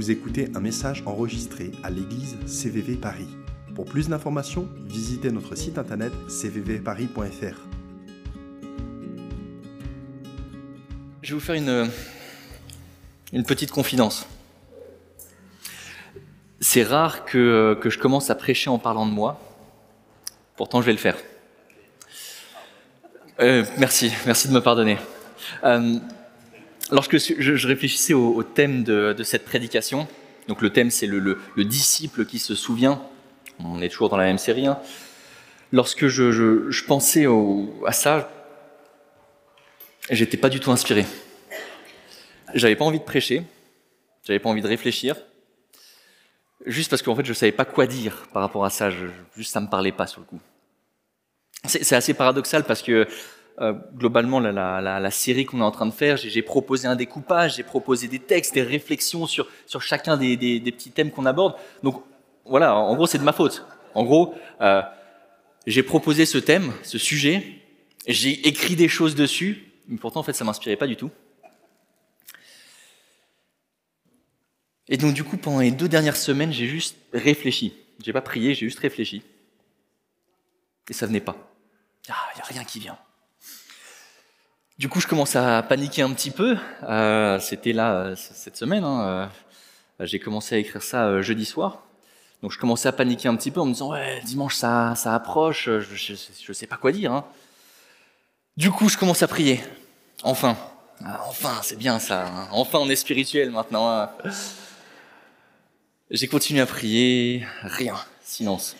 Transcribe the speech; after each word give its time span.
vous 0.00 0.10
écoutez 0.10 0.50
un 0.54 0.60
message 0.60 1.02
enregistré 1.04 1.72
à 1.82 1.90
l'église 1.90 2.38
CVV 2.46 2.94
Paris. 2.94 3.28
Pour 3.74 3.84
plus 3.84 4.08
d'informations, 4.08 4.66
visitez 4.86 5.30
notre 5.30 5.54
site 5.56 5.76
internet 5.76 6.10
cvvparis.fr. 6.26 7.58
Je 11.20 11.28
vais 11.28 11.34
vous 11.34 11.38
faire 11.38 11.54
une, 11.54 11.90
une 13.34 13.44
petite 13.44 13.72
confidence. 13.72 14.26
C'est 16.60 16.84
rare 16.84 17.26
que, 17.26 17.78
que 17.82 17.90
je 17.90 17.98
commence 17.98 18.30
à 18.30 18.34
prêcher 18.36 18.70
en 18.70 18.78
parlant 18.78 19.04
de 19.04 19.12
moi. 19.12 19.38
Pourtant, 20.56 20.80
je 20.80 20.86
vais 20.86 20.92
le 20.92 20.98
faire. 20.98 21.18
Euh, 23.38 23.66
merci, 23.76 24.10
merci 24.24 24.48
de 24.48 24.54
me 24.54 24.62
pardonner. 24.62 24.96
Euh, 25.62 25.98
lorsque 26.90 27.18
je, 27.18 27.66
réfléchissais 27.66 28.14
au, 28.14 28.42
thème 28.42 28.82
de, 28.84 29.22
cette 29.22 29.44
prédication, 29.44 30.08
donc 30.48 30.62
le 30.62 30.70
thème 30.70 30.90
c'est 30.90 31.06
le, 31.06 31.18
le, 31.18 31.38
le, 31.56 31.64
disciple 31.64 32.24
qui 32.24 32.38
se 32.38 32.54
souvient, 32.54 33.02
on 33.58 33.80
est 33.82 33.88
toujours 33.88 34.08
dans 34.08 34.16
la 34.16 34.24
même 34.24 34.38
série, 34.38 34.66
hein. 34.66 34.78
lorsque 35.72 36.08
je, 36.08 36.84
pensais 36.86 37.26
à 37.86 37.92
ça, 37.92 38.30
j'étais 40.10 40.36
pas 40.36 40.48
du 40.48 40.60
tout 40.60 40.70
inspiré. 40.70 41.06
J'avais 42.54 42.76
pas 42.76 42.84
envie 42.84 42.98
de 42.98 43.04
prêcher, 43.04 43.42
j'avais 44.24 44.40
pas 44.40 44.48
envie 44.48 44.62
de 44.62 44.66
réfléchir, 44.66 45.16
juste 46.66 46.90
parce 46.90 47.02
qu'en 47.02 47.14
fait 47.14 47.24
je 47.24 47.32
savais 47.32 47.52
pas 47.52 47.64
quoi 47.64 47.86
dire 47.86 48.26
par 48.32 48.42
rapport 48.42 48.64
à 48.64 48.70
ça, 48.70 48.90
juste 49.36 49.52
ça 49.52 49.60
me 49.60 49.68
parlait 49.68 49.92
pas 49.92 50.06
sur 50.06 50.20
le 50.20 50.26
coup. 50.26 50.40
C'est 51.66 51.94
assez 51.94 52.14
paradoxal 52.14 52.64
parce 52.64 52.80
que 52.80 53.06
euh, 53.60 53.74
globalement, 53.94 54.40
la, 54.40 55.10
série 55.10 55.44
qu'on 55.44 55.60
est 55.60 55.64
en 55.64 55.70
train 55.70 55.86
de 55.86 55.92
faire, 55.92 56.16
j'ai 56.16 56.42
proposé 56.42 56.88
un 56.88 56.96
découpage, 56.96 57.56
j'ai 57.56 57.62
proposé 57.62 58.08
des 58.08 58.18
textes, 58.18 58.54
des 58.54 58.62
réflexions 58.62 59.26
sur, 59.26 59.46
chacun 59.80 60.16
des, 60.16 60.60
petits 60.64 60.90
thèmes 60.90 61.10
qu'on 61.10 61.26
aborde. 61.26 61.54
Donc 61.82 62.02
voilà, 62.46 62.74
en 62.74 62.94
gros, 62.96 63.06
c'est 63.06 63.18
de 63.18 63.22
ma 63.22 63.34
faute. 63.34 63.66
En 63.94 64.04
gros, 64.04 64.34
euh, 64.62 64.80
j'ai 65.66 65.82
proposé 65.82 66.24
ce 66.24 66.38
thème, 66.38 66.72
ce 66.82 66.96
sujet, 66.96 67.44
j'ai 68.06 68.48
écrit 68.48 68.76
des 68.76 68.88
choses 68.88 69.14
dessus, 69.14 69.72
mais 69.88 69.98
pourtant, 69.98 70.20
en 70.20 70.22
fait, 70.22 70.32
ça 70.32 70.44
m'inspirait 70.44 70.76
pas 70.76 70.86
du 70.86 70.96
tout. 70.96 71.10
Et 74.88 74.96
donc, 74.96 75.12
du 75.12 75.22
coup, 75.22 75.36
pendant 75.36 75.60
les 75.60 75.70
deux 75.70 75.88
dernières 75.88 76.16
semaines, 76.16 76.52
j'ai 76.52 76.66
juste 76.66 76.96
réfléchi. 77.12 77.74
J'ai 78.02 78.12
pas 78.14 78.22
prié, 78.22 78.54
j'ai 78.54 78.66
juste 78.66 78.78
réfléchi. 78.78 79.22
Et 80.88 80.94
ça 80.94 81.06
venait 81.06 81.20
pas. 81.20 81.36
Il 82.08 82.12
ah, 82.12 82.34
n'y 82.34 82.40
a 82.40 82.44
rien 82.44 82.64
qui 82.64 82.80
vient. 82.80 82.98
Du 84.80 84.88
coup, 84.88 84.98
je 84.98 85.06
commence 85.06 85.36
à 85.36 85.62
paniquer 85.62 86.00
un 86.00 86.10
petit 86.14 86.30
peu. 86.30 86.56
Euh, 86.84 87.38
C'était 87.38 87.74
là 87.74 87.96
euh, 87.96 88.16
cette 88.16 88.56
semaine. 88.56 88.82
Hein, 88.82 89.30
euh, 90.00 90.06
J'ai 90.06 90.18
commencé 90.18 90.54
à 90.54 90.58
écrire 90.58 90.82
ça 90.82 91.20
jeudi 91.20 91.44
soir. 91.44 91.82
Donc, 92.42 92.50
je 92.50 92.58
commençais 92.58 92.88
à 92.88 92.92
paniquer 92.92 93.28
un 93.28 93.36
petit 93.36 93.50
peu 93.50 93.60
en 93.60 93.66
me 93.66 93.74
disant 93.74 93.90
ouais, 93.90 94.22
dimanche 94.24 94.54
ça, 94.54 94.94
ça 94.96 95.14
approche. 95.14 95.66
Je, 95.66 96.12
ne 96.48 96.52
sais 96.54 96.66
pas 96.66 96.78
quoi 96.78 96.92
dire. 96.92 97.12
Hein. 97.12 97.26
Du 98.56 98.70
coup, 98.70 98.88
je 98.88 98.96
commence 98.96 99.22
à 99.22 99.28
prier. 99.28 99.60
Enfin, 100.22 100.56
ah, 101.04 101.26
enfin, 101.28 101.60
c'est 101.62 101.76
bien 101.76 101.98
ça. 101.98 102.28
Hein. 102.28 102.48
Enfin, 102.50 102.78
on 102.78 102.88
est 102.88 102.96
spirituel 102.96 103.50
maintenant. 103.50 104.10
J'ai 106.10 106.26
continué 106.26 106.62
à 106.62 106.66
prier. 106.66 107.46
Rien. 107.64 107.96
Silence. 108.22 108.76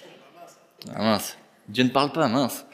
Ah, 0.94 1.02
mince. 1.02 1.36
Dieu 1.68 1.84
ne 1.84 1.90
parle 1.90 2.10
pas, 2.10 2.26
mince. 2.26 2.64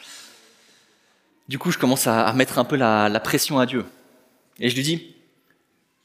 Du 1.49 1.59
coup, 1.59 1.71
je 1.71 1.79
commence 1.79 2.07
à, 2.07 2.33
mettre 2.33 2.59
un 2.59 2.65
peu 2.65 2.77
la, 2.77 3.21
pression 3.21 3.59
à 3.59 3.67
Dieu. 3.67 3.85
Et 4.59 4.69
je 4.69 4.75
lui 4.75 4.83
dis, 4.83 5.17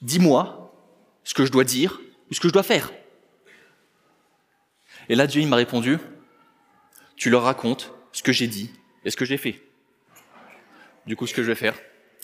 dis-moi 0.02 0.73
ce 1.23 1.33
que 1.33 1.45
je 1.45 1.52
dois 1.52 1.64
dire 1.64 2.00
ou 2.30 2.33
ce 2.33 2.39
que 2.39 2.48
je 2.48 2.54
dois 2.54 2.64
faire. 2.64 2.92
Et 5.10 5.16
là, 5.16 5.26
Dieu, 5.26 5.42
il 5.42 5.48
m'a 5.48 5.55
répondu, 5.55 5.98
tu 7.16 7.30
leur 7.30 7.43
racontes 7.43 7.93
ce 8.11 8.21
que 8.21 8.32
j'ai 8.32 8.48
dit 8.48 8.71
et 9.04 9.10
ce 9.10 9.17
que 9.17 9.26
j'ai 9.26 9.38
fait. 9.38 9.61
Du 11.08 11.16
coup, 11.16 11.26
ce 11.26 11.33
que 11.33 11.42
je 11.42 11.48
vais 11.48 11.55
faire, 11.55 11.76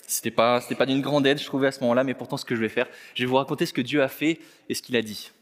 c'était 0.06 0.30
pas, 0.30 0.60
c'était 0.60 0.76
pas 0.76 0.86
d'une 0.86 1.02
grande 1.02 1.26
aide, 1.26 1.38
je 1.38 1.44
trouvais 1.44 1.66
à 1.66 1.72
ce 1.72 1.80
moment-là, 1.80 2.04
mais 2.04 2.14
pourtant, 2.14 2.36
ce 2.36 2.44
que 2.44 2.54
je 2.54 2.60
vais 2.60 2.68
faire, 2.68 2.86
je 3.14 3.24
vais 3.24 3.28
vous 3.28 3.36
raconter 3.36 3.66
ce 3.66 3.72
que 3.72 3.80
Dieu 3.80 4.02
a 4.02 4.08
fait 4.08 4.38
et 4.68 4.74
ce 4.74 4.82
qu'il 4.82 4.96
a 4.96 5.02
dit. 5.02 5.32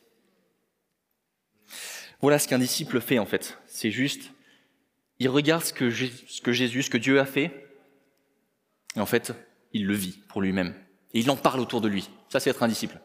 Voilà 2.23 2.39
ce 2.39 2.49
qu'un 2.49 2.59
disciple 2.59 3.01
fait, 3.01 3.19
en 3.19 3.27
fait. 3.27 3.59
C'est 3.67 3.91
juste, 3.91 4.33
il 5.19 5.29
regarde 5.29 5.63
ce 5.63 5.75
que 5.75 5.91
Jésus, 5.91 6.83
ce 6.83 6.91
que 6.91 6.99
Dieu 6.99 7.21
a 7.21 7.27
fait, 7.27 7.66
et 8.97 9.01
en 9.01 9.07
fait, 9.07 9.33
il 9.73 9.87
le 9.87 9.95
vit 9.95 10.19
pour 10.29 10.41
lui-même. 10.41 10.75
Et 11.15 11.21
il 11.21 11.31
en 11.31 11.37
parle 11.37 11.61
autour 11.61 11.81
de 11.81 11.89
lui. 11.89 12.09
Ça, 12.29 12.41
c'est 12.41 12.51
être 12.51 12.63
un 12.63 12.69
disciple. 12.69 12.99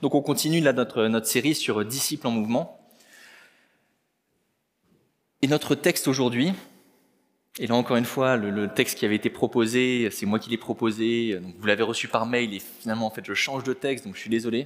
Donc 0.00 0.14
on 0.14 0.22
continue 0.22 0.60
là 0.60 0.72
notre, 0.72 1.20
série 1.24 1.54
sur 1.54 1.84
disciples 1.84 2.26
en 2.26 2.30
mouvement. 2.30 2.80
Et 5.42 5.48
notre 5.48 5.74
texte 5.74 6.08
aujourd'hui, 6.08 6.52
et 7.58 7.66
là 7.66 7.74
encore 7.74 7.96
une 7.96 8.04
fois, 8.04 8.36
le, 8.36 8.68
texte 8.68 8.98
qui 8.98 9.04
avait 9.04 9.16
été 9.16 9.30
proposé, 9.30 10.08
c'est 10.10 10.26
moi 10.26 10.38
qui 10.38 10.50
l'ai 10.50 10.56
proposé, 10.56 11.38
vous 11.58 11.66
l'avez 11.66 11.82
reçu 11.82 12.08
par 12.08 12.26
mail 12.26 12.54
et 12.54 12.60
finalement 12.60 13.06
en 13.06 13.10
fait 13.10 13.24
je 13.24 13.34
change 13.34 13.64
de 13.64 13.72
texte, 13.72 14.04
donc 14.04 14.14
je 14.14 14.20
suis 14.20 14.30
désolé. 14.30 14.64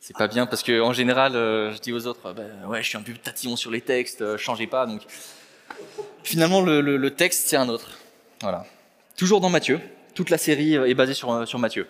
C'est 0.00 0.16
pas 0.16 0.28
bien 0.28 0.46
parce 0.46 0.62
que 0.62 0.80
en 0.80 0.94
général, 0.94 1.36
euh, 1.36 1.72
je 1.72 1.78
dis 1.80 1.92
aux 1.92 2.06
autres, 2.06 2.32
ben, 2.32 2.66
ouais, 2.68 2.82
je 2.82 2.88
suis 2.88 2.96
un 2.96 3.02
peu 3.02 3.12
tatillon 3.12 3.54
sur 3.56 3.70
les 3.70 3.82
textes, 3.82 4.22
euh, 4.22 4.38
changez 4.38 4.66
pas. 4.66 4.86
Donc 4.86 5.02
finalement 6.24 6.62
le, 6.62 6.80
le, 6.80 6.96
le 6.96 7.10
texte 7.14 7.48
c'est 7.48 7.56
un 7.56 7.68
autre. 7.68 7.98
Voilà. 8.40 8.64
Toujours 9.20 9.42
dans 9.42 9.50
Matthieu, 9.50 9.82
toute 10.14 10.30
la 10.30 10.38
série 10.38 10.76
est 10.76 10.94
basée 10.94 11.12
sur, 11.12 11.46
sur 11.46 11.58
Matthieu. 11.58 11.86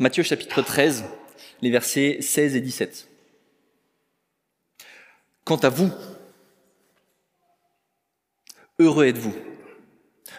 Matthieu 0.00 0.24
chapitre 0.24 0.62
13, 0.62 1.04
les 1.62 1.70
versets 1.70 2.18
16 2.20 2.56
et 2.56 2.60
17. 2.60 3.08
Quant 5.44 5.58
à 5.58 5.68
vous, 5.68 5.92
heureux 8.80 9.04
êtes-vous. 9.04 9.32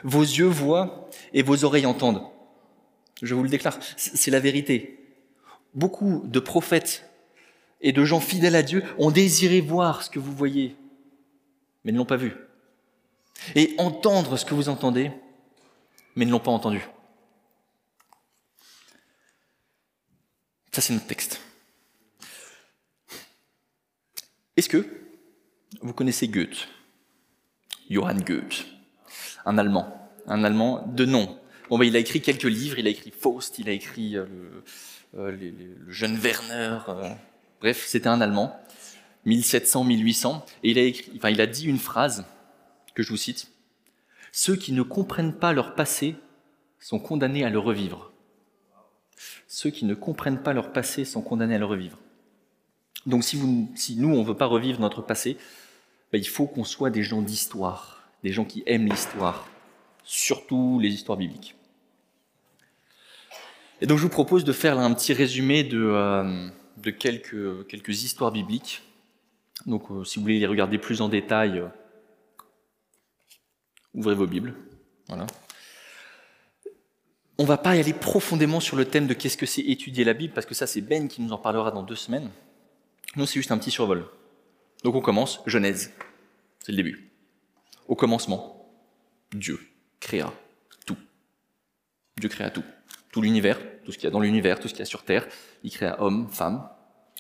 Vos 0.03 0.22
yeux 0.22 0.47
voient 0.47 1.09
et 1.31 1.44
vos 1.44 1.64
oreilles 1.64 1.86
entendent. 1.86 2.24
Je 3.22 3.34
vous 3.34 3.44
le 3.44 3.50
déclare, 3.50 3.80
c'est 3.96 4.31
la 4.31 4.41
vérité. 4.41 5.00
Beaucoup 5.74 6.24
de 6.25 6.41
prophètes 6.41 7.09
et 7.80 7.94
de 7.94 8.03
gens 8.03 8.20
fidèles 8.20 8.58
à 8.58 8.64
Dieu 8.64 8.84
ont 8.97 9.12
désiré 9.12 9.62
voir 9.62 10.03
ce 10.03 10.09
que 10.09 10.20
vous 10.20 10.36
voyez, 10.36 10.75
mais 11.86 11.94
ne 11.94 12.00
l'ont 12.00 12.03
pas 12.03 12.18
vu 12.18 12.36
et 13.56 13.74
entendre 13.78 14.38
ce 14.38 14.46
que 14.46 14.53
vous 14.53 14.70
entendez, 14.70 15.12
mais 16.16 16.25
ne 16.25 16.31
l'ont 16.31 16.39
pas 16.39 16.51
entendu. 16.51 16.81
Ça, 20.72 20.81
c'est 20.81 20.94
notre 20.94 21.07
texte. 21.07 21.41
Est-ce 24.55 24.69
que 24.69 24.85
vous 25.81 25.94
connaissez 25.94 26.27
Goethe? 26.27 26.67
Johann 27.89 28.22
Goethe, 28.22 28.66
un 29.45 29.57
Allemand, 29.57 30.09
un 30.27 30.44
Allemand 30.45 30.88
de 30.88 31.05
nom. 31.05 31.38
Bon, 31.69 31.77
ben, 31.77 31.85
il 31.85 31.95
a 31.95 31.99
écrit 31.99 32.22
quelques 32.22 32.43
livres, 32.43 32.79
il 32.79 32.88
a 32.88 32.89
écrit 32.89 33.11
Faust, 33.11 33.59
il 33.59 33.67
a 33.67 33.73
écrit 33.73 34.16
euh, 34.16 34.25
le, 35.13 35.19
euh, 35.19 35.31
le, 35.31 35.91
jeune 35.91 36.16
Werner, 36.16 36.79
euh, 36.88 37.09
bref, 37.59 37.85
c'était 37.85 38.07
un 38.07 38.22
Allemand, 38.22 38.57
1700-1800, 39.25 40.41
et 40.63 40.72
il 40.72 40.79
a, 40.79 40.83
écrit, 40.83 41.11
il 41.13 41.41
a 41.41 41.47
dit 41.47 41.66
une 41.66 41.79
phrase 41.79 42.25
que 42.95 43.03
je 43.03 43.09
vous 43.09 43.17
cite. 43.17 43.50
Ceux 44.31 44.56
qui 44.56 44.72
ne 44.74 44.81
comprennent 44.81 45.34
pas 45.34 45.53
leur 45.53 45.75
passé 45.75 46.16
sont 46.80 47.00
condamnés 47.00 47.44
à 47.44 47.50
le 47.50 47.59
revivre. 47.59 48.12
Ceux 49.47 49.69
qui 49.69 49.86
ne 49.86 49.94
comprennent 49.94 50.42
pas 50.42 50.53
leur 50.53 50.72
passé 50.72 51.06
sont 51.06 51.22
condamnés 51.22 51.56
à 51.56 51.59
le 51.59 51.66
revivre. 51.66 51.97
Donc 53.06 53.24
si, 53.24 53.38
nous, 53.38 54.09
on 54.09 54.22
ne 54.22 54.25
veut 54.25 54.38
pas 54.38 54.46
revivre 54.46 54.80
notre 54.80 55.02
passé, 55.02 55.38
ben, 56.12 56.20
il 56.20 56.28
faut 56.28 56.47
qu'on 56.47 56.64
soit 56.64 56.90
des 56.90 57.03
gens 57.03 57.22
d'histoire, 57.22 58.03
des 58.24 58.31
gens 58.31 58.46
qui 58.46 58.64
aiment 58.66 58.88
l'histoire, 58.88 59.47
surtout 60.03 60.79
les 60.79 60.90
histoires 60.90 61.17
bibliques. 61.17 61.55
Et 63.82 63.88
donc 63.88 63.97
je 63.97 64.03
vous 64.03 64.09
propose 64.09 64.44
de 64.44 64.53
faire 64.53 64.78
un 64.78 64.94
petit 64.94 65.14
résumé 65.14 65.64
de, 65.64 65.79
euh, 65.79 66.50
quelques 67.00 68.03
histoires 68.03 68.32
bibliques. 68.32 68.84
Donc 69.66 69.90
euh, 69.91 70.03
si 70.03 70.17
vous 70.17 70.23
voulez 70.23 70.40
les 70.40 70.46
regarder 70.46 70.78
plus 70.78 71.02
en 71.02 71.09
détail, 71.09 71.59
euh, 71.59 71.67
Ouvrez 73.93 74.16
vos 74.16 74.28
Bibles. 74.28 74.55
On 77.38 77.43
va 77.43 77.58
pas 77.58 77.76
y 77.76 77.79
aller 77.79 77.93
profondément 77.93 78.59
sur 78.59 78.78
le 78.78 78.85
thème 78.85 79.08
de 79.08 79.14
qu'est-ce 79.14 79.38
que 79.38 79.46
c'est 79.46 79.61
étudier 79.61 80.03
la 80.03 80.14
Bible, 80.14 80.34
parce 80.34 80.46
que 80.46 80.53
ça, 80.53 80.67
c'est 80.67 80.82
Ben 80.82 81.08
qui 81.08 81.22
nous 81.22 81.32
en 81.32 81.38
parlera 81.38 81.72
dans 81.72 81.84
deux 81.84 81.96
semaines. 81.96 82.29
Nous, 83.16 83.26
c'est 83.26 83.40
juste 83.40 83.52
un 83.52 83.58
petit 83.58 83.72
survol. 83.72 84.05
Donc 84.84 84.96
on 84.96 85.02
commence, 85.02 85.41
Genèse. 85.46 85.91
C'est 86.59 86.72
le 86.72 86.78
début. 86.78 87.09
Au 87.88 87.96
commencement, 87.96 88.72
Dieu 89.34 89.59
créa 89.99 90.32
tout. 90.85 90.97
Dieu 92.17 92.29
créa 92.29 92.49
tout. 92.52 92.64
Tout 93.11 93.22
l'univers, 93.22 93.59
tout 93.84 93.91
ce 93.91 93.97
qu'il 93.97 94.05
y 94.05 94.08
a 94.08 94.11
dans 94.11 94.20
l'univers, 94.20 94.59
tout 94.59 94.67
ce 94.67 94.73
qu'il 94.73 94.79
y 94.79 94.84
a 94.84 94.85
sur 94.85 95.03
Terre. 95.03 95.28
Il 95.64 95.72
créa 95.72 96.02
homme, 96.02 96.29
femme. 96.29 96.70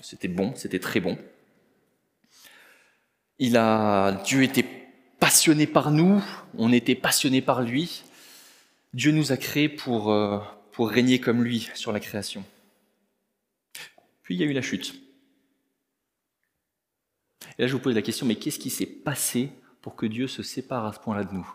C'était 0.01 0.27
bon, 0.27 0.53
c'était 0.55 0.79
très 0.79 0.99
bon. 0.99 1.17
Il 3.39 3.57
a, 3.57 4.11
Dieu 4.23 4.43
était 4.43 4.80
passionné 5.21 5.67
par 5.67 5.91
nous, 5.91 6.21
on 6.57 6.73
était 6.73 6.95
passionné 6.95 7.41
par 7.41 7.61
lui. 7.61 8.03
Dieu 8.93 9.11
nous 9.11 9.31
a 9.31 9.37
créés 9.37 9.69
pour, 9.69 10.11
euh, 10.11 10.39
pour 10.71 10.89
régner 10.89 11.21
comme 11.21 11.43
lui 11.43 11.69
sur 11.75 11.91
la 11.93 11.99
création. 11.99 12.43
Puis 14.23 14.35
il 14.35 14.41
y 14.41 14.43
a 14.43 14.47
eu 14.47 14.53
la 14.53 14.63
chute. 14.63 14.95
Et 17.57 17.61
là, 17.61 17.67
je 17.67 17.73
vous 17.73 17.79
pose 17.79 17.93
la 17.93 18.01
question, 18.01 18.25
mais 18.25 18.35
qu'est-ce 18.35 18.57
qui 18.57 18.71
s'est 18.71 18.87
passé 18.87 19.51
pour 19.81 19.95
que 19.95 20.07
Dieu 20.07 20.27
se 20.27 20.41
sépare 20.41 20.85
à 20.85 20.93
ce 20.93 20.99
point-là 20.99 21.23
de 21.23 21.33
nous? 21.35 21.49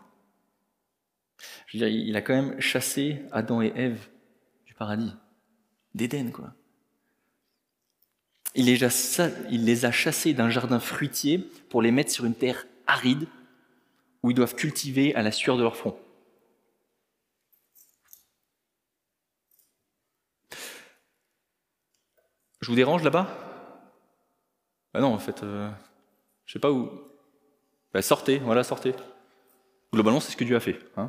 Je 1.66 1.76
veux 1.76 1.86
dire, 1.86 1.98
il 2.06 2.14
a 2.14 2.22
quand 2.22 2.34
même 2.34 2.60
chassé 2.60 3.22
Adam 3.32 3.62
et 3.62 3.72
Ève 3.74 4.08
du 4.64 4.74
paradis, 4.74 5.12
d'Éden, 5.94 6.30
quoi. 6.30 6.54
Il 8.54 8.66
les 8.66 9.84
a 9.84 9.90
chassés 9.90 10.32
d'un 10.34 10.50
jardin 10.50 10.78
fruitier 10.78 11.38
pour 11.68 11.82
les 11.82 11.90
mettre 11.90 12.12
sur 12.12 12.24
une 12.24 12.34
terre 12.34 12.64
aride 12.86 13.26
où 14.26 14.30
ils 14.32 14.34
doivent 14.34 14.56
cultiver 14.56 15.14
à 15.14 15.22
la 15.22 15.30
sueur 15.30 15.56
de 15.56 15.62
leur 15.62 15.76
front. 15.76 15.96
Je 22.60 22.66
vous 22.66 22.74
dérange 22.74 23.04
là-bas? 23.04 23.28
Bah 24.92 24.98
non, 24.98 25.14
en 25.14 25.20
fait, 25.20 25.44
euh, 25.44 25.70
je 26.44 26.54
sais 26.54 26.58
pas 26.58 26.72
où. 26.72 26.90
Bah 27.94 28.02
sortez, 28.02 28.38
voilà, 28.38 28.64
sortez. 28.64 28.96
Globalement, 29.92 30.18
c'est 30.18 30.32
ce 30.32 30.36
que 30.36 30.42
Dieu 30.42 30.56
a 30.56 30.60
fait. 30.60 30.80
Hein 30.96 31.08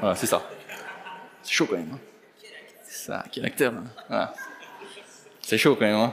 voilà, 0.00 0.14
c'est 0.14 0.26
ça. 0.26 0.46
C'est 1.42 1.52
chaud 1.52 1.64
quand 1.64 1.78
même. 1.78 1.94
Hein 1.94 2.00
c'est 2.84 3.06
ça, 3.06 3.24
quel 3.32 3.46
acteur. 3.46 3.72
Hein 3.72 3.84
voilà. 4.08 4.34
C'est 5.40 5.56
chaud 5.56 5.74
quand 5.74 5.86
même. 5.86 5.96
Hein 5.96 6.12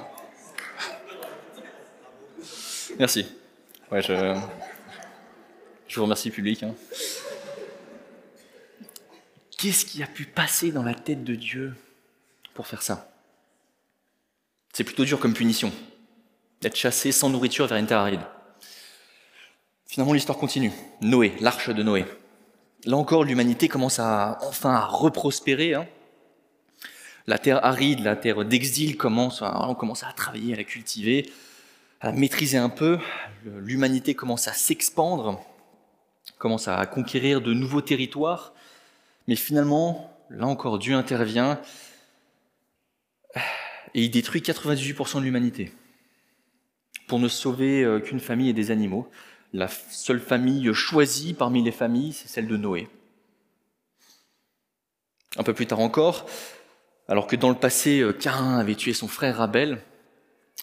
Merci. 2.97 3.27
Ouais, 3.91 4.01
je, 4.01 4.39
je 5.95 5.99
vous 6.01 6.07
remercie, 6.07 6.29
public. 6.29 6.61
Hein. 6.63 6.75
Qu'est-ce 9.57 9.85
qui 9.85 10.03
a 10.03 10.07
pu 10.07 10.25
passer 10.25 10.73
dans 10.73 10.83
la 10.83 10.93
tête 10.93 11.23
de 11.23 11.35
Dieu 11.35 11.73
pour 12.53 12.67
faire 12.67 12.81
ça? 12.81 13.09
C'est 14.73 14.83
plutôt 14.83 15.05
dur 15.05 15.21
comme 15.21 15.33
punition, 15.33 15.71
d'être 16.59 16.75
chassé 16.75 17.13
sans 17.13 17.29
nourriture 17.29 17.65
vers 17.67 17.77
une 17.77 17.87
terre 17.87 17.99
aride. 17.99 18.19
Finalement, 19.87 20.11
l'histoire 20.11 20.37
continue. 20.37 20.73
Noé, 20.99 21.33
l'arche 21.39 21.69
de 21.69 21.81
Noé. 21.81 22.03
Là 22.83 22.97
encore, 22.97 23.23
l'humanité 23.23 23.69
commence 23.69 23.97
à 23.99 24.37
enfin 24.41 24.73
à 24.73 24.85
reprospérer. 24.85 25.75
Hein 25.75 25.87
la 27.25 27.37
terre 27.37 27.63
aride, 27.63 28.01
la 28.01 28.17
terre 28.17 28.43
d'exil, 28.43 28.97
commence, 28.97 29.41
on 29.41 29.75
commence 29.75 30.03
à 30.03 30.11
travailler, 30.11 30.55
à 30.55 30.57
la 30.57 30.65
cultiver, 30.65 31.31
à 32.01 32.07
la 32.07 32.11
maîtriser 32.11 32.57
un 32.57 32.67
peu. 32.67 32.99
L'humanité 33.45 34.13
commence 34.13 34.49
à 34.49 34.53
s'expandre, 34.53 35.41
commence 36.45 36.67
à 36.67 36.85
conquérir 36.85 37.41
de 37.41 37.55
nouveaux 37.55 37.81
territoires. 37.81 38.53
Mais 39.27 39.35
finalement, 39.35 40.15
là 40.29 40.45
encore, 40.45 40.77
Dieu 40.77 40.93
intervient 40.93 41.59
et 43.95 44.03
il 44.03 44.11
détruit 44.11 44.41
98% 44.41 45.17
de 45.17 45.23
l'humanité 45.23 45.71
pour 47.07 47.17
ne 47.17 47.27
sauver 47.27 47.83
euh, 47.83 47.99
qu'une 47.99 48.19
famille 48.19 48.49
et 48.49 48.53
des 48.53 48.69
animaux. 48.69 49.09
La 49.53 49.67
seule 49.67 50.19
famille 50.19 50.71
choisie 50.71 51.33
parmi 51.33 51.63
les 51.63 51.71
familles, 51.71 52.13
c'est 52.13 52.27
celle 52.27 52.47
de 52.47 52.57
Noé. 52.57 52.89
Un 55.37 55.43
peu 55.43 55.55
plus 55.55 55.65
tard 55.65 55.79
encore, 55.79 56.27
alors 57.07 57.25
que 57.25 57.35
dans 57.35 57.49
le 57.49 57.55
passé, 57.55 58.01
euh, 58.01 58.13
Cain 58.13 58.59
avait 58.59 58.75
tué 58.75 58.93
son 58.93 59.07
frère 59.07 59.41
Abel, 59.41 59.81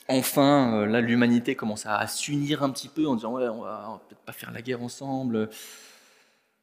enfin, 0.08 0.74
euh, 0.74 0.86
là, 0.86 1.00
l'humanité 1.00 1.54
commence 1.54 1.86
à 1.86 2.06
s'unir 2.06 2.62
un 2.62 2.70
petit 2.70 2.88
peu 2.88 3.06
en 3.06 3.14
disant 3.14 3.32
Ouais, 3.32 3.48
on 3.48 3.62
va, 3.62 4.00
peut-être 4.08 4.20
pas 4.22 4.32
faire 4.32 4.50
la 4.50 4.62
guerre 4.62 4.82
ensemble. 4.82 5.50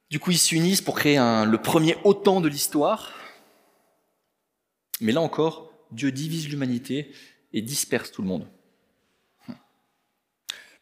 Du 0.09 0.19
coup, 0.19 0.31
ils 0.31 0.39
s'unissent 0.39 0.81
pour 0.81 0.95
créer 0.95 1.17
le 1.17 1.57
premier 1.57 1.95
autant 2.03 2.41
de 2.41 2.47
l'histoire. 2.47 3.13
Mais 5.01 5.11
là 5.11 5.21
encore, 5.21 5.71
Dieu 5.91 6.11
divise 6.11 6.49
l'humanité 6.49 7.13
et 7.53 7.61
disperse 7.61 8.11
tout 8.11 8.21
le 8.21 8.27
monde. 8.27 8.47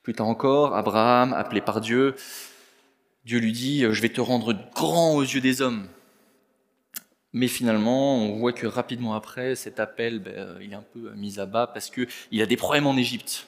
Plus 0.02 0.14
tard 0.14 0.28
encore, 0.28 0.76
Abraham, 0.76 1.34
appelé 1.34 1.60
par 1.60 1.82
Dieu, 1.82 2.16
Dieu 3.26 3.40
lui 3.40 3.52
dit 3.52 3.82
Je 3.82 4.02
vais 4.02 4.10
te 4.10 4.22
rendre 4.22 4.54
grand 4.74 5.16
aux 5.16 5.24
yeux 5.24 5.42
des 5.42 5.62
hommes. 5.62 5.90
Mais 7.34 7.48
finalement, 7.48 8.16
on 8.16 8.38
voit 8.38 8.54
que 8.54 8.68
rapidement 8.68 9.14
après, 9.14 9.56
cet 9.56 9.80
appel, 9.80 10.20
ben, 10.20 10.34
euh, 10.34 10.60
il 10.62 10.72
est 10.72 10.76
un 10.76 10.86
peu 10.94 11.12
mis 11.14 11.40
à 11.40 11.46
bas 11.46 11.68
parce 11.68 11.90
qu'il 11.90 12.42
a 12.42 12.46
des 12.46 12.58
problèmes 12.58 12.88
en 12.88 12.96
Égypte. 12.96 13.48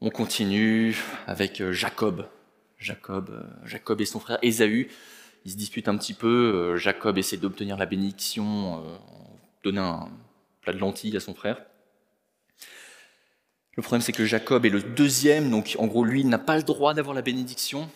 On 0.00 0.10
continue 0.10 0.96
avec 1.26 1.60
euh, 1.60 1.72
Jacob. 1.72 2.28
Jacob, 2.78 3.30
euh, 3.30 3.96
et 3.98 4.04
son 4.04 4.20
frère 4.20 4.38
Ésaü, 4.42 4.88
ils 5.44 5.52
se 5.52 5.56
disputent 5.56 5.88
un 5.88 5.96
petit 5.96 6.14
peu. 6.14 6.76
Jacob 6.76 7.18
essaie 7.18 7.38
d'obtenir 7.38 7.76
la 7.76 7.86
bénédiction, 7.86 8.84
donner 9.64 9.80
un 9.80 10.08
plat 10.60 10.72
de 10.72 10.78
lentilles 10.78 11.16
à 11.16 11.20
son 11.20 11.34
frère. 11.34 11.60
Le 13.74 13.82
problème, 13.82 14.02
c'est 14.02 14.12
que 14.12 14.26
Jacob 14.26 14.66
est 14.66 14.70
le 14.70 14.82
deuxième, 14.82 15.50
donc 15.50 15.76
en 15.78 15.86
gros, 15.86 16.04
lui, 16.04 16.24
n'a 16.24 16.38
pas 16.38 16.56
le 16.56 16.64
droit 16.64 16.94
d'avoir 16.94 17.14
la 17.14 17.22
bénédiction. 17.22 17.88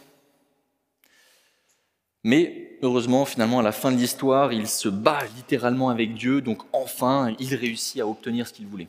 Mais 2.25 2.79
heureusement, 2.83 3.25
finalement, 3.25 3.59
à 3.59 3.63
la 3.63 3.73
fin 3.73 3.91
de 3.91 3.97
l'histoire, 3.97 4.53
il 4.53 4.69
se 4.69 4.89
bat 4.89 5.25
littéralement 5.37 5.89
avec 5.89 6.15
Dieu, 6.15 6.41
donc 6.41 6.63
enfin, 6.73 7.35
il 7.39 7.55
réussit 7.55 8.01
à 8.01 8.07
obtenir 8.07 8.47
ce 8.47 8.53
qu'il 8.53 8.67
voulait. 8.67 8.89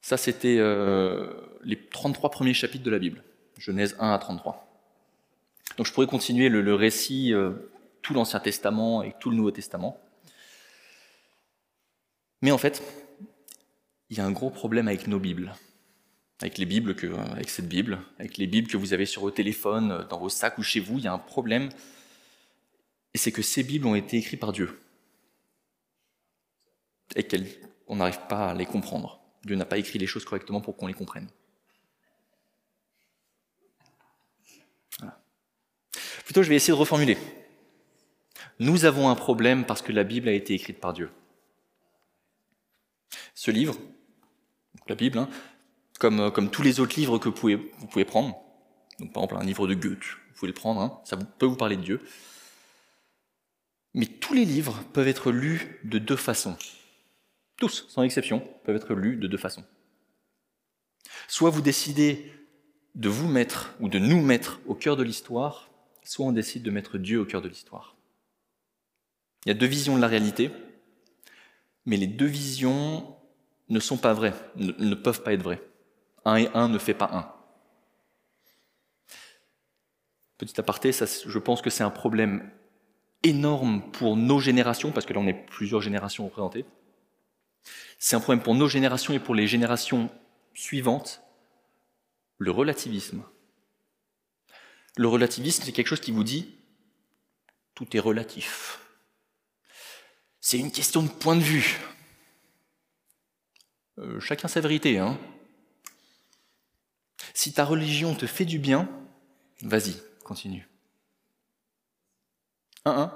Ça, 0.00 0.16
c'était 0.16 0.56
euh, 0.58 1.32
les 1.62 1.78
33 1.78 2.30
premiers 2.30 2.54
chapitres 2.54 2.84
de 2.84 2.90
la 2.90 2.98
Bible, 2.98 3.22
Genèse 3.58 3.96
1 3.98 4.12
à 4.12 4.18
33. 4.18 4.60
Donc 5.76 5.86
je 5.86 5.92
pourrais 5.92 6.06
continuer 6.06 6.48
le, 6.48 6.74
récit, 6.74 7.32
euh, 7.32 7.52
tout 8.02 8.14
l'Ancien 8.14 8.40
Testament 8.40 9.02
et 9.02 9.14
tout 9.18 9.30
le 9.30 9.36
Nouveau 9.36 9.50
Testament. 9.50 9.98
Mais 12.42 12.50
en 12.52 12.58
fait, 12.58 12.82
il 14.10 14.18
y 14.18 14.20
a 14.20 14.26
un 14.26 14.30
gros 14.30 14.50
problème 14.50 14.88
avec 14.88 15.06
nos 15.06 15.18
Bibles 15.18 15.54
avec 16.40 16.58
les 16.58 16.66
Bibles, 16.66 16.94
que, 16.94 17.06
avec 17.06 17.48
cette 17.48 17.68
Bible, 17.68 18.00
avec 18.18 18.36
les 18.36 18.46
Bibles 18.46 18.68
que 18.68 18.76
vous 18.76 18.92
avez 18.92 19.06
sur 19.06 19.22
vos 19.22 19.30
téléphones, 19.30 20.06
dans 20.10 20.18
vos 20.18 20.28
sacs 20.28 20.58
ou 20.58 20.62
chez 20.62 20.80
vous, 20.80 20.98
il 20.98 21.04
y 21.04 21.08
a 21.08 21.12
un 21.12 21.18
problème. 21.18 21.68
Et 23.14 23.18
c'est 23.18 23.32
que 23.32 23.42
ces 23.42 23.62
Bibles 23.62 23.86
ont 23.86 23.94
été 23.94 24.16
écrites 24.16 24.40
par 24.40 24.52
Dieu. 24.52 24.80
Et 27.16 27.26
qu'on 27.26 27.96
n'arrive 27.96 28.20
pas 28.28 28.50
à 28.50 28.54
les 28.54 28.66
comprendre. 28.66 29.20
Dieu 29.44 29.56
n'a 29.56 29.64
pas 29.64 29.78
écrit 29.78 29.98
les 29.98 30.06
choses 30.06 30.24
correctement 30.24 30.60
pour 30.60 30.76
qu'on 30.76 30.86
les 30.86 30.94
comprenne. 30.94 31.28
Plutôt, 36.24 36.42
je 36.42 36.48
vais 36.48 36.56
essayer 36.56 36.72
de 36.72 36.78
reformuler. 36.78 37.18
Nous 38.58 38.84
avons 38.84 39.08
un 39.08 39.14
problème 39.14 39.66
parce 39.66 39.82
que 39.82 39.92
la 39.92 40.04
Bible 40.04 40.28
a 40.28 40.32
été 40.32 40.54
écrite 40.54 40.80
par 40.80 40.92
Dieu. 40.92 41.10
Ce 43.34 43.50
livre, 43.50 43.76
la 44.88 44.94
Bible, 44.94 45.18
hein, 45.18 45.28
comme, 45.98 46.30
comme 46.32 46.50
tous 46.50 46.62
les 46.62 46.80
autres 46.80 46.96
livres 46.96 47.18
que 47.18 47.28
vous 47.28 47.34
pouvez, 47.34 47.56
vous 47.56 47.86
pouvez 47.86 48.04
prendre. 48.04 48.36
Donc, 48.98 49.12
par 49.12 49.24
exemple, 49.24 49.42
un 49.42 49.46
livre 49.46 49.66
de 49.66 49.74
Goethe, 49.74 50.04
vous 50.28 50.34
pouvez 50.34 50.48
le 50.48 50.54
prendre, 50.54 50.80
hein, 50.80 51.00
ça 51.04 51.16
peut 51.16 51.46
vous 51.46 51.56
parler 51.56 51.76
de 51.76 51.82
Dieu. 51.82 52.00
Mais 53.94 54.06
tous 54.06 54.34
les 54.34 54.44
livres 54.44 54.82
peuvent 54.92 55.08
être 55.08 55.30
lus 55.30 55.80
de 55.84 55.98
deux 55.98 56.16
façons. 56.16 56.56
Tous, 57.56 57.86
sans 57.88 58.02
exception, 58.02 58.46
peuvent 58.64 58.76
être 58.76 58.94
lus 58.94 59.16
de 59.16 59.28
deux 59.28 59.38
façons. 59.38 59.64
Soit 61.28 61.50
vous 61.50 61.62
décidez 61.62 62.32
de 62.94 63.08
vous 63.08 63.28
mettre 63.28 63.74
ou 63.80 63.88
de 63.88 63.98
nous 63.98 64.20
mettre 64.20 64.60
au 64.66 64.74
cœur 64.74 64.96
de 64.96 65.02
l'histoire, 65.02 65.70
soit 66.02 66.26
on 66.26 66.32
décide 66.32 66.62
de 66.62 66.70
mettre 66.70 66.98
Dieu 66.98 67.20
au 67.20 67.24
cœur 67.24 67.42
de 67.42 67.48
l'histoire. 67.48 67.96
Il 69.44 69.48
y 69.48 69.52
a 69.52 69.54
deux 69.54 69.66
visions 69.66 69.96
de 69.96 70.00
la 70.00 70.08
réalité, 70.08 70.50
mais 71.86 71.96
les 71.96 72.06
deux 72.06 72.26
visions 72.26 73.16
ne 73.68 73.80
sont 73.80 73.96
pas 73.96 74.12
vraies, 74.12 74.34
ne 74.56 74.94
peuvent 74.94 75.22
pas 75.22 75.32
être 75.32 75.42
vraies. 75.42 75.62
Un 76.24 76.36
et 76.36 76.48
un 76.54 76.68
ne 76.68 76.78
fait 76.78 76.94
pas 76.94 77.10
un. 77.12 77.32
Petit 80.38 80.58
aparté, 80.58 80.92
ça, 80.92 81.06
je 81.06 81.38
pense 81.38 81.62
que 81.62 81.70
c'est 81.70 81.84
un 81.84 81.90
problème 81.90 82.50
énorme 83.22 83.90
pour 83.92 84.16
nos 84.16 84.40
générations, 84.40 84.92
parce 84.92 85.06
que 85.06 85.12
là 85.12 85.20
on 85.20 85.26
est 85.26 85.46
plusieurs 85.46 85.80
générations 85.80 86.24
représentées. 86.24 86.64
C'est 87.98 88.16
un 88.16 88.20
problème 88.20 88.42
pour 88.42 88.54
nos 88.54 88.68
générations 88.68 89.14
et 89.14 89.18
pour 89.18 89.34
les 89.34 89.46
générations 89.46 90.10
suivantes, 90.54 91.22
le 92.38 92.50
relativisme. 92.50 93.22
Le 94.96 95.08
relativisme, 95.08 95.62
c'est 95.64 95.72
quelque 95.72 95.88
chose 95.88 96.00
qui 96.00 96.12
vous 96.12 96.24
dit 96.24 96.54
tout 97.74 97.96
est 97.96 98.00
relatif. 98.00 98.80
C'est 100.40 100.58
une 100.58 100.70
question 100.70 101.02
de 101.02 101.08
point 101.08 101.36
de 101.36 101.42
vue. 101.42 101.80
Euh, 103.98 104.20
chacun 104.20 104.48
sa 104.48 104.60
vérité, 104.60 104.98
hein. 104.98 105.18
Si 107.34 107.52
ta 107.52 107.64
religion 107.64 108.14
te 108.14 108.26
fait 108.26 108.44
du 108.44 108.58
bien, 108.58 108.88
vas-y, 109.60 109.96
continue. 110.22 110.68
1-1. 112.86 113.10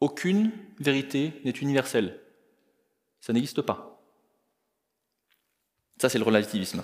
Aucune 0.00 0.50
vérité 0.80 1.40
n'est 1.44 1.52
universelle. 1.52 2.20
Ça 3.20 3.32
n'existe 3.32 3.62
pas. 3.62 4.02
Ça, 6.00 6.08
c'est 6.08 6.18
le 6.18 6.24
relativisme. 6.24 6.82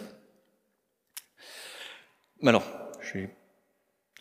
Alors, 2.46 2.64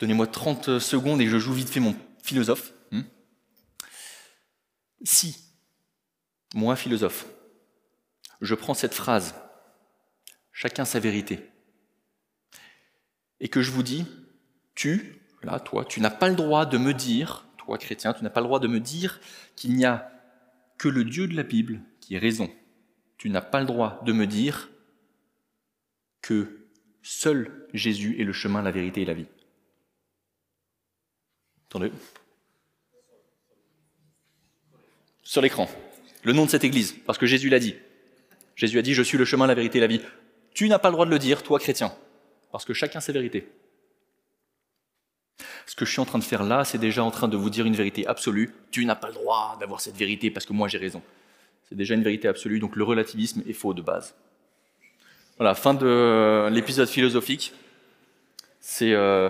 donnez-moi 0.00 0.26
30 0.26 0.80
secondes 0.80 1.20
et 1.20 1.28
je 1.28 1.38
joue 1.38 1.52
vite 1.52 1.70
fait 1.70 1.78
mon 1.78 1.94
philosophe. 2.24 2.72
Hmm. 2.90 3.02
Si, 5.04 5.44
moi 6.54 6.74
philosophe, 6.74 7.26
je 8.40 8.56
prends 8.56 8.74
cette 8.74 8.94
phrase, 8.94 9.36
chacun 10.52 10.84
sa 10.84 10.98
vérité, 10.98 11.48
et 13.40 13.48
que 13.48 13.62
je 13.62 13.70
vous 13.70 13.82
dis, 13.82 14.06
tu, 14.74 15.20
là, 15.42 15.60
toi, 15.60 15.84
tu 15.84 16.00
n'as 16.00 16.10
pas 16.10 16.28
le 16.28 16.34
droit 16.34 16.66
de 16.66 16.78
me 16.78 16.92
dire, 16.92 17.46
toi 17.56 17.78
chrétien, 17.78 18.12
tu 18.12 18.24
n'as 18.24 18.30
pas 18.30 18.40
le 18.40 18.46
droit 18.46 18.60
de 18.60 18.68
me 18.68 18.80
dire 18.80 19.20
qu'il 19.56 19.74
n'y 19.74 19.84
a 19.84 20.10
que 20.78 20.88
le 20.88 21.04
Dieu 21.04 21.26
de 21.28 21.36
la 21.36 21.42
Bible 21.42 21.80
qui 22.00 22.14
est 22.14 22.18
raison. 22.18 22.50
Tu 23.16 23.30
n'as 23.30 23.40
pas 23.40 23.60
le 23.60 23.66
droit 23.66 24.00
de 24.04 24.12
me 24.12 24.26
dire 24.26 24.70
que 26.22 26.68
seul 27.02 27.66
Jésus 27.74 28.20
est 28.20 28.24
le 28.24 28.32
chemin, 28.32 28.62
la 28.62 28.70
vérité 28.70 29.02
et 29.02 29.04
la 29.04 29.14
vie. 29.14 29.26
Attendez. 31.68 31.92
Sur 35.22 35.42
l'écran. 35.42 35.68
Le 36.22 36.32
nom 36.32 36.46
de 36.46 36.50
cette 36.50 36.64
église, 36.64 36.94
parce 37.06 37.18
que 37.18 37.26
Jésus 37.26 37.48
l'a 37.48 37.58
dit. 37.58 37.74
Jésus 38.56 38.78
a 38.78 38.82
dit, 38.82 38.94
je 38.94 39.02
suis 39.02 39.18
le 39.18 39.24
chemin, 39.24 39.46
la 39.46 39.54
vérité 39.54 39.78
et 39.78 39.80
la 39.80 39.86
vie. 39.86 40.00
Tu 40.52 40.68
n'as 40.68 40.78
pas 40.78 40.88
le 40.88 40.94
droit 40.94 41.06
de 41.06 41.10
le 41.10 41.18
dire, 41.18 41.42
toi 41.42 41.58
chrétien, 41.58 41.92
parce 42.50 42.64
que 42.64 42.74
chacun 42.74 43.00
ses 43.00 43.12
vérités. 43.12 43.48
Ce 45.66 45.76
que 45.76 45.84
je 45.84 45.90
suis 45.90 46.00
en 46.00 46.04
train 46.04 46.18
de 46.18 46.24
faire 46.24 46.42
là, 46.42 46.64
c'est 46.64 46.78
déjà 46.78 47.04
en 47.04 47.10
train 47.10 47.28
de 47.28 47.36
vous 47.36 47.50
dire 47.50 47.66
une 47.66 47.76
vérité 47.76 48.06
absolue. 48.06 48.52
Tu 48.70 48.84
n'as 48.84 48.96
pas 48.96 49.08
le 49.08 49.14
droit 49.14 49.56
d'avoir 49.60 49.80
cette 49.80 49.96
vérité 49.96 50.30
parce 50.30 50.46
que 50.46 50.52
moi 50.52 50.68
j'ai 50.68 50.78
raison. 50.78 51.02
C'est 51.68 51.74
déjà 51.74 51.94
une 51.94 52.02
vérité 52.02 52.28
absolue, 52.28 52.58
donc 52.58 52.76
le 52.76 52.84
relativisme 52.84 53.42
est 53.46 53.52
faux 53.52 53.74
de 53.74 53.82
base. 53.82 54.14
Voilà, 55.36 55.54
fin 55.54 55.74
de 55.74 56.48
l'épisode 56.50 56.88
philosophique. 56.88 57.52
C'est 58.60 58.92
euh, 58.92 59.28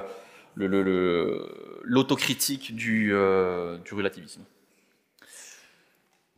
l'autocritique 0.56 2.72
euh, 2.72 3.78
du 3.78 3.94
relativisme. 3.94 4.42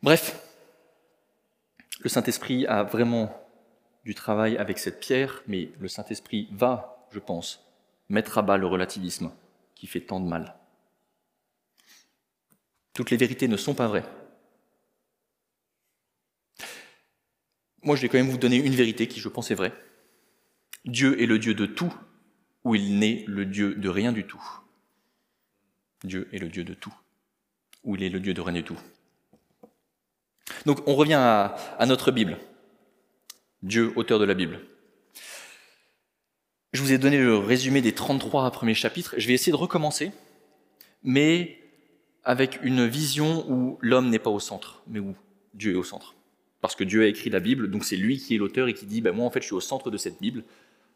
Bref, 0.03 0.35
le 2.01 2.09
Saint-Esprit 2.09 2.65
a 2.65 2.83
vraiment 2.83 3.40
du 4.03 4.15
travail 4.15 4.57
avec 4.57 4.79
cette 4.79 4.99
pierre, 4.99 5.43
mais 5.47 5.71
le 5.79 5.87
Saint-Esprit 5.87 6.47
va, 6.51 7.07
je 7.11 7.19
pense, 7.19 7.65
mettre 8.09 8.37
à 8.37 8.41
bas 8.41 8.57
le 8.57 8.67
relativisme 8.67 9.31
qui 9.75 9.87
fait 9.87 10.01
tant 10.01 10.19
de 10.19 10.27
mal. 10.27 10.55
Toutes 12.93 13.09
les 13.09 13.17
vérités 13.17 13.47
ne 13.47 13.57
sont 13.57 13.73
pas 13.73 13.87
vraies. 13.87 14.05
Moi, 17.83 17.95
je 17.95 18.01
vais 18.01 18.09
quand 18.09 18.17
même 18.17 18.29
vous 18.29 18.37
donner 18.37 18.57
une 18.57 18.75
vérité 18.75 19.07
qui, 19.07 19.19
je 19.19 19.29
pense, 19.29 19.49
est 19.49 19.55
vraie. 19.55 19.73
Dieu 20.85 21.21
est 21.21 21.25
le 21.25 21.39
Dieu 21.39 21.53
de 21.53 21.65
tout, 21.65 21.93
ou 22.63 22.75
il 22.75 22.99
n'est 22.99 23.23
le 23.27 23.45
Dieu 23.45 23.75
de 23.75 23.89
rien 23.89 24.11
du 24.11 24.25
tout. 24.25 24.43
Dieu 26.03 26.27
est 26.31 26.39
le 26.39 26.49
Dieu 26.49 26.63
de 26.63 26.73
tout, 26.73 26.93
ou 27.83 27.95
il 27.95 28.03
est 28.03 28.09
le 28.09 28.19
Dieu 28.19 28.33
de 28.33 28.41
rien 28.41 28.53
du 28.53 28.63
tout. 28.63 28.77
Donc, 30.65 30.87
on 30.87 30.95
revient 30.95 31.13
à, 31.13 31.55
à 31.79 31.85
notre 31.85 32.11
Bible. 32.11 32.37
Dieu, 33.63 33.93
auteur 33.95 34.19
de 34.19 34.25
la 34.25 34.33
Bible. 34.33 34.59
Je 36.73 36.81
vous 36.81 36.93
ai 36.93 36.97
donné 36.97 37.17
le 37.17 37.37
résumé 37.37 37.81
des 37.81 37.93
33 37.93 38.49
premiers 38.51 38.73
chapitres. 38.73 39.15
Je 39.17 39.27
vais 39.27 39.33
essayer 39.33 39.51
de 39.51 39.57
recommencer, 39.57 40.11
mais 41.03 41.59
avec 42.23 42.59
une 42.63 42.87
vision 42.87 43.45
où 43.49 43.77
l'homme 43.81 44.09
n'est 44.09 44.19
pas 44.19 44.29
au 44.29 44.39
centre, 44.39 44.81
mais 44.87 44.99
où 44.99 45.15
Dieu 45.53 45.73
est 45.73 45.77
au 45.77 45.83
centre. 45.83 46.15
Parce 46.61 46.75
que 46.75 46.83
Dieu 46.83 47.03
a 47.03 47.07
écrit 47.07 47.29
la 47.29 47.39
Bible, 47.39 47.69
donc 47.69 47.83
c'est 47.83 47.97
lui 47.97 48.17
qui 48.17 48.35
est 48.35 48.37
l'auteur 48.37 48.67
et 48.67 48.73
qui 48.73 48.85
dit 48.85 49.01
ben 49.01 49.11
Moi, 49.11 49.25
en 49.25 49.31
fait, 49.31 49.41
je 49.41 49.47
suis 49.47 49.55
au 49.55 49.61
centre 49.61 49.91
de 49.91 49.97
cette 49.97 50.21
Bible, 50.21 50.43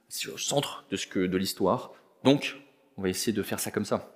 je 0.10 0.18
suis 0.18 0.30
au 0.30 0.38
centre 0.38 0.86
de, 0.90 0.96
ce 0.96 1.08
que, 1.08 1.26
de 1.26 1.38
l'histoire. 1.38 1.92
Donc, 2.24 2.58
on 2.98 3.02
va 3.02 3.10
essayer 3.10 3.34
de 3.34 3.44
faire 3.44 3.60
ça 3.60 3.72
comme 3.72 3.86
ça. 3.86 4.16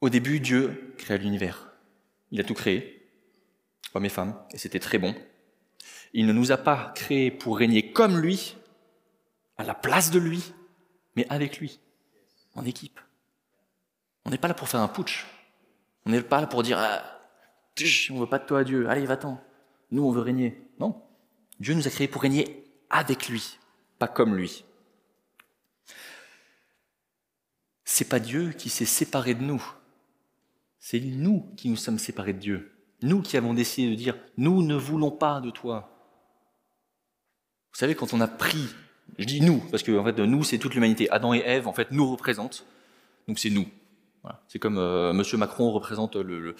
Au 0.00 0.08
début, 0.08 0.38
Dieu 0.40 0.94
créa 0.96 1.16
l'univers. 1.16 1.72
Il 2.30 2.40
a 2.40 2.44
tout 2.44 2.54
créé, 2.54 3.10
hommes 3.94 4.04
et 4.04 4.10
femmes, 4.10 4.36
et 4.52 4.58
c'était 4.58 4.78
très 4.78 4.98
bon. 4.98 5.14
Il 6.12 6.26
ne 6.26 6.32
nous 6.32 6.52
a 6.52 6.56
pas 6.56 6.92
créés 6.94 7.30
pour 7.30 7.58
régner 7.58 7.92
comme 7.92 8.18
lui, 8.18 8.56
à 9.56 9.64
la 9.64 9.74
place 9.74 10.10
de 10.10 10.18
lui, 10.18 10.52
mais 11.16 11.26
avec 11.28 11.58
lui, 11.58 11.80
en 12.54 12.64
équipe. 12.64 13.00
On 14.24 14.30
n'est 14.30 14.38
pas 14.38 14.48
là 14.48 14.54
pour 14.54 14.68
faire 14.68 14.80
un 14.80 14.88
putsch. 14.88 15.26
On 16.06 16.10
n'est 16.10 16.22
pas 16.22 16.40
là 16.40 16.46
pour 16.46 16.62
dire 16.62 16.78
ah, 16.78 17.02
on 18.10 18.20
veut 18.20 18.26
pas 18.26 18.38
de 18.38 18.46
toi, 18.46 18.64
Dieu. 18.64 18.88
Allez, 18.88 19.06
va-t'en. 19.06 19.40
Nous, 19.90 20.02
on 20.02 20.10
veut 20.10 20.20
régner. 20.20 20.62
Non. 20.78 21.02
Dieu 21.60 21.74
nous 21.74 21.86
a 21.86 21.90
créés 21.90 22.08
pour 22.08 22.22
régner 22.22 22.64
avec 22.90 23.28
lui, 23.28 23.58
pas 23.98 24.08
comme 24.08 24.36
lui. 24.36 24.64
C'est 27.84 28.08
pas 28.08 28.20
Dieu 28.20 28.52
qui 28.52 28.68
s'est 28.68 28.84
séparé 28.84 29.34
de 29.34 29.42
nous. 29.42 29.62
C'est 30.78 31.00
nous 31.00 31.52
qui 31.56 31.68
nous 31.68 31.76
sommes 31.76 31.98
séparés 31.98 32.32
de 32.32 32.38
Dieu. 32.38 32.72
Nous 33.02 33.22
qui 33.22 33.36
avons 33.36 33.54
décidé 33.54 33.90
de 33.90 33.94
dire 33.94 34.16
nous 34.36 34.62
ne 34.62 34.76
voulons 34.76 35.10
pas 35.10 35.40
de 35.40 35.50
toi. 35.50 35.97
Vous 37.78 37.80
savez, 37.84 37.94
quand 37.94 38.12
on 38.12 38.20
a 38.20 38.26
pris 38.26 38.74
je 39.20 39.24
dis 39.24 39.40
nous, 39.40 39.58
parce 39.70 39.84
que 39.84 40.02
fait, 40.02 40.18
nous, 40.18 40.42
c'est 40.42 40.58
toute 40.58 40.74
l'humanité. 40.74 41.08
Adam 41.10 41.32
et 41.32 41.38
Ève, 41.38 41.68
en 41.68 41.72
fait, 41.72 41.92
nous 41.92 42.10
représentent. 42.10 42.66
Donc 43.28 43.38
c'est 43.38 43.50
nous. 43.50 43.66
C'est 44.48 44.58
comme 44.58 44.78
euh, 44.78 45.12
Monsieur 45.12 45.38
Macron 45.38 45.70
représente 45.70 46.16
euh, 46.16 46.56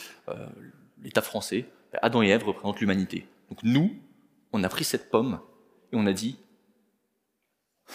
l'État 1.02 1.20
français. 1.20 1.66
Adam 2.02 2.22
et 2.22 2.28
Ève 2.28 2.44
représentent 2.44 2.78
l'humanité. 2.78 3.26
Donc 3.50 3.58
nous, 3.64 3.96
on 4.52 4.62
a 4.62 4.68
pris 4.68 4.84
cette 4.84 5.10
pomme 5.10 5.40
et 5.92 5.96
on 5.96 6.06
a 6.06 6.12
dit 6.12 6.38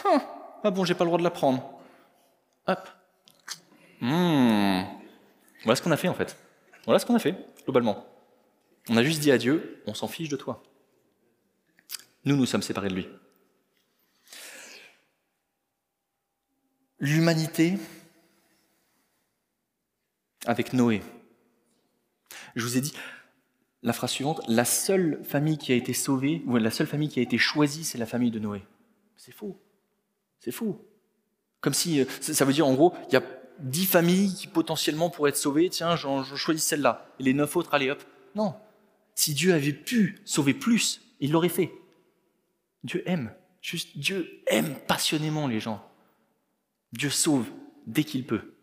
hein, 0.04 0.22
Ah 0.66 0.72
bon, 0.72 0.84
j'ai 0.84 0.94
pas 0.94 1.06
le 1.06 1.08
droit 1.08 1.18
de 1.18 1.24
la 1.24 1.32
prendre. 1.32 1.80
Hop. 2.68 2.90
Hmm. 4.02 4.84
Voilà 5.64 5.78
ce 5.78 5.82
qu'on 5.82 5.92
a 5.92 5.98
fait 5.98 6.10
en 6.10 6.14
fait. 6.14 6.38
Voilà 6.84 7.00
ce 7.00 7.06
qu'on 7.06 7.16
a 7.16 7.20
fait, 7.20 7.38
globalement. 7.64 8.06
On 8.90 8.98
a 8.98 9.04
juste 9.04 9.22
dit 9.22 9.32
à 9.32 9.38
Dieu 9.38 9.82
On 9.88 9.94
s'en 9.94 10.10
fiche 10.10 10.28
de 10.28 10.36
toi. 10.36 10.62
Nous, 12.26 12.36
nous 12.36 12.46
sommes 12.46 12.62
séparés 12.62 12.90
de 12.90 12.96
lui. 12.96 13.08
l'humanité 17.04 17.78
avec 20.46 20.72
Noé. 20.72 21.02
Je 22.56 22.66
vous 22.66 22.78
ai 22.78 22.82
dit 22.82 22.94
la 23.84 23.92
phrase 23.92 24.12
suivante, 24.12 24.42
la 24.48 24.64
seule 24.64 25.20
famille 25.26 25.58
qui 25.58 25.74
a 25.74 25.76
été 25.76 25.92
sauvée, 25.92 26.42
ou 26.46 26.56
la 26.56 26.72
seule 26.72 26.88
famille 26.88 27.10
qui 27.10 27.20
a 27.20 27.24
été 27.24 27.38
choisie, 27.38 27.84
c'est 27.84 27.98
la 27.98 28.06
famille 28.06 28.32
de 28.32 28.40
Noé. 28.40 28.64
C'est 29.18 29.34
faux. 29.34 29.60
C'est 30.40 30.54
faux. 30.54 30.88
Comme 31.60 31.74
si, 31.74 32.00
euh, 32.00 32.06
ça 32.22 32.46
veut 32.46 32.54
dire 32.54 32.66
en 32.66 32.74
gros, 32.74 32.94
il 33.10 33.14
y 33.14 33.18
a 33.18 33.24
dix 33.60 33.86
familles 33.86 34.34
qui 34.34 34.48
potentiellement 34.48 35.10
pourraient 35.10 35.32
être 35.32 35.38
sauvées, 35.38 35.70
tiens, 35.70 35.98
j'en 35.98 36.24
choisis 36.24 36.64
celle-là, 36.64 37.06
et 37.20 37.24
les 37.24 37.34
neuf 37.34 37.58
autres, 37.58 37.74
allez 37.74 37.92
hop. 37.92 38.02
Non. 38.36 38.56
Si 39.16 39.34
Dieu 39.34 39.54
avait 39.54 39.74
pu 39.74 40.22
sauver 40.24 40.54
plus, 40.54 41.02
il 41.20 41.32
l'aurait 41.32 41.50
fait. 41.50 41.70
Dieu 42.84 43.04
aime. 43.06 43.34
Juste, 43.62 43.98
Dieu 43.98 44.42
aime 44.48 44.76
passionnément 44.88 45.48
les 45.48 45.60
gens. 45.60 45.86
Dieu 46.92 47.10
sauve 47.10 47.48
dès 47.88 48.04
qu'il 48.04 48.26
peut. 48.26 48.54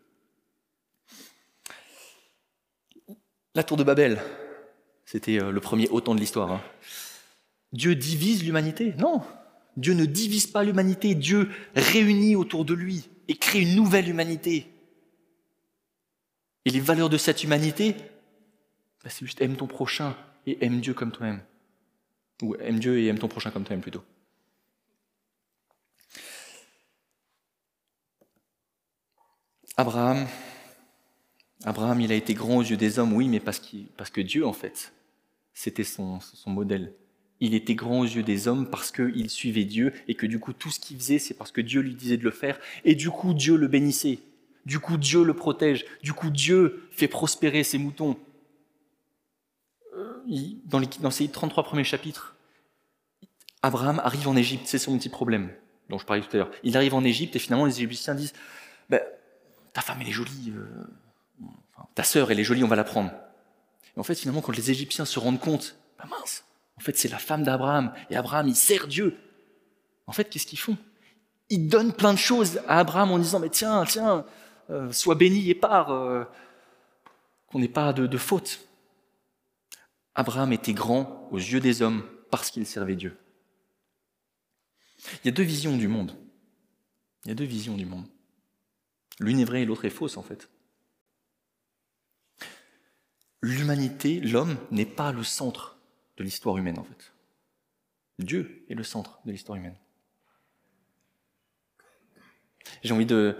La 3.55 3.63
tour 3.63 3.77
de 3.77 3.83
Babel, 3.83 4.21
c'était 5.05 5.41
euh, 5.41 5.51
le 5.51 5.59
premier 5.59 5.89
autant 5.89 6.15
de 6.15 6.19
l'histoire. 6.19 6.51
Hein. 6.51 6.61
Dieu 7.73 7.95
divise 7.95 8.43
l'humanité? 8.43 8.93
Non, 8.97 9.21
Dieu 9.75 9.93
ne 9.93 10.05
divise 10.05 10.47
pas 10.47 10.63
l'humanité, 10.63 11.15
Dieu 11.15 11.49
réunit 11.75 12.35
autour 12.35 12.63
de 12.63 12.73
lui 12.73 13.09
et 13.27 13.35
crée 13.35 13.61
une 13.61 13.75
nouvelle 13.75 14.07
humanité. 14.07 14.67
Et 16.65 16.69
les 16.69 16.79
valeurs 16.79 17.09
de 17.09 17.17
cette 17.17 17.43
humanité, 17.43 17.95
bah, 19.03 19.09
c'est 19.09 19.25
juste 19.25 19.41
aime 19.41 19.55
ton 19.55 19.67
prochain 19.67 20.15
et 20.45 20.63
aime 20.63 20.79
Dieu 20.79 20.93
comme 20.93 21.11
toi-même. 21.11 21.41
Ou 22.41 22.55
aime 22.55 22.79
Dieu 22.79 22.99
et 22.99 23.07
aime 23.07 23.19
ton 23.19 23.27
prochain 23.27 23.51
comme 23.51 23.63
toi-même 23.63 23.81
plutôt. 23.81 24.03
Abraham, 29.77 30.27
Abraham, 31.63 32.01
il 32.01 32.11
a 32.11 32.15
été 32.15 32.33
grand 32.33 32.57
aux 32.57 32.63
yeux 32.63 32.77
des 32.77 32.99
hommes, 32.99 33.13
oui, 33.13 33.27
mais 33.27 33.39
parce, 33.39 33.59
que 33.59 34.21
Dieu, 34.21 34.45
en 34.45 34.53
fait, 34.53 34.93
c'était 35.53 35.83
son, 35.83 36.19
son, 36.19 36.49
modèle. 36.49 36.93
Il 37.39 37.53
était 37.53 37.75
grand 37.75 38.01
aux 38.01 38.05
yeux 38.05 38.23
des 38.23 38.47
hommes 38.47 38.69
parce 38.69 38.91
qu'il 38.91 39.29
suivait 39.29 39.65
Dieu 39.65 39.93
et 40.07 40.15
que 40.15 40.25
du 40.25 40.39
coup, 40.39 40.53
tout 40.53 40.69
ce 40.69 40.79
qu'il 40.79 40.97
faisait, 40.97 41.19
c'est 41.19 41.33
parce 41.33 41.51
que 41.51 41.61
Dieu 41.61 41.81
lui 41.81 41.95
disait 41.95 42.17
de 42.17 42.23
le 42.23 42.31
faire. 42.31 42.59
Et 42.83 42.95
du 42.95 43.09
coup, 43.09 43.33
Dieu 43.33 43.57
le 43.57 43.67
bénissait. 43.67 44.19
Du 44.65 44.79
coup, 44.79 44.97
Dieu 44.97 45.23
le 45.23 45.33
protège. 45.33 45.85
Du 46.03 46.13
coup, 46.13 46.29
Dieu 46.29 46.87
fait 46.91 47.07
prospérer 47.07 47.63
ses 47.63 47.77
moutons. 47.77 48.17
Dans, 50.65 50.79
les, 50.79 50.87
dans 50.99 51.11
ces 51.11 51.27
33 51.27 51.63
premiers 51.63 51.83
chapitres, 51.83 52.35
Abraham 53.63 53.99
arrive 54.03 54.27
en 54.27 54.35
Égypte, 54.35 54.63
c'est 54.65 54.79
son 54.79 54.97
petit 54.97 55.09
problème 55.09 55.51
dont 55.89 55.97
je 55.97 56.05
parlais 56.05 56.21
tout 56.21 56.29
à 56.33 56.37
l'heure. 56.37 56.51
Il 56.63 56.77
arrive 56.77 56.95
en 56.95 57.03
Égypte 57.03 57.35
et 57.35 57.39
finalement 57.39 57.65
les 57.65 57.81
Égyptiens 57.81 58.15
disent 58.15 58.33
ben, 58.89 59.01
ta 59.73 59.81
femme 59.81 59.97
elle 60.01 60.07
est 60.07 60.11
jolie, 60.11 60.53
euh, 60.55 61.45
ta 61.95 62.03
sœur 62.03 62.31
elle 62.31 62.39
est 62.39 62.43
jolie, 62.43 62.63
on 62.63 62.67
va 62.67 62.75
la 62.75 62.83
prendre. 62.83 63.11
En 63.97 64.03
fait, 64.03 64.15
finalement, 64.15 64.41
quand 64.41 64.55
les 64.55 64.71
Égyptiens 64.71 65.05
se 65.05 65.19
rendent 65.19 65.39
compte, 65.39 65.75
bah 65.99 66.05
mince, 66.09 66.45
en 66.77 66.81
fait 66.81 66.97
c'est 66.97 67.09
la 67.09 67.17
femme 67.17 67.43
d'Abraham, 67.43 67.93
et 68.09 68.15
Abraham 68.15 68.47
il 68.47 68.55
sert 68.55 68.87
Dieu. 68.87 69.17
En 70.07 70.13
fait, 70.13 70.29
qu'est-ce 70.29 70.47
qu'ils 70.47 70.59
font? 70.59 70.77
Ils 71.49 71.67
donnent 71.67 71.93
plein 71.93 72.13
de 72.13 72.17
choses 72.17 72.61
à 72.67 72.79
Abraham 72.79 73.11
en 73.11 73.19
disant, 73.19 73.39
mais 73.39 73.49
tiens, 73.49 73.83
tiens, 73.85 74.25
euh, 74.69 74.91
sois 74.91 75.15
béni 75.15 75.49
et 75.49 75.55
pars. 75.55 75.91
Euh. 75.91 76.23
qu'on 77.47 77.59
n'ait 77.59 77.67
pas 77.67 77.91
de 77.91 78.17
faute. 78.17 78.61
Abraham 80.15 80.53
était 80.53 80.73
grand 80.73 81.27
aux 81.31 81.37
yeux 81.37 81.59
des 81.59 81.81
hommes 81.81 82.07
parce 82.29 82.51
qu'il 82.51 82.65
servait 82.65 82.95
Dieu. 82.95 83.17
Il 85.23 85.25
y 85.25 85.29
a 85.29 85.31
deux 85.31 85.43
visions 85.43 85.77
du 85.77 85.87
monde. 85.87 86.15
Il 87.25 87.29
y 87.29 87.31
a 87.31 87.35
deux 87.35 87.45
visions 87.45 87.75
du 87.75 87.85
monde. 87.85 88.07
L'une 89.19 89.39
est 89.39 89.45
vraie 89.45 89.61
et 89.61 89.65
l'autre 89.65 89.85
est 89.85 89.89
fausse 89.89 90.17
en 90.17 90.23
fait. 90.23 90.49
L'humanité, 93.41 94.19
l'homme, 94.19 94.57
n'est 94.69 94.85
pas 94.85 95.11
le 95.11 95.23
centre 95.23 95.77
de 96.17 96.23
l'histoire 96.23 96.57
humaine 96.57 96.77
en 96.77 96.83
fait. 96.83 97.13
Dieu 98.19 98.65
est 98.69 98.75
le 98.75 98.83
centre 98.83 99.19
de 99.25 99.31
l'histoire 99.31 99.57
humaine. 99.57 99.77
J'ai 102.83 102.93
envie 102.93 103.05
de... 103.05 103.37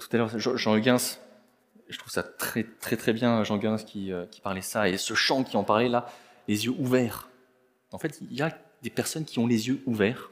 Tout 0.00 0.08
à 0.12 0.16
l'heure, 0.16 0.38
Jean 0.38 0.76
Je 1.92 1.98
trouve 1.98 2.10
ça 2.10 2.22
très 2.22 2.64
très 2.64 2.96
très 2.96 3.12
bien, 3.12 3.44
Jean 3.44 3.58
qui, 3.76 4.12
euh, 4.12 4.26
qui 4.26 4.40
parlait 4.40 4.62
ça, 4.62 4.88
et 4.88 4.96
ce 4.96 5.14
chant 5.14 5.44
qui 5.44 5.56
en 5.56 5.64
parlait 5.64 5.88
là, 5.88 6.10
les 6.48 6.64
yeux 6.64 6.74
ouverts. 6.78 7.28
En 7.92 7.98
fait, 7.98 8.18
il 8.22 8.32
y 8.36 8.42
a 8.42 8.56
des 8.82 8.90
personnes 8.90 9.24
qui 9.26 9.38
ont 9.38 9.46
les 9.46 9.68
yeux 9.68 9.82
ouverts. 9.86 10.30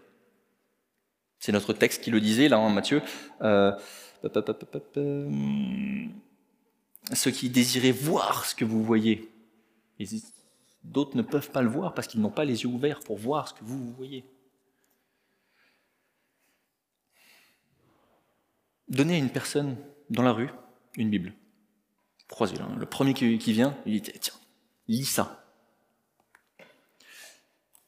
C'est 1.38 1.52
notre 1.52 1.72
texte 1.72 2.02
qui 2.02 2.10
le 2.10 2.20
disait 2.20 2.48
là, 2.48 2.58
hein, 2.58 2.70
Matthieu. 2.70 3.02
Euh, 3.42 3.72
ceux 7.12 7.30
qui 7.30 7.50
désiraient 7.50 7.92
voir 7.92 8.44
ce 8.44 8.54
que 8.54 8.64
vous 8.64 8.82
voyez. 8.82 9.30
D'autres 10.82 11.16
ne 11.16 11.22
peuvent 11.22 11.50
pas 11.50 11.62
le 11.62 11.68
voir 11.68 11.94
parce 11.94 12.06
qu'ils 12.06 12.20
n'ont 12.20 12.30
pas 12.30 12.44
les 12.44 12.62
yeux 12.62 12.68
ouverts 12.68 13.00
pour 13.00 13.18
voir 13.18 13.48
ce 13.48 13.54
que 13.54 13.64
vous 13.64 13.92
voyez. 13.92 14.24
Donnez 18.88 19.14
à 19.14 19.18
une 19.18 19.30
personne 19.30 19.76
dans 20.08 20.22
la 20.22 20.32
rue 20.32 20.50
une 20.96 21.10
Bible. 21.10 21.32
Le 22.78 22.86
premier 22.86 23.12
qui, 23.14 23.52
vient, 23.52 23.76
il 23.86 24.00
dit 24.00 24.12
Tiens, 24.20 24.34
lis 24.88 25.04
ça. 25.04 25.44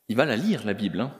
Il 0.09 0.17
va 0.17 0.25
la 0.25 0.37
lire, 0.37 0.65
la 0.65 0.75
Bible. 0.75 1.01
Hein. 1.01 1.17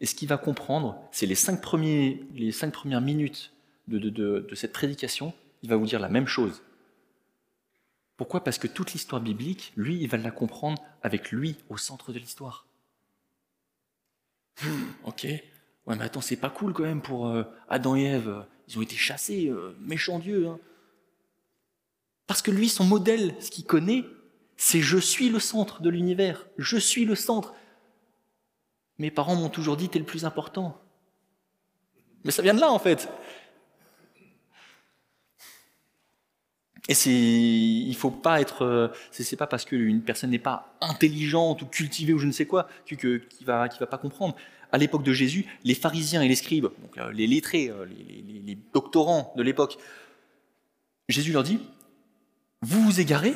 Et 0.00 0.06
ce 0.06 0.14
qu'il 0.14 0.28
va 0.28 0.36
comprendre, 0.36 1.00
c'est 1.10 1.26
les 1.26 1.34
cinq, 1.34 1.60
premières 1.62 3.00
minutes 3.00 3.52
de, 3.86 4.46
cette 4.54 4.72
prédication, 4.72 5.32
il 5.62 5.70
va 5.70 5.76
vous 5.76 5.86
dire 5.86 6.00
la 6.00 6.08
même 6.08 6.26
chose. 6.26 6.62
Pourquoi? 8.16 8.44
Parce 8.44 8.58
que 8.58 8.66
toute 8.66 8.92
l'histoire 8.92 9.22
biblique, 9.22 9.72
lui, 9.76 10.00
il 10.00 10.08
va 10.08 10.18
la 10.18 10.30
comprendre 10.30 10.82
avec 11.02 11.30
lui 11.30 11.56
au 11.68 11.76
centre 11.76 12.12
de 12.12 12.18
l'histoire. 12.18 12.66
Hmm, 14.62 14.84
ok, 15.04 15.22
ouais, 15.24 15.96
mais 15.96 16.02
attends, 16.02 16.20
c'est 16.20 16.36
pas 16.36 16.50
cool 16.50 16.72
quand 16.72 16.82
même 16.82 17.00
pour 17.00 17.28
euh, 17.28 17.44
Adam 17.68 17.94
et 17.94 18.02
Ève. 18.02 18.44
Ils 18.66 18.76
ont 18.76 18.82
été 18.82 18.96
chassés, 18.96 19.48
euh, 19.48 19.76
méchant 19.80 20.18
Dieu. 20.18 20.48
Hein. 20.48 20.58
Parce 22.28 22.42
que 22.42 22.50
lui, 22.52 22.68
son 22.68 22.84
modèle, 22.84 23.34
ce 23.40 23.50
qu'il 23.50 23.64
connaît, 23.64 24.04
c'est 24.56 24.82
je 24.82 24.98
suis 24.98 25.30
le 25.30 25.40
centre 25.40 25.80
de 25.80 25.88
l'univers. 25.88 26.46
Je 26.58 26.76
suis 26.76 27.06
le 27.06 27.14
centre. 27.14 27.54
Mes 28.98 29.10
parents 29.10 29.34
m'ont 29.34 29.48
toujours 29.48 29.78
dit, 29.78 29.88
t'es 29.88 29.98
le 29.98 30.04
plus 30.04 30.26
important. 30.26 30.78
Mais 32.24 32.30
ça 32.30 32.42
vient 32.42 32.52
de 32.52 32.60
là, 32.60 32.70
en 32.70 32.78
fait. 32.78 33.08
Et 36.88 36.94
c'est, 36.94 37.10
il 37.10 37.94
faut 37.96 38.10
pas 38.10 38.40
être, 38.42 38.62
euh, 38.62 38.88
c'est 39.10 39.36
pas 39.36 39.46
parce 39.46 39.64
qu'une 39.64 40.02
personne 40.02 40.30
n'est 40.30 40.38
pas 40.38 40.76
intelligente 40.82 41.62
ou 41.62 41.66
cultivée 41.66 42.12
ou 42.12 42.18
je 42.18 42.26
ne 42.26 42.32
sais 42.32 42.46
quoi 42.46 42.68
qui, 42.86 42.96
qui 42.96 43.44
va, 43.44 43.68
qui 43.68 43.78
va 43.78 43.86
pas 43.86 43.98
comprendre. 43.98 44.36
À 44.70 44.76
l'époque 44.76 45.02
de 45.02 45.12
Jésus, 45.12 45.46
les 45.64 45.74
pharisiens 45.74 46.20
et 46.20 46.28
les 46.28 46.34
scribes, 46.34 46.68
donc 46.82 46.98
euh, 46.98 47.10
les 47.12 47.26
lettrés, 47.26 47.68
euh, 47.70 47.86
les 47.86 48.58
doctorants 48.74 49.32
de 49.36 49.42
l'époque, 49.42 49.78
Jésus 51.08 51.32
leur 51.32 51.42
dit 51.42 51.60
Vous 52.62 52.82
vous 52.82 53.00
égarez 53.00 53.34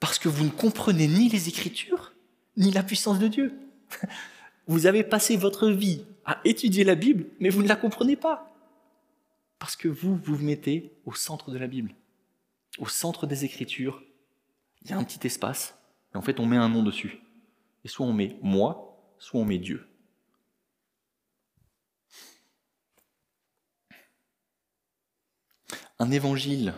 parce 0.00 0.18
que 0.18 0.28
vous 0.28 0.44
ne 0.44 0.50
comprenez 0.50 1.08
ni 1.08 1.28
les 1.28 1.48
Écritures 1.48 2.12
ni 2.56 2.70
la 2.70 2.82
puissance 2.82 3.18
de 3.18 3.28
Dieu. 3.28 3.52
Vous 4.66 4.86
avez 4.86 5.02
passé 5.02 5.36
votre 5.36 5.70
vie 5.70 6.04
à 6.26 6.40
étudier 6.44 6.84
la 6.84 6.94
Bible, 6.94 7.26
mais 7.40 7.48
vous 7.48 7.62
ne 7.62 7.68
la 7.68 7.76
comprenez 7.76 8.16
pas 8.16 8.52
parce 9.58 9.76
que 9.76 9.88
vous 9.88 10.16
vous 10.16 10.36
mettez 10.36 10.92
au 11.06 11.14
centre 11.14 11.50
de 11.50 11.56
la 11.56 11.66
Bible 11.66 11.94
au 12.78 12.86
centre 12.86 13.26
des 13.26 13.44
Écritures, 13.44 14.02
il 14.82 14.90
y 14.90 14.92
a 14.92 14.98
un 14.98 15.04
petit 15.04 15.26
espace, 15.26 15.78
et 16.14 16.16
en 16.16 16.22
fait 16.22 16.40
on 16.40 16.46
met 16.46 16.56
un 16.56 16.68
nom 16.68 16.82
dessus. 16.82 17.20
Et 17.84 17.88
soit 17.88 18.06
on 18.06 18.12
met 18.12 18.36
moi, 18.42 18.96
soit 19.18 19.40
on 19.40 19.44
met 19.44 19.58
Dieu. 19.58 19.86
Un 25.98 26.10
évangile, 26.10 26.74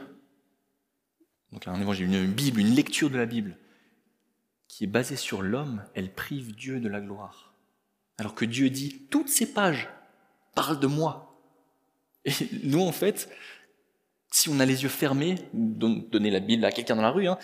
donc 1.52 1.66
un 1.66 1.80
évangile, 1.80 2.06
une 2.06 2.26
Bible, 2.26 2.60
une 2.60 2.74
lecture 2.74 3.10
de 3.10 3.18
la 3.18 3.26
Bible, 3.26 3.56
qui 4.68 4.84
est 4.84 4.88
basée 4.88 5.16
sur 5.16 5.42
l'homme, 5.42 5.84
elle 5.94 6.12
prive 6.12 6.54
Dieu 6.54 6.80
de 6.80 6.88
la 6.88 7.00
gloire. 7.00 7.52
Alors 8.18 8.34
que 8.34 8.44
Dieu 8.44 8.70
dit, 8.70 9.06
toutes 9.10 9.28
ces 9.28 9.52
pages 9.52 9.88
parlent 10.54 10.78
de 10.78 10.86
moi. 10.86 11.40
Et 12.24 12.32
nous, 12.62 12.82
en 12.82 12.92
fait, 12.92 13.28
si 14.30 14.48
on 14.48 14.60
a 14.60 14.66
les 14.66 14.82
yeux 14.82 14.88
fermés, 14.88 15.36
donner 15.52 16.30
la 16.30 16.40
Bible 16.40 16.64
à 16.64 16.70
quelqu'un 16.70 16.96
dans 16.96 17.02
la 17.02 17.10
rue, 17.10 17.26
hein, 17.26 17.38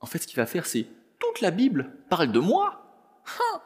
en 0.00 0.06
fait, 0.06 0.18
ce 0.18 0.26
qu'il 0.26 0.36
va 0.36 0.46
faire, 0.46 0.66
c'est 0.66 0.86
toute 1.18 1.40
la 1.40 1.50
Bible 1.50 1.92
parle 2.08 2.32
de 2.32 2.40
moi. 2.40 3.22
Hein? 3.26 3.60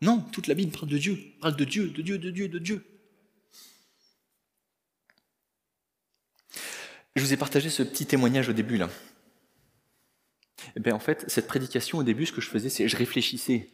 Non, 0.00 0.20
toute 0.32 0.46
la 0.46 0.54
Bible 0.54 0.72
parle 0.72 0.88
de 0.88 0.98
Dieu, 0.98 1.18
parle 1.40 1.56
de 1.56 1.64
Dieu, 1.64 1.90
de 1.90 2.00
Dieu, 2.00 2.18
de 2.18 2.30
Dieu, 2.30 2.48
de 2.48 2.58
Dieu. 2.58 2.84
Je 7.20 7.26
vous 7.26 7.34
ai 7.34 7.36
partagé 7.36 7.68
ce 7.68 7.82
petit 7.82 8.06
témoignage 8.06 8.48
au 8.48 8.54
début 8.54 8.78
là. 8.78 8.86
Et 8.86 10.70
eh 10.76 10.80
bien, 10.80 10.94
en 10.94 10.98
fait, 10.98 11.28
cette 11.28 11.46
prédication 11.46 11.98
au 11.98 12.02
début, 12.02 12.24
ce 12.24 12.32
que 12.32 12.40
je 12.40 12.48
faisais, 12.48 12.70
c'est 12.70 12.88
je 12.88 12.96
réfléchissais. 12.96 13.68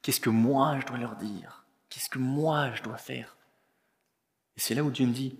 Qu'est-ce 0.00 0.18
que 0.18 0.30
moi 0.30 0.80
je 0.80 0.86
dois 0.86 0.96
leur 0.96 1.16
dire? 1.16 1.66
Qu'est-ce 1.90 2.08
que 2.08 2.18
moi 2.18 2.72
je 2.74 2.82
dois 2.82 2.96
faire? 2.96 3.36
Et 4.56 4.60
c'est 4.60 4.74
là 4.74 4.82
où 4.82 4.90
Dieu 4.90 5.04
me 5.04 5.12
dit 5.12 5.38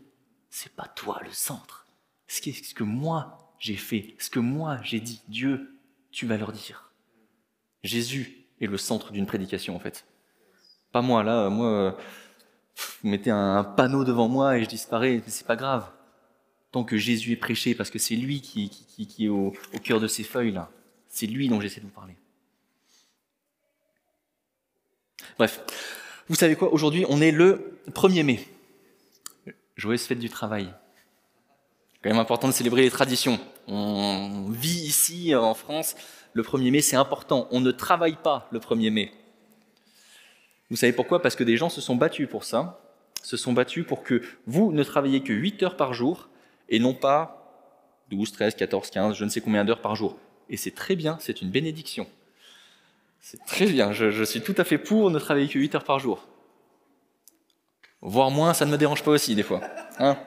c'est 0.50 0.76
pas 0.76 0.86
toi 0.86 1.18
le 1.24 1.30
centre. 1.30 1.86
Ce 2.26 2.42
que 2.74 2.84
moi 2.84 3.54
j'ai 3.58 3.76
fait, 3.76 4.14
ce 4.18 4.28
que 4.28 4.38
moi 4.38 4.78
j'ai 4.82 5.00
dit, 5.00 5.22
Dieu, 5.28 5.80
tu 6.10 6.26
vas 6.26 6.36
leur 6.36 6.52
dire. 6.52 6.92
Jésus 7.84 8.44
est 8.60 8.66
le 8.66 8.76
centre 8.76 9.12
d'une 9.12 9.24
prédication 9.24 9.74
en 9.74 9.80
fait. 9.80 10.04
Pas 10.92 11.00
moi, 11.00 11.22
là, 11.22 11.48
moi, 11.48 11.96
vous 12.76 13.08
mettez 13.08 13.30
un 13.30 13.64
panneau 13.64 14.04
devant 14.04 14.28
moi 14.28 14.58
et 14.58 14.64
je 14.64 14.68
disparais, 14.68 15.22
mais 15.24 15.30
c'est 15.30 15.46
pas 15.46 15.56
grave. 15.56 15.90
Tant 16.74 16.82
que 16.82 16.96
Jésus 16.96 17.30
est 17.30 17.36
prêché, 17.36 17.76
parce 17.76 17.88
que 17.88 18.00
c'est 18.00 18.16
lui 18.16 18.40
qui, 18.40 18.68
est 19.20 19.28
au, 19.28 19.54
cœur 19.84 20.00
de 20.00 20.08
ces 20.08 20.24
feuilles-là. 20.24 20.72
C'est 21.08 21.28
lui 21.28 21.46
dont 21.46 21.60
j'essaie 21.60 21.78
de 21.78 21.86
vous 21.86 21.92
parler. 21.92 22.16
Bref, 25.38 25.60
vous 26.28 26.34
savez 26.34 26.56
quoi, 26.56 26.72
aujourd'hui 26.72 27.06
on 27.08 27.20
est 27.20 27.30
le 27.30 27.78
1er 27.92 28.24
mai. 28.24 28.48
Joyeuse 29.76 30.02
fête 30.02 30.18
du 30.18 30.28
travail. 30.28 30.74
Quand 32.02 32.10
même 32.10 32.18
important 32.18 32.48
de 32.48 32.52
célébrer 32.52 32.82
les 32.82 32.90
traditions. 32.90 33.38
On 33.68 34.48
vit 34.50 34.80
ici 34.80 35.32
en 35.32 35.54
France, 35.54 35.94
le 36.32 36.42
1er 36.42 36.72
mai, 36.72 36.80
c'est 36.80 36.96
important. 36.96 37.46
On 37.52 37.60
ne 37.60 37.70
travaille 37.70 38.16
pas 38.20 38.48
le 38.50 38.58
1er 38.58 38.90
mai. 38.90 39.12
Vous 40.70 40.76
savez 40.76 40.92
pourquoi? 40.92 41.22
Parce 41.22 41.36
que 41.36 41.44
des 41.44 41.56
gens 41.56 41.68
se 41.68 41.80
sont 41.80 41.94
battus 41.94 42.28
pour 42.28 42.42
ça, 42.42 42.80
se 43.22 43.36
sont 43.36 43.52
battus 43.52 43.86
pour 43.86 44.02
que 44.02 44.22
vous 44.48 44.72
ne 44.72 44.82
travailliez 44.82 45.22
que 45.22 45.32
8 45.32 45.62
heures 45.62 45.76
par 45.76 45.94
jour 45.94 46.30
et 46.68 46.78
non 46.78 46.94
pas 46.94 47.44
12, 48.10 48.32
13, 48.32 48.54
14, 48.54 48.90
15, 48.90 49.16
je 49.16 49.24
ne 49.24 49.30
sais 49.30 49.40
combien 49.40 49.64
d'heures 49.64 49.80
par 49.80 49.96
jour. 49.96 50.16
Et 50.48 50.56
c'est 50.56 50.70
très 50.70 50.96
bien, 50.96 51.18
c'est 51.20 51.42
une 51.42 51.50
bénédiction. 51.50 52.06
C'est 53.20 53.42
très 53.46 53.66
bien, 53.66 53.92
je, 53.92 54.22
suis 54.24 54.42
tout 54.42 54.54
à 54.58 54.64
fait 54.64 54.78
pour 54.78 55.10
ne 55.10 55.18
travailler 55.18 55.48
que 55.48 55.58
8 55.58 55.76
heures 55.76 55.84
par 55.84 55.98
jour. 55.98 56.28
Voire 58.02 58.30
moins, 58.30 58.52
ça 58.52 58.66
ne 58.66 58.70
me 58.70 58.76
dérange 58.76 59.02
pas 59.02 59.12
aussi 59.12 59.34
des 59.34 59.42
fois. 59.42 59.62
Hein 59.98 60.18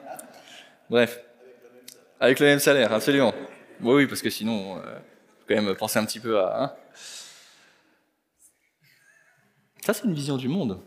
Bref. 0.90 1.20
Avec 2.18 2.40
le 2.40 2.46
même 2.46 2.58
salaire, 2.58 2.92
absolument. 2.92 3.32
Oui, 3.80 3.94
oui, 3.94 4.06
parce 4.08 4.20
que 4.20 4.30
sinon, 4.30 4.78
euh, 4.78 4.98
faut 5.38 5.44
quand 5.48 5.62
même 5.62 5.76
penser 5.76 6.00
un 6.00 6.04
petit 6.04 6.18
peu 6.18 6.40
à. 6.40 6.64
Hein 6.64 6.72
ça, 9.84 9.94
c'est 9.94 10.04
une 10.04 10.14
vision 10.14 10.36
du 10.36 10.48
monde. 10.48 10.82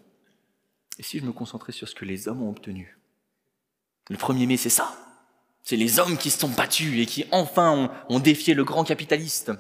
Et 1.00 1.04
si 1.04 1.18
je 1.20 1.24
me 1.24 1.32
concentrais 1.32 1.72
sur 1.72 1.88
ce 1.88 1.96
que 1.96 2.04
les 2.04 2.28
hommes 2.28 2.44
ont 2.44 2.50
obtenu? 2.50 2.98
Le 4.10 4.18
1er 4.18 4.46
mai, 4.46 4.58
c'est 4.58 4.70
ça. 4.70 4.94
C'est 5.64 5.76
les 5.76 6.00
hommes 6.00 6.18
qui 6.18 6.30
se 6.30 6.40
sont 6.40 6.50
battus 6.50 7.00
et 7.00 7.06
qui 7.06 7.26
enfin 7.32 7.92
ont, 8.10 8.20
défié 8.20 8.54
le 8.54 8.64
grand 8.64 8.84
capitaliste. 8.84 9.52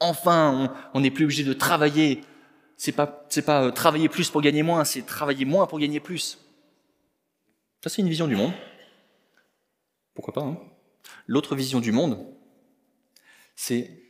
Enfin, 0.00 0.74
on 0.94 1.00
n'est 1.00 1.10
plus 1.10 1.24
obligé 1.24 1.44
de 1.44 1.52
travailler 1.52 2.22
c'est 2.78 2.92
pas, 2.92 3.26
c'est 3.28 3.42
pas 3.42 3.64
euh, 3.64 3.70
travailler 3.72 4.08
plus 4.08 4.30
pour 4.30 4.40
gagner 4.40 4.62
moins, 4.62 4.84
c'est 4.84 5.02
travailler 5.02 5.44
moins 5.44 5.66
pour 5.66 5.80
gagner 5.80 5.98
plus. 5.98 6.38
Ça, 7.82 7.90
c'est 7.90 8.02
une 8.02 8.08
vision 8.08 8.28
du 8.28 8.36
monde. 8.36 8.52
Pourquoi 10.14 10.32
pas 10.32 10.42
hein 10.42 10.58
L'autre 11.26 11.56
vision 11.56 11.80
du 11.80 11.90
monde, 11.90 12.24
c'est 13.56 14.04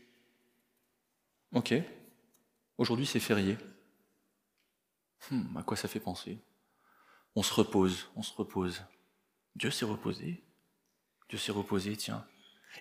Ok, 1.55 1.75
aujourd'hui 2.77 3.07
c'est 3.07 3.21
férié. 3.21 3.57
Hmm, 5.31 5.57
à 5.57 5.63
quoi 5.63 5.77
ça 5.77 5.89
fait 5.89 6.01
penser? 6.01 6.39
On 7.35 7.43
se 7.43 7.55
repose, 7.55 8.11
on 8.17 8.23
se 8.23 8.35
repose. 8.35 8.83
Dieu 9.57 9.71
s'est 9.71 9.87
reposé. 9.87 10.45
Dieu 11.29 11.39
s'est 11.39 11.53
reposé, 11.53 11.97
tiens. 11.97 12.25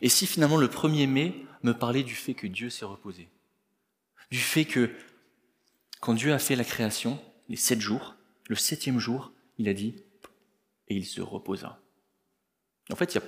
Et 0.02 0.10
si 0.10 0.28
finalement 0.28 0.58
le 0.58 0.68
1er 0.68 1.08
mai 1.08 1.46
me 1.64 1.74
parlait 1.74 2.04
du 2.04 2.16
fait 2.16 2.34
que 2.34 2.48
Dieu 2.48 2.70
s'est 2.70 2.86
reposé, 2.86 3.30
du 4.32 4.40
fait 4.40 4.66
que 4.66 4.92
quand 6.00 6.14
Dieu 6.14 6.34
a 6.34 6.40
fait 6.40 6.56
la 6.56 6.64
création, 6.64 7.20
les 7.50 7.56
sept 7.56 7.82
jours, 7.82 8.16
le 8.48 8.56
septième 8.56 9.00
jour, 9.00 9.32
il 9.58 9.68
a 9.68 9.74
dit, 9.74 9.96
et 10.88 10.96
il 10.96 11.06
se 11.06 11.22
reposa. 11.22 11.82
En 12.92 12.96
fait, 12.96 13.16
il 13.16 13.22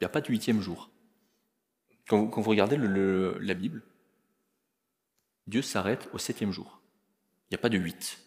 n'y 0.00 0.04
a, 0.04 0.08
pas 0.08 0.20
de 0.20 0.28
huitième 0.28 0.60
jour. 0.60 0.90
Quand 2.08 2.28
vous, 2.40 2.50
regardez 2.50 2.76
la 2.76 3.54
Bible, 3.54 3.82
Dieu 5.46 5.62
s'arrête 5.62 6.08
au 6.12 6.18
septième 6.18 6.52
jour. 6.52 6.80
Il 7.44 7.54
n'y 7.54 7.56
a 7.56 7.60
pas 7.60 7.68
de 7.68 7.78
huit. 7.78 8.18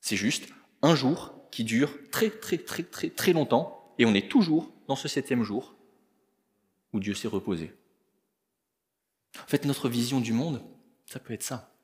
C'est 0.00 0.16
juste 0.16 0.48
un 0.82 0.94
jour 0.94 1.34
qui 1.50 1.64
dure 1.64 1.90
très 2.10 2.30
très 2.30 2.58
très 2.58 2.84
très 2.84 3.10
très 3.10 3.32
longtemps, 3.32 3.77
et 3.98 4.06
on 4.06 4.14
est 4.14 4.30
toujours 4.30 4.72
dans 4.86 4.96
ce 4.96 5.08
septième 5.08 5.42
jour 5.42 5.74
où 6.92 7.00
Dieu 7.00 7.14
s'est 7.14 7.28
reposé. 7.28 7.72
En 9.42 9.46
fait, 9.46 9.64
notre 9.64 9.88
vision 9.88 10.20
du 10.20 10.32
monde, 10.32 10.62
ça 11.06 11.18
peut 11.18 11.34
être 11.34 11.42
ça. 11.42 11.74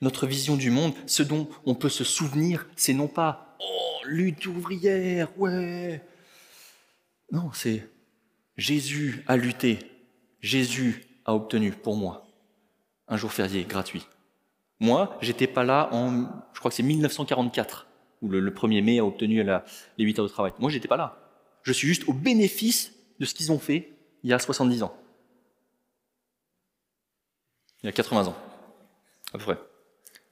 Notre 0.00 0.26
vision 0.26 0.56
du 0.56 0.70
monde, 0.70 0.94
ce 1.06 1.22
dont 1.22 1.48
on 1.64 1.74
peut 1.74 1.88
se 1.88 2.04
souvenir, 2.04 2.66
c'est 2.76 2.94
non 2.94 3.08
pas 3.08 3.56
Oh, 3.60 4.04
lutte 4.04 4.46
ouvrière, 4.46 5.28
ouais. 5.38 6.04
Non, 7.32 7.50
c'est 7.52 7.88
Jésus 8.56 9.24
a 9.26 9.36
lutté, 9.36 9.78
Jésus 10.40 11.06
a 11.24 11.34
obtenu 11.34 11.72
pour 11.72 11.96
moi 11.96 12.26
un 13.08 13.16
jour 13.16 13.32
férié 13.32 13.64
gratuit. 13.64 14.06
Moi, 14.80 15.16
j'étais 15.20 15.46
pas 15.46 15.64
là 15.64 15.88
en, 15.92 16.26
je 16.52 16.58
crois 16.58 16.70
que 16.70 16.74
c'est 16.74 16.82
1944, 16.82 17.85
où 18.22 18.28
le, 18.28 18.50
1er 18.50 18.82
mai 18.82 18.98
a 18.98 19.04
obtenu 19.04 19.42
les 19.42 20.04
8 20.04 20.18
heures 20.18 20.24
de 20.24 20.30
travail. 20.30 20.52
Moi, 20.58 20.70
j'étais 20.70 20.88
pas 20.88 20.96
là. 20.96 21.18
Je 21.62 21.72
suis 21.72 21.88
juste 21.88 22.08
au 22.08 22.12
bénéfice 22.12 22.92
de 23.18 23.24
ce 23.24 23.34
qu'ils 23.34 23.52
ont 23.52 23.58
fait 23.58 23.92
il 24.22 24.30
y 24.30 24.32
a 24.32 24.38
70 24.38 24.82
ans. 24.82 24.96
Il 27.82 27.86
y 27.86 27.88
a 27.88 27.92
80 27.92 28.26
ans, 28.26 28.36
à 29.32 29.38
peu 29.38 29.44
près. 29.44 29.58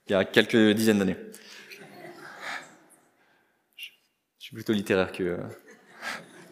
Il 0.06 0.12
y 0.12 0.14
a 0.14 0.24
quelques 0.24 0.72
dizaines 0.74 0.98
d'années. 0.98 1.16
Je 3.76 3.90
suis 4.38 4.54
plutôt 4.54 4.72
littéraire 4.72 5.12
que, 5.12 5.38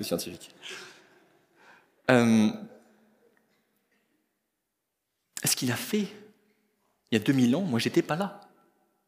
scientifique. 0.00 0.54
Euh, 2.10 2.50
est-ce 5.42 5.56
qu'il 5.56 5.70
a 5.70 5.76
fait 5.76 6.08
il 7.10 7.12
y 7.12 7.16
a 7.16 7.18
2000 7.18 7.56
ans 7.56 7.62
Moi, 7.62 7.78
j'étais 7.78 8.02
pas 8.02 8.16
là. 8.16 8.40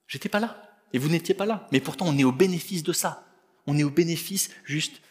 J'étais 0.06 0.28
pas 0.28 0.40
là. 0.40 0.63
Et 0.94 0.98
vous 0.98 1.08
n'étiez 1.08 1.34
pas 1.34 1.44
là. 1.44 1.68
Mais 1.72 1.80
pourtant, 1.80 2.06
on 2.06 2.16
est 2.16 2.24
au 2.24 2.30
bénéfice 2.30 2.84
de 2.84 2.92
ça. 2.92 3.26
On 3.66 3.76
est 3.76 3.82
au 3.82 3.90
bénéfice 3.90 4.50
juste 4.64 5.02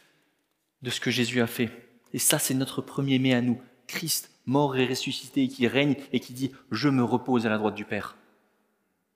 de 0.81 0.89
ce 0.89 1.01
que 1.01 1.11
Jésus 1.11 1.41
a 1.41 1.47
fait. 1.47 1.69
Et 2.13 2.19
ça, 2.19 2.39
c'est 2.39 2.53
notre 2.53 2.81
premier 2.81 3.19
mai 3.19 3.33
à 3.33 3.41
nous. 3.41 3.61
Christ, 3.85 4.31
mort 4.45 4.77
et 4.77 4.87
ressuscité, 4.87 5.49
qui 5.49 5.67
règne 5.67 5.97
et 6.13 6.21
qui 6.21 6.31
dit 6.31 6.53
Je 6.71 6.87
me 6.87 7.03
repose 7.03 7.45
à 7.45 7.49
la 7.49 7.57
droite 7.57 7.75
du 7.75 7.83
Père. 7.83 8.15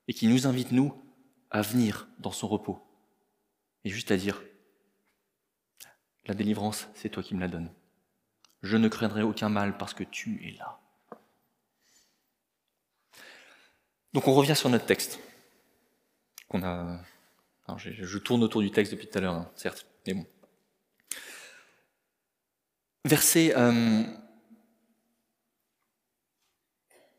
Et 0.08 0.12
qui 0.12 0.26
nous 0.26 0.46
invite, 0.46 0.70
nous, 0.70 0.92
à 1.50 1.62
venir 1.62 2.06
dans 2.18 2.32
son 2.32 2.48
repos. 2.48 2.78
Et 3.84 3.88
juste 3.88 4.10
à 4.10 4.18
dire 4.18 4.42
La 6.26 6.34
délivrance, 6.34 6.86
c'est 6.94 7.08
toi 7.08 7.22
qui 7.22 7.34
me 7.34 7.40
la 7.40 7.48
donnes. 7.48 7.72
Je 8.62 8.76
ne 8.76 8.88
craindrai 8.88 9.22
aucun 9.22 9.48
mal 9.48 9.78
parce 9.78 9.94
que 9.94 10.04
tu 10.04 10.46
es 10.46 10.58
là. 10.58 10.78
Donc 14.12 14.28
on 14.28 14.34
revient 14.34 14.56
sur 14.56 14.68
notre 14.68 14.84
texte. 14.84 15.18
Qu'on 16.48 16.62
a. 16.62 17.00
je, 17.76 18.18
tourne 18.18 18.42
autour 18.42 18.62
du 18.62 18.70
texte 18.70 18.92
depuis 18.92 19.06
tout 19.06 19.18
à 19.18 19.20
l'heure, 19.20 19.34
hein, 19.34 19.50
certes, 19.54 19.86
mais 20.06 20.14
bon 20.14 20.26
verset... 23.08 23.54
Euh, 23.56 24.04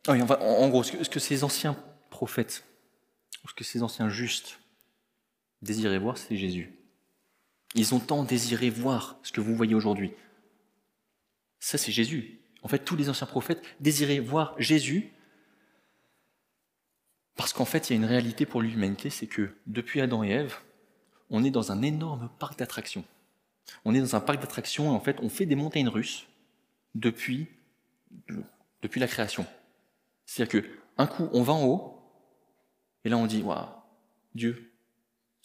en 0.08 0.70
gros, 0.70 0.82
ce 0.84 1.10
que, 1.10 1.20
ces 1.20 1.44
anciens 1.44 1.78
prophètes, 2.10 2.64
ce 3.48 3.54
que 3.54 3.64
ces 3.64 3.84
anciens 3.84 4.10
justes 4.10 4.60
désiraient 5.62 6.00
voir, 6.00 6.18
c'est 6.18 6.38
Jésus? 6.38 6.74
Ils 7.76 7.94
ont 7.94 8.00
tant 8.00 8.24
désiré 8.24 8.72
voir 8.72 9.20
ce 9.22 9.32
que 9.32 9.42
vous 9.42 9.56
voyez 9.56 9.76
aujourd'hui. 9.76 10.14
Ça, 11.60 11.78
c'est 11.78 11.92
Jésus. 11.92 12.40
En 12.64 12.68
fait, 12.68 12.80
tous 12.80 12.96
les 12.96 13.10
anciens 13.10 13.28
prophètes 13.28 13.62
désiraient 13.80 14.20
voir 14.20 14.56
Jésus 14.58 15.12
parce 17.40 17.54
qu'en 17.54 17.64
fait, 17.64 17.90
il 17.90 17.94
y 17.94 17.96
a 17.96 17.96
une 17.96 18.06
réalité 18.06 18.46
pour 18.46 18.62
l'humanité, 18.62 19.10
c'est 19.10 19.26
que 19.26 19.56
depuis 19.66 20.02
Adam 20.02 20.26
et 20.26 20.30
Ève, 20.30 20.58
on 21.30 21.42
est 21.46 21.52
dans 21.52 21.72
un 21.72 21.82
énorme 21.82 22.30
parc 22.38 22.60
d'attractions. 22.60 23.06
On 23.86 23.96
est 23.96 24.02
dans 24.02 24.18
un 24.18 24.20
parc 24.20 24.42
d'attractions 24.42 24.92
et 24.92 24.94
en 24.94 25.00
fait, 25.00 25.16
on 25.22 25.30
fait 25.30 25.46
des 25.46 25.56
montagnes 25.56 25.88
russes 25.88 26.28
depuis, 26.96 27.48
depuis 28.82 29.00
la 29.00 29.08
création. 29.08 29.46
C'est-à-dire 30.26 30.64
qu'un 30.64 31.08
coup, 31.08 31.30
on 31.32 31.42
va 31.42 31.54
en 31.54 31.64
haut, 31.64 32.02
et 33.06 33.10
là, 33.10 33.16
on 33.16 33.26
dit 33.26 33.42
Waouh, 33.42 33.70
Dieu, 34.36 34.74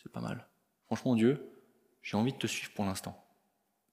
c'est 0.02 0.10
pas 0.10 0.20
mal. 0.20 0.48
Franchement, 0.86 1.14
Dieu, 1.14 1.48
j'ai 2.02 2.16
envie 2.16 2.32
de 2.32 2.38
te 2.38 2.48
suivre 2.48 2.72
pour 2.72 2.86
l'instant. 2.86 3.24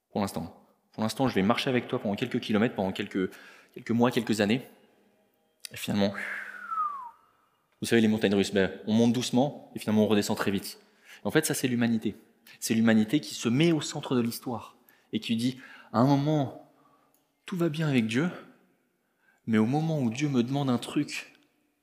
Pour 0.10 0.22
l'instant. 0.22 0.60
Pour 0.92 1.04
l'instant, 1.04 1.28
je 1.28 1.36
vais 1.36 1.44
marcher 1.44 1.70
avec 1.70 1.88
toi 1.88 2.00
pendant 2.00 2.16
quelques 2.16 2.40
kilomètres, 2.40 2.74
pendant 2.74 2.94
quelques, 2.94 3.30
quelques 3.76 3.92
mois, 3.92 4.10
quelques 4.10 4.42
années. 4.42 4.68
Et 5.72 5.78
finalement, 5.78 6.16
vous 7.82 7.88
savez, 7.88 8.02
les 8.02 8.08
montagnes 8.08 8.36
russes, 8.36 8.54
ben, 8.54 8.72
on 8.86 8.94
monte 8.94 9.14
doucement 9.14 9.72
et 9.76 9.80
finalement 9.80 10.04
on 10.04 10.08
redescend 10.08 10.38
très 10.38 10.52
vite. 10.52 10.80
en 11.24 11.32
fait, 11.32 11.46
ça, 11.46 11.54
c'est 11.54 11.68
l'humanité. 11.68 12.16
C'est 12.60 12.74
l'humanité 12.74 13.20
qui 13.20 13.34
se 13.34 13.50
met 13.50 13.72
au 13.72 13.82
centre 13.82 14.16
de 14.16 14.22
l'histoire 14.22 14.78
et 15.14 15.20
qui 15.20 15.36
dit, 15.36 15.60
à 15.92 16.00
un 16.00 16.06
moment, 16.06 16.72
tout 17.46 17.58
va 17.58 17.70
bien 17.70 17.88
avec 17.88 18.08
Dieu, 18.08 18.30
mais 19.48 19.58
au 19.58 19.66
moment 19.66 20.00
où 20.00 20.10
Dieu 20.10 20.30
me 20.30 20.44
demande 20.44 20.70
un 20.70 20.78
truc 20.78 21.34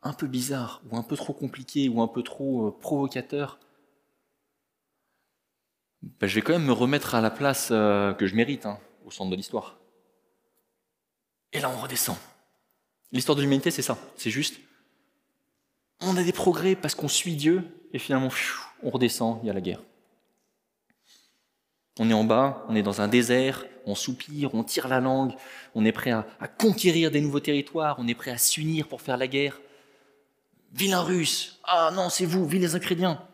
un 0.03 0.13
peu 0.13 0.27
bizarre, 0.27 0.83
ou 0.91 0.97
un 0.97 1.03
peu 1.03 1.17
trop 1.17 1.33
compliqué, 1.33 1.89
ou 1.89 2.01
un 2.01 2.09
peu 2.09 2.23
trop 2.23 2.69
euh, 2.69 2.71
provocateur, 2.71 3.59
ben, 6.03 6.29
je 6.29 6.35
vais 6.37 6.43
quand 6.43 6.53
même 6.53 6.65
me 6.65 6.73
remettre 6.73 7.17
à 7.17 7.21
la 7.21 7.31
place 7.31 7.69
euh, 7.73 8.15
que 8.15 8.27
je 8.27 8.37
mérite 8.37 8.67
hein, 8.67 8.79
au 9.05 9.11
centre 9.11 9.31
de 9.31 9.37
l'histoire. 9.37 9.79
Et 11.53 11.61
là, 11.61 11.71
on 11.71 11.81
redescend. 11.81 12.17
L'histoire 13.11 13.35
de 13.35 13.43
l'humanité, 13.43 13.71
c'est 13.71 13.83
ça. 13.83 13.99
C'est 14.17 14.31
juste, 14.31 14.61
on 16.01 16.17
a 16.17 16.23
des 16.23 16.33
progrès 16.33 16.75
parce 16.75 16.95
qu'on 16.95 17.09
suit 17.09 17.37
Dieu, 17.37 17.65
et 17.93 17.99
finalement, 17.99 18.29
on 18.83 18.91
redescend, 18.91 19.41
il 19.43 19.47
y 19.47 19.51
a 19.51 19.53
la 19.53 19.61
guerre. 19.61 19.83
On 21.99 22.09
est 22.09 22.15
en 22.15 22.25
bas, 22.25 22.65
on 22.69 22.77
est 22.77 22.83
dans 22.83 23.01
un 23.01 23.09
désert, 23.09 23.65
on 23.85 23.95
soupire, 23.95 24.55
on 24.55 24.63
tire 24.63 24.87
la 24.87 25.01
langue, 25.01 25.33
on 25.75 25.85
est 25.85 25.93
prêt 25.93 26.13
à, 26.13 26.25
conquérir 26.59 27.11
des 27.11 27.21
nouveaux 27.21 27.41
territoires, 27.41 27.97
on 27.99 28.07
est 28.07 28.15
prêt 28.15 28.31
à 28.31 28.39
s'unir 28.39 28.87
pour 28.87 29.03
faire 29.03 29.17
la 29.17 29.27
guerre. 29.27 29.61
Vilain 30.73 31.01
russe, 31.01 31.59
ah 31.65 31.91
non, 31.93 32.09
c'est 32.09 32.27
vous, 32.27 32.47
vilains 32.47 32.75
Ukrainiens. 32.75 33.27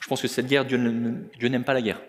Je 0.00 0.08
pense 0.08 0.22
que 0.22 0.28
cette 0.28 0.46
guerre, 0.46 0.64
Dieu, 0.64 0.78
n'aime 0.78 1.64
pas 1.64 1.74
la 1.74 1.82
guerre. 1.82 2.00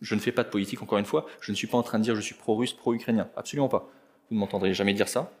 Je 0.00 0.14
ne 0.14 0.20
fais 0.20 0.32
pas 0.32 0.44
de 0.44 0.50
politique, 0.50 0.82
encore 0.82 0.98
une 0.98 1.06
fois, 1.06 1.26
je 1.40 1.50
ne 1.50 1.56
suis 1.56 1.66
pas 1.66 1.78
en 1.78 1.82
train 1.82 1.98
de 1.98 2.04
dire 2.04 2.14
je 2.14 2.20
suis 2.20 2.34
pro-russe, 2.34 2.72
pro-ukrainien, 2.74 3.30
absolument 3.36 3.68
pas. 3.68 3.90
Vous 4.28 4.34
ne 4.34 4.40
m'entendrez 4.40 4.74
jamais 4.74 4.92
dire 4.92 5.08
ça, 5.08 5.32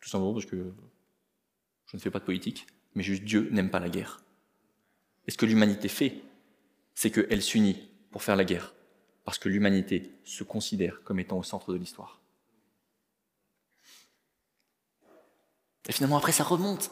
tout 0.00 0.08
simplement 0.08 0.34
parce 0.34 0.46
que 0.46 0.72
je 1.90 1.96
ne 1.96 2.00
fais 2.00 2.10
pas 2.10 2.20
de 2.20 2.24
politique, 2.24 2.68
mais 2.94 3.02
juste 3.02 3.24
Dieu 3.24 3.48
n'aime 3.50 3.70
pas 3.70 3.80
la 3.80 3.88
guerre. 3.88 4.20
Et 5.26 5.32
ce 5.32 5.36
que 5.36 5.46
l'humanité 5.46 5.88
fait, 5.88 6.22
c'est 6.94 7.10
qu'elle 7.10 7.42
s'unit 7.42 7.90
pour 8.12 8.22
faire 8.22 8.36
la 8.36 8.44
guerre, 8.44 8.74
parce 9.24 9.38
que 9.38 9.48
l'humanité 9.48 10.12
se 10.24 10.44
considère 10.44 11.02
comme 11.02 11.18
étant 11.18 11.38
au 11.38 11.42
centre 11.42 11.72
de 11.72 11.78
l'histoire. 11.78 12.20
Et 15.88 15.92
finalement, 15.92 16.18
après, 16.18 16.32
ça 16.32 16.44
remonte. 16.44 16.90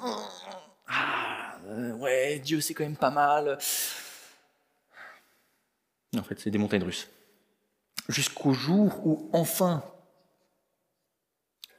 Ah, 0.88 1.61
euh, 1.66 1.92
ouais, 1.92 2.40
Dieu, 2.40 2.61
c'est 2.61 2.74
quand 2.74 2.84
même 2.84 2.96
pas 2.96 3.11
mal. 3.11 3.58
En 6.16 6.22
fait, 6.22 6.40
c'est 6.40 6.50
des 6.50 6.58
montagnes 6.58 6.82
russes. 6.82 7.08
Jusqu'au 8.08 8.52
jour 8.52 9.06
où, 9.06 9.30
enfin, 9.32 9.84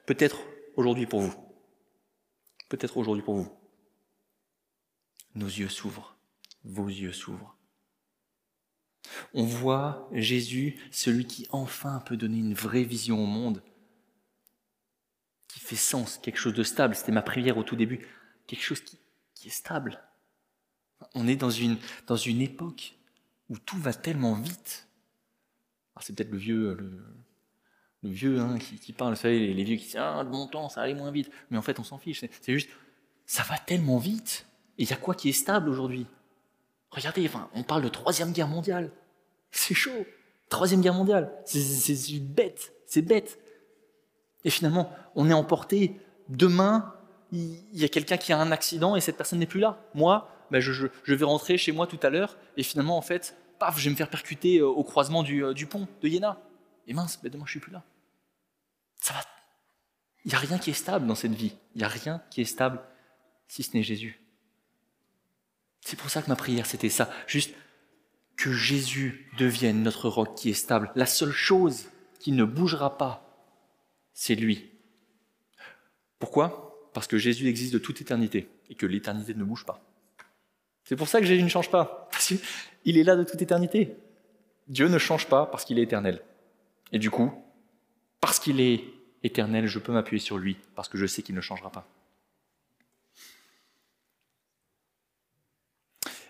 peut-être 0.05 0.38
aujourd'hui 0.77 1.08
pour 1.08 1.19
vous, 1.19 1.48
peut-être 2.69 2.97
aujourd'hui 2.97 3.23
pour 3.23 3.36
vous, 3.36 3.51
nos 5.36 5.47
yeux 5.47 5.69
s'ouvrent, 5.69 6.15
vos 6.63 6.88
yeux 6.88 7.13
s'ouvrent. 7.13 7.55
On 9.34 9.43
voit 9.43 10.08
Jésus, 10.12 10.77
celui 10.91 11.25
qui 11.25 11.47
enfin 11.51 11.99
peut 12.05 12.17
donner 12.17 12.38
une 12.38 12.53
vraie 12.53 12.84
vision 12.84 13.23
au 13.23 13.25
monde, 13.25 13.63
qui 15.47 15.60
fait 15.60 15.75
sens, 15.75 16.19
quelque 16.19 16.38
chose 16.38 16.53
de 16.53 16.63
stable. 16.63 16.95
C'était 16.95 17.12
ma 17.12 17.21
prière 17.21 17.58
au 17.58 17.63
tout 17.63 17.75
début, 17.75 18.08
quelque 18.47 18.63
chose 18.63 18.82
qui, 18.82 18.99
est 19.45 19.49
stable. 19.49 20.03
On 21.15 21.27
est 21.27 21.38
dans 21.38 21.49
une, 21.49 21.77
dans 22.08 22.17
une 22.17 22.41
époque 22.41 22.97
où 23.47 23.58
tout 23.58 23.77
va 23.77 23.93
tellement 23.93 24.36
vite. 24.36 24.89
c'est 26.01 26.13
peut-être 26.13 26.32
le 26.32 26.38
vieux, 26.38 26.75
le, 26.75 27.01
vieux 28.03 28.39
hein, 28.39 28.57
qui, 28.57 28.93
parle, 28.93 29.13
vous 29.13 29.19
savez, 29.19 29.53
les, 29.53 29.63
vieux 29.63 29.75
qui 29.75 29.85
disent 29.85 29.97
Ah, 29.99 30.23
de 30.23 30.29
mon 30.29 30.47
temps, 30.47 30.69
ça 30.69 30.81
allait 30.81 30.93
moins 30.93 31.12
vite. 31.12 31.29
Mais 31.49 31.57
en 31.57 31.62
fait, 31.62 31.79
on 31.79 31.83
s'en 31.83 31.97
fiche. 31.97 32.23
C'est 32.41 32.53
juste, 32.53 32.69
ça 33.25 33.43
va 33.43 33.57
tellement 33.57 33.97
vite. 33.97 34.45
Et 34.77 34.83
il 34.83 34.89
y 34.89 34.93
a 34.93 34.97
quoi 34.97 35.15
qui 35.15 35.29
est 35.29 35.33
stable 35.33 35.69
aujourd'hui? 35.69 36.05
Regardez, 36.91 37.25
enfin, 37.27 37.49
on 37.53 37.63
parle 37.63 37.83
de 37.83 37.89
troisième 37.89 38.31
guerre 38.31 38.47
mondiale. 38.47 38.91
C'est 39.51 39.73
chaud. 39.73 40.05
Troisième 40.49 40.81
guerre 40.81 40.93
mondiale. 40.93 41.31
C'est 41.45 42.19
bête, 42.19 42.73
c'est 42.85 43.01
bête. 43.01 43.39
Et 44.43 44.49
finalement, 44.49 44.91
on 45.15 45.29
est 45.29 45.33
emporté. 45.33 45.99
Demain, 46.29 46.93
il 47.31 47.59
y 47.73 47.83
a 47.83 47.88
quelqu'un 47.88 48.17
qui 48.17 48.33
a 48.33 48.39
un 48.39 48.51
accident 48.51 48.95
et 48.95 49.01
cette 49.01 49.17
personne 49.17 49.39
n'est 49.39 49.45
plus 49.45 49.59
là. 49.59 49.79
Moi, 49.93 50.27
ben 50.51 50.59
je, 50.59 50.88
vais 51.07 51.25
rentrer 51.25 51.57
chez 51.57 51.71
moi 51.71 51.85
tout 51.85 51.99
à 52.01 52.09
l'heure 52.09 52.38
et 52.57 52.63
finalement, 52.63 52.97
en 52.97 53.01
fait, 53.01 53.38
paf, 53.59 53.77
je 53.77 53.85
vais 53.85 53.91
me 53.91 53.95
faire 53.95 54.09
percuter 54.09 54.59
euh, 54.59 54.67
au 54.67 54.83
croisement 54.83 55.21
du, 55.21 55.43
euh, 55.43 55.53
du 55.53 55.65
pont 55.67 55.88
de 56.01 56.07
Iéna. 56.07 56.39
Et 56.88 56.94
mince, 56.94 57.20
ben 57.22 57.32
demain, 57.32 57.46
je 57.46 57.52
suis 57.52 57.60
plus 57.60 57.72
là. 57.72 57.84
Ça 59.00 59.13
va. 59.13 59.22
Il 60.26 60.30
n'y 60.30 60.36
a 60.36 60.39
rien 60.39 60.58
qui 60.58 60.70
est 60.70 60.74
stable 60.74 61.08
dans 61.08 61.15
cette 61.15 61.34
vie. 61.34 61.54
Il 61.76 61.80
n'y 61.80 61.84
a 61.84 61.88
rien 61.88 62.22
qui 62.30 62.42
est 62.42 62.46
stable 62.46 62.82
si 63.48 63.63
ce 63.63 63.76
n'est 63.76 63.84
Jésus. 63.84 64.22
C'est 65.82 65.98
pour 65.98 66.10
ça 66.10 66.22
que 66.22 66.28
ma 66.28 66.36
prière, 66.36 66.65
c'était 66.65 66.89
ça. 66.89 67.10
Juste 67.26 67.54
que 68.36 68.52
Jésus 68.52 69.30
devienne 69.38 69.84
notre 69.84 70.10
roc 70.10 70.36
qui 70.36 70.50
est 70.50 70.54
stable. 70.54 70.92
La 70.96 71.06
seule 71.06 71.32
chose 71.32 71.89
qui 72.20 72.32
ne 72.32 72.44
bougera 72.44 72.98
pas, 72.98 73.26
c'est 74.13 74.36
lui. 74.36 74.70
Pourquoi? 76.20 76.89
Parce 76.94 77.08
que 77.08 77.18
Jésus 77.18 77.48
existe 77.48 77.74
de 77.74 77.80
toute 77.80 78.02
éternité 78.02 78.50
et 78.70 78.76
que 78.76 78.86
l'éternité 78.86 79.34
ne 79.34 79.44
bouge 79.44 79.65
pas. 79.65 79.82
C'est 80.84 80.96
pour 80.96 81.08
ça 81.08 81.20
que 81.20 81.26
Jésus 81.26 81.44
ne 81.44 81.50
change 81.50 81.70
pas, 81.70 82.08
parce 82.12 82.28
qu'il 82.28 82.98
est 82.98 83.04
là 83.04 83.15
de 83.15 83.24
toute 83.24 83.42
éternité. 83.42 83.96
Dieu 84.68 84.88
ne 84.88 84.98
change 84.98 85.28
pas 85.28 85.46
parce 85.46 85.65
qu'il 85.65 85.80
est 85.80 85.84
éternel. 85.84 86.22
Et 86.91 86.99
du 86.99 87.12
coup, 87.12 87.32
parce 88.19 88.39
qu'il 88.39 88.60
est 88.60 88.84
éternel, 89.23 89.67
je 89.67 89.80
peux 89.80 89.91
m'appuyer 89.91 90.19
sur 90.19 90.38
lui, 90.38 90.58
parce 90.75 90.89
que 90.89 90.97
je 90.97 91.06
sais 91.06 91.21
qu'il 91.21 91.36
ne 91.36 91.41
changera 91.41 91.71
pas. 91.71 91.88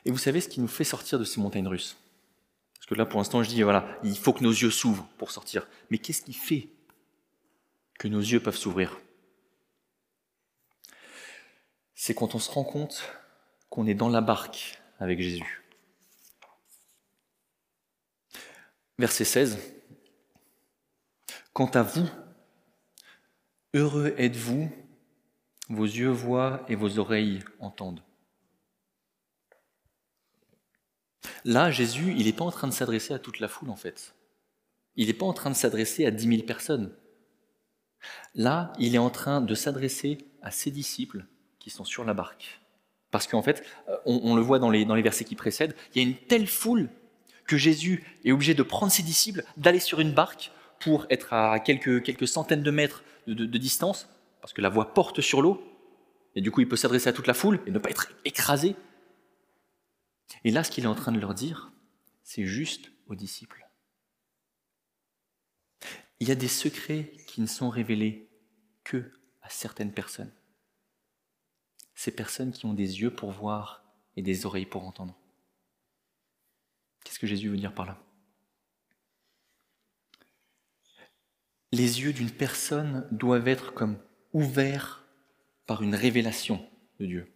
Et 0.06 0.12
vous 0.12 0.18
savez 0.18 0.42
ce 0.42 0.50
qui 0.50 0.60
nous 0.60 0.68
fait 0.68 0.84
sortir 0.84 1.20
de 1.20 1.24
ces 1.24 1.40
montagnes 1.40 1.68
russes? 1.68 1.98
Parce 2.76 2.88
que 2.88 2.96
là, 2.96 3.06
pour 3.06 3.20
l'instant, 3.20 3.44
je 3.44 3.50
dis, 3.50 3.62
voilà, 3.62 4.00
il 4.04 4.18
faut 4.18 4.34
que 4.34 4.44
nos 4.44 4.52
yeux 4.52 4.72
s'ouvrent 4.72 5.08
pour 5.18 5.32
sortir. 5.32 5.68
Mais 5.90 5.98
qu'est-ce 5.98 6.22
qui 6.22 6.34
fait 6.34 6.70
que 8.00 8.08
nos 8.08 8.22
yeux 8.22 8.40
peuvent 8.40 8.58
s'ouvrir? 8.58 8.98
C'est 11.94 12.16
quand 12.16 12.34
on 12.34 12.40
se 12.40 12.50
rend 12.50 12.64
compte 12.64 13.04
qu'on 13.70 13.86
est 13.86 13.94
dans 13.94 14.10
la 14.10 14.22
barque 14.22 14.82
avec 15.00 15.20
Jésus. 15.22 15.64
Verset 18.98 19.26
16. 19.26 19.79
Quant 21.54 21.70
à 21.72 21.84
vous, 21.84 22.08
heureux 23.74 24.14
êtes-vous, 24.18 24.72
vos 25.70 25.86
yeux 25.86 26.10
voient 26.10 26.66
et 26.68 26.76
vos 26.76 27.00
oreilles 27.00 27.44
entendent. 27.60 28.04
Là, 31.46 31.72
Jésus, 31.72 32.14
il 32.18 32.26
n'est 32.26 32.34
pas 32.34 32.46
en 32.46 32.52
train 32.52 32.68
de 32.68 32.74
s'adresser 32.74 33.14
à 33.14 33.20
toute 33.20 33.40
la 33.40 33.48
foule, 33.48 33.70
en 33.70 33.76
fait. 33.76 34.16
Il 34.96 35.08
n'est 35.08 35.14
pas 35.14 35.26
en 35.26 35.34
train 35.34 35.50
de 35.50 35.56
s'adresser 35.56 36.06
à 36.06 36.12
dix 36.12 36.28
mille 36.28 36.46
personnes. 36.46 36.94
Là, 38.36 38.74
il 38.80 38.96
est 38.96 39.00
en 39.00 39.10
train 39.10 39.42
de 39.42 39.56
s'adresser 39.56 40.18
à 40.42 40.52
ses 40.52 40.72
disciples 40.72 41.26
qui 41.60 41.70
sont 41.70 41.86
sur 41.86 42.04
la 42.04 42.14
barque. 42.14 42.60
Parce 43.12 43.28
qu'en 43.28 43.42
fait, 43.42 43.64
on, 44.06 44.36
le 44.36 44.42
voit 44.42 44.60
dans 44.60 44.70
les, 44.70 44.86
dans 44.86 44.96
les 44.96 45.02
versets 45.02 45.26
qui 45.26 45.36
précèdent, 45.36 45.76
il 45.94 46.02
y 46.02 46.06
a 46.06 46.08
une 46.08 46.16
telle 46.16 46.48
foule 46.48 46.90
que 47.48 47.58
Jésus 47.58 48.04
est 48.24 48.32
obligé 48.32 48.54
de 48.54 48.64
prendre 48.64 48.92
ses 48.92 49.02
disciples, 49.02 49.44
d'aller 49.58 49.80
sur 49.80 50.00
une 50.00 50.14
barque 50.14 50.52
pour 50.80 51.06
être 51.10 51.34
à 51.34 51.60
quelques, 51.60 52.28
centaines 52.28 52.64
de 52.64 52.72
mètres 52.72 53.04
de, 53.28 53.58
distance, 53.58 54.10
parce 54.42 54.54
que 54.54 54.62
la 54.62 54.70
voie 54.70 54.94
porte 54.94 55.22
sur 55.22 55.42
l'eau, 55.42 55.62
et 56.36 56.42
du 56.42 56.52
coup 56.52 56.62
il 56.62 56.68
peut 56.68 56.76
s'adresser 56.76 57.10
à 57.10 57.14
toute 57.14 57.28
la 57.28 57.34
foule 57.34 57.60
et 57.66 57.72
ne 57.72 57.80
pas 57.80 57.90
être 57.90 58.12
écrasé 58.26 58.76
et 60.44 60.52
là, 60.52 60.64
ce 60.64 60.72
qu'il 60.72 60.84
est 60.84 60.88
en 60.88 60.96
train 60.96 61.12
de 61.12 61.20
leur 61.20 61.34
dire, 61.34 61.72
c'est 62.24 62.46
juste 62.46 62.92
aux 63.08 63.16
disciples. 63.16 63.68
Il 66.20 66.28
y 66.28 66.32
a 66.32 66.36
des 66.36 66.48
secrets 66.48 67.12
qui 67.28 67.42
ne 67.42 67.48
sont 67.48 67.70
révélés 67.70 68.30
que 68.84 69.14
à 69.42 69.50
certaines 69.50 69.94
personnes. 69.94 70.34
Ces 71.96 72.12
personnes 72.12 72.52
qui 72.52 72.66
ont 72.66 72.74
des 72.74 73.02
yeux 73.02 73.14
pour 73.14 73.32
voir 73.32 73.84
et 74.16 74.22
des 74.22 74.46
oreilles 74.46 74.66
pour 74.66 74.86
entendre. 74.86 75.18
Qu'est-ce 77.04 77.20
que 77.20 77.28
Jésus 77.28 77.50
veut 77.50 77.58
dire 77.58 77.74
par 77.74 77.86
là? 77.86 78.02
Les 81.80 82.02
yeux 82.02 82.12
d'une 82.12 82.30
personne 82.30 83.08
doivent 83.10 83.48
être 83.48 83.74
comme 83.74 83.98
ouverts 84.34 85.06
par 85.66 85.82
une 85.82 85.96
révélation 85.96 86.62
de 87.00 87.06
Dieu 87.06 87.32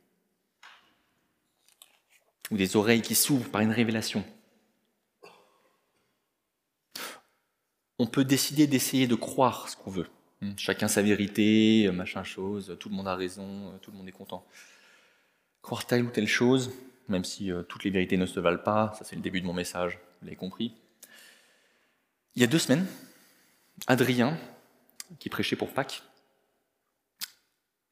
ou 2.52 2.58
des 2.58 2.76
oreilles 2.76 3.02
qui 3.02 3.16
s'ouvrent 3.16 3.50
par 3.50 3.62
une 3.62 3.72
révélation. 3.72 4.26
On 7.98 8.06
peut 8.06 8.26
décider 8.26 8.68
d'essayer 8.68 9.08
de 9.08 9.16
croire 9.16 9.70
ce 9.70 9.78
qu'on 9.78 9.92
veut. 9.92 10.10
Hmm. 10.42 10.52
Chacun 10.58 10.90
sa 10.90 11.02
vérité, 11.02 11.90
machin 11.94 12.26
chose, 12.26 12.76
tout 12.82 12.90
le 12.90 12.96
monde 12.96 13.08
a 13.08 13.16
raison, 13.16 13.72
tout 13.82 13.92
le 13.92 13.98
monde 13.98 14.10
est 14.10 14.12
content. 14.12 14.46
Croire 15.62 15.88
telle 15.88 16.04
ou 16.04 16.10
telle 16.10 16.28
chose, 16.28 16.74
même 17.08 17.24
si 17.24 17.50
euh, 17.50 17.64
toutes 17.64 17.86
les 17.86 17.92
vérités 17.92 18.18
ne 18.18 18.26
se 18.26 18.42
valent 18.42 18.62
pas, 18.62 18.94
ça 19.00 19.06
c'est 19.06 19.16
le 19.16 19.22
début 19.22 19.40
de 19.40 19.46
mon 19.46 19.54
message, 19.54 20.00
vous 20.20 20.26
l'avez 20.26 20.36
compris. 20.36 20.76
Il 22.36 22.42
y 22.42 22.44
a 22.44 22.48
deux 22.48 22.60
semaines, 22.60 22.86
Adrien, 23.88 24.38
qui 25.20 25.30
prêchait 25.30 25.56
pour 25.56 25.72
Pâques, 25.74 26.04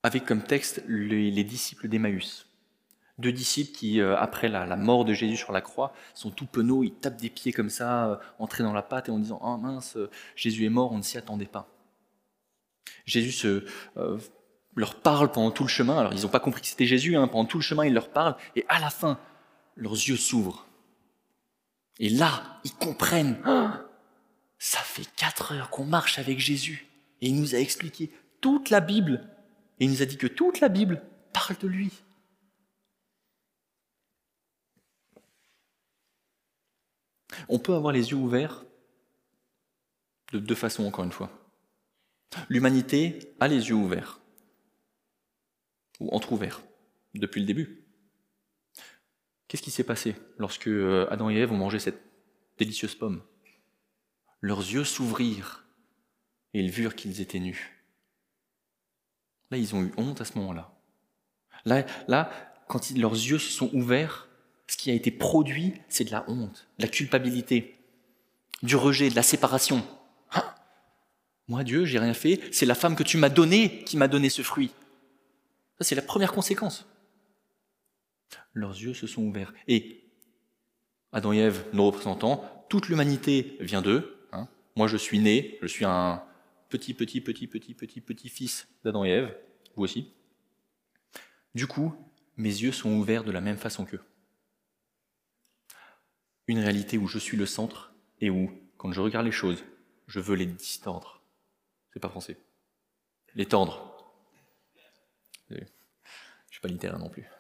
avait 0.04 0.20
comme 0.20 0.44
texte 0.44 0.84
les, 0.88 1.32
les 1.32 1.44
disciples 1.44 1.88
d'Emmaüs. 1.88 2.48
Deux 3.22 3.32
disciples 3.32 3.72
qui, 3.72 4.02
euh, 4.02 4.18
après 4.18 4.48
la, 4.48 4.76
mort 4.76 5.06
de 5.06 5.14
Jésus 5.14 5.38
sur 5.38 5.52
la 5.52 5.62
croix, 5.62 5.94
sont 6.16 6.32
tout 6.32 6.48
penauds, 6.48 6.84
ils 6.84 6.94
tapent 6.94 7.22
des 7.22 7.30
pieds 7.30 7.54
comme 7.54 7.70
ça, 7.70 8.08
euh, 8.08 8.16
entrés 8.40 8.64
dans 8.64 8.74
la 8.74 8.82
pâte 8.82 9.10
et 9.10 9.12
en 9.12 9.20
disant 9.20 9.40
Oh 9.44 9.58
mince, 9.58 9.96
euh, 9.96 10.10
Jésus 10.36 10.66
est 10.66 10.70
mort, 10.70 10.92
on 10.92 10.98
ne 10.98 11.04
s'y 11.04 11.20
attendait 11.20 11.46
pas. 11.46 11.68
Jésus 13.06 13.48
leur 14.76 14.96
parle 14.96 15.32
pendant 15.32 15.52
tout 15.52 15.64
le 15.64 15.70
chemin. 15.70 16.00
Alors, 16.00 16.14
ils 16.14 16.24
n'ont 16.24 16.30
pas 16.30 16.40
compris 16.40 16.62
que 16.62 16.68
c'était 16.68 16.88
Jésus, 16.88 17.16
hein, 17.16 17.28
pendant 17.28 17.46
tout 17.46 17.58
le 17.58 17.64
chemin, 17.64 17.86
il 17.86 17.94
leur 17.94 18.10
parle, 18.10 18.36
et 18.56 18.66
à 18.70 18.80
la 18.80 18.90
fin, 18.90 19.20
leurs 19.76 19.94
yeux 19.94 20.18
s'ouvrent. 20.18 20.66
Et 22.00 22.10
là, 22.10 22.60
ils 22.64 22.74
comprennent 22.74 23.38
ah, 23.46 23.82
Ça 24.64 24.78
fait 24.78 25.10
quatre 25.16 25.54
heures 25.54 25.72
qu'on 25.72 25.86
marche 25.86 26.20
avec 26.20 26.38
Jésus, 26.38 26.86
et 27.20 27.30
il 27.30 27.36
nous 27.36 27.56
a 27.56 27.58
expliqué 27.58 28.12
toute 28.42 28.70
la 28.70 28.80
Bible, 28.80 29.28
et 29.80 29.86
il 29.86 29.90
nous 29.90 30.04
a 30.04 30.06
dit 30.06 30.18
que 30.18 30.28
toute 30.28 30.60
la 30.60 30.70
Bible 30.70 31.02
parle 31.34 31.58
de 31.58 31.68
lui. 31.68 31.92
On 37.50 37.58
peut 37.58 37.74
avoir 37.74 37.92
les 37.92 38.12
yeux 38.12 38.18
ouverts 38.18 38.64
de 40.32 40.38
deux 40.38 40.54
façons, 40.54 40.86
encore 40.86 41.06
une 41.06 41.12
fois. 41.12 41.32
L'humanité 42.48 43.34
a 43.40 43.48
les 43.48 43.70
yeux 43.70 43.74
ouverts, 43.74 44.20
ou 46.00 46.16
ouverts 46.30 46.62
depuis 47.16 47.42
le 47.42 47.48
début. 47.48 47.84
Qu'est-ce 49.48 49.64
qui 49.64 49.72
s'est 49.72 49.84
passé 49.84 50.16
lorsque 50.38 50.68
euh, 50.68 51.08
Adam 51.10 51.32
et 51.32 51.36
Ève 51.38 51.52
ont 51.52 51.58
mangé 51.58 51.80
cette 51.80 52.04
délicieuse 52.60 52.94
pomme? 52.94 53.24
Leurs 54.42 54.60
yeux 54.60 54.84
s'ouvrirent 54.84 55.66
et 56.54 56.60
ils 56.60 56.70
virent 56.70 56.96
qu'ils 56.96 57.22
étaient 57.22 57.40
nus. 57.40 57.82
Là, 59.52 59.58
ils 59.58 59.76
ont 59.76 59.84
eu 59.84 59.92
honte 59.98 60.22
à 60.22 60.26
ce 60.26 60.38
moment-là. 60.40 60.74
Là, 61.66 61.86
là 62.08 62.32
quand 62.68 62.90
leurs 62.92 63.14
yeux 63.14 63.40
se 63.40 63.52
sont 63.52 63.70
ouverts, 63.74 64.28
ce 64.68 64.78
qui 64.78 64.90
a 64.90 64.94
été 64.94 65.12
produit, 65.12 65.74
c'est 65.90 66.06
de 66.06 66.12
la 66.12 66.24
honte, 66.30 66.68
de 66.80 66.84
la 66.84 66.90
culpabilité, 66.90 67.76
du 68.64 68.76
rejet, 68.76 69.10
de 69.10 69.16
la 69.16 69.24
séparation. 69.24 69.86
Hein? 70.32 70.44
Moi, 71.48 71.64
Dieu, 71.64 71.84
j'ai 71.86 72.00
rien 72.00 72.14
fait, 72.14 72.40
c'est 72.54 72.66
la 72.66 72.76
femme 72.76 72.96
que 72.96 73.04
tu 73.04 73.18
m'as 73.18 73.30
donnée 73.30 73.84
qui 73.84 73.98
m'a 73.98 74.08
donné 74.08 74.30
ce 74.30 74.42
fruit. 74.42 74.72
Ça, 75.78 75.84
c'est 75.84 75.96
la 75.96 76.02
première 76.02 76.32
conséquence. 76.32 76.88
Leurs 78.54 78.80
yeux 78.80 78.94
se 78.94 79.08
sont 79.08 79.24
ouverts. 79.24 79.54
Et 79.68 80.06
Adam 81.12 81.34
et 81.34 81.40
Ève, 81.40 81.66
nos 81.74 81.88
représentants, 81.88 82.66
toute 82.70 82.88
l'humanité 82.88 83.58
vient 83.60 83.82
d'eux. 83.82 84.21
Moi, 84.76 84.88
je 84.88 84.98
suis 84.98 85.20
né, 85.20 85.58
je 85.62 85.68
suis 85.68 85.86
un 85.86 86.24
petit, 86.70 86.94
petit, 86.94 87.22
petit, 87.22 87.48
petit, 87.48 87.74
petit, 87.74 88.02
petit 88.02 88.30
fils 88.30 88.68
d'Adam 88.84 89.04
et 89.06 89.10
Ève, 89.10 89.38
vous 89.76 89.84
aussi. 89.84 90.14
Du 91.54 91.68
coup, 91.68 91.94
mes 92.38 92.50
yeux 92.50 92.72
sont 92.72 92.92
ouverts 92.92 93.24
de 93.24 93.32
la 93.32 93.42
même 93.42 93.58
façon 93.58 93.86
qu'eux 93.86 94.02
une 96.52 96.60
réalité 96.60 96.98
où 96.98 97.08
je 97.08 97.18
suis 97.18 97.38
le 97.38 97.46
centre 97.46 97.94
et 98.20 98.30
où, 98.30 98.52
quand 98.78 98.92
je 98.92 99.02
regarde 99.02 99.26
les 99.26 99.32
choses, 99.32 99.64
je 100.08 100.20
veux 100.20 100.36
les 100.36 100.46
distendre. 100.46 101.22
C'est 101.94 102.00
pas 102.00 102.10
français. 102.10 102.38
Les 103.36 103.46
tendre. 103.46 104.14
Je 105.50 105.58
suis 106.50 106.62
pas 106.62 106.68
littéraire 106.68 107.00
non 107.00 107.10
plus. 107.10 107.26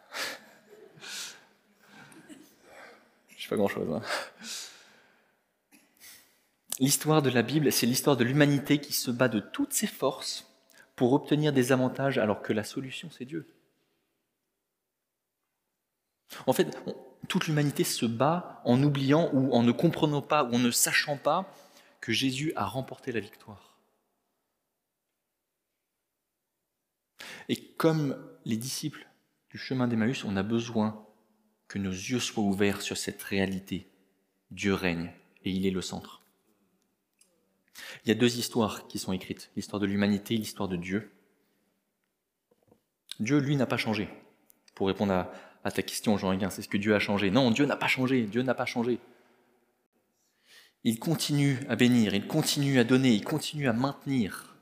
Je 3.38 3.44
sais 3.44 3.50
pas 3.50 3.58
grand-chose. 3.58 3.91
Hein. 3.91 4.02
L'histoire 6.79 7.21
de 7.21 7.29
la 7.29 7.43
Bible, 7.43 7.71
c'est 7.71 7.86
l'histoire 7.86 8.17
de 8.17 8.23
l'humanité 8.23 8.79
qui 8.79 8.93
se 8.93 9.12
bat 9.12 9.27
de 9.27 9.39
toutes 9.39 9.73
ses 9.73 9.88
forces 9.88 10.47
pour 10.95 11.13
obtenir 11.13 11.53
des 11.53 11.71
avantages 11.71 12.17
alors 12.17 12.41
que 12.41 12.53
la 12.53 12.63
solution, 12.63 13.10
c'est 13.12 13.25
Dieu. 13.25 13.47
En 16.47 16.53
fait, 16.53 16.77
toute 17.27 17.47
l'humanité 17.47 17.84
se 17.84 18.05
bat 18.05 18.62
en 18.65 18.81
oubliant 18.81 19.29
ou 19.34 19.53
en 19.53 19.63
ne 19.63 19.71
comprenant 19.71 20.21
pas 20.21 20.43
ou 20.43 20.55
en 20.55 20.60
ne 20.60 20.71
sachant 20.71 21.17
pas 21.17 21.53
que 21.99 22.12
Jésus 22.12 22.53
a 22.55 22.65
remporté 22.65 23.12
la 23.12 23.19
victoire. 23.19 23.77
Et 27.49 27.57
comme 27.73 28.17
les 28.45 28.57
disciples 28.57 29.07
du 29.49 29.57
chemin 29.57 29.88
d'Emmaüs, 29.88 30.23
on 30.23 30.38
a 30.38 30.43
besoin 30.43 31.05
que 31.67 31.79
nos 31.79 31.91
yeux 31.91 32.19
soient 32.19 32.43
ouverts 32.43 32.81
sur 32.81 32.97
cette 32.97 33.21
réalité. 33.23 33.89
Dieu 34.51 34.73
règne 34.73 35.12
et 35.43 35.51
il 35.51 35.65
est 35.65 35.71
le 35.71 35.81
centre. 35.81 36.20
Il 38.05 38.10
y 38.10 38.12
a 38.12 38.15
deux 38.15 38.38
histoires 38.38 38.88
qui 38.88 38.99
sont 38.99 39.13
écrites, 39.13 39.51
l'histoire 39.55 39.79
de 39.79 39.86
l'humanité 39.86 40.36
et 40.36 40.38
l'histoire 40.38 40.69
de 40.69 40.75
Dieu. 40.75 41.12
Dieu, 43.19 43.39
lui, 43.39 43.55
n'a 43.55 43.65
pas 43.65 43.77
changé. 43.77 44.10
Pour 44.75 44.88
répondre 44.88 45.13
à, 45.63 45.71
ta 45.71 45.81
question, 45.84 46.17
Jean 46.17 46.31
Héguin, 46.31 46.49
c'est 46.49 46.62
ce 46.62 46.67
que 46.67 46.77
Dieu 46.77 46.95
a 46.95 46.99
changé. 46.99 47.29
Non, 47.29 47.51
Dieu 47.51 47.65
n'a 47.65 47.75
pas 47.75 47.88
changé, 47.88 48.23
Dieu 48.23 48.41
n'a 48.41 48.55
pas 48.55 48.65
changé. 48.65 48.99
Il 50.84 50.97
continue 50.97 51.60
à 51.69 51.75
bénir, 51.75 52.15
il 52.15 52.25
continue 52.25 52.79
à 52.79 52.84
donner, 52.84 53.13
il 53.13 53.23
continue 53.23 53.67
à 53.67 53.73
maintenir. 53.73 54.55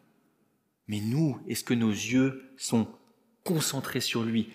Mais 0.88 1.00
nous, 1.00 1.40
est-ce 1.48 1.64
que 1.64 1.74
nos 1.74 1.92
yeux 1.92 2.52
sont 2.58 2.88
concentrés 3.46 4.02
sur 4.02 4.24
lui? 4.24 4.50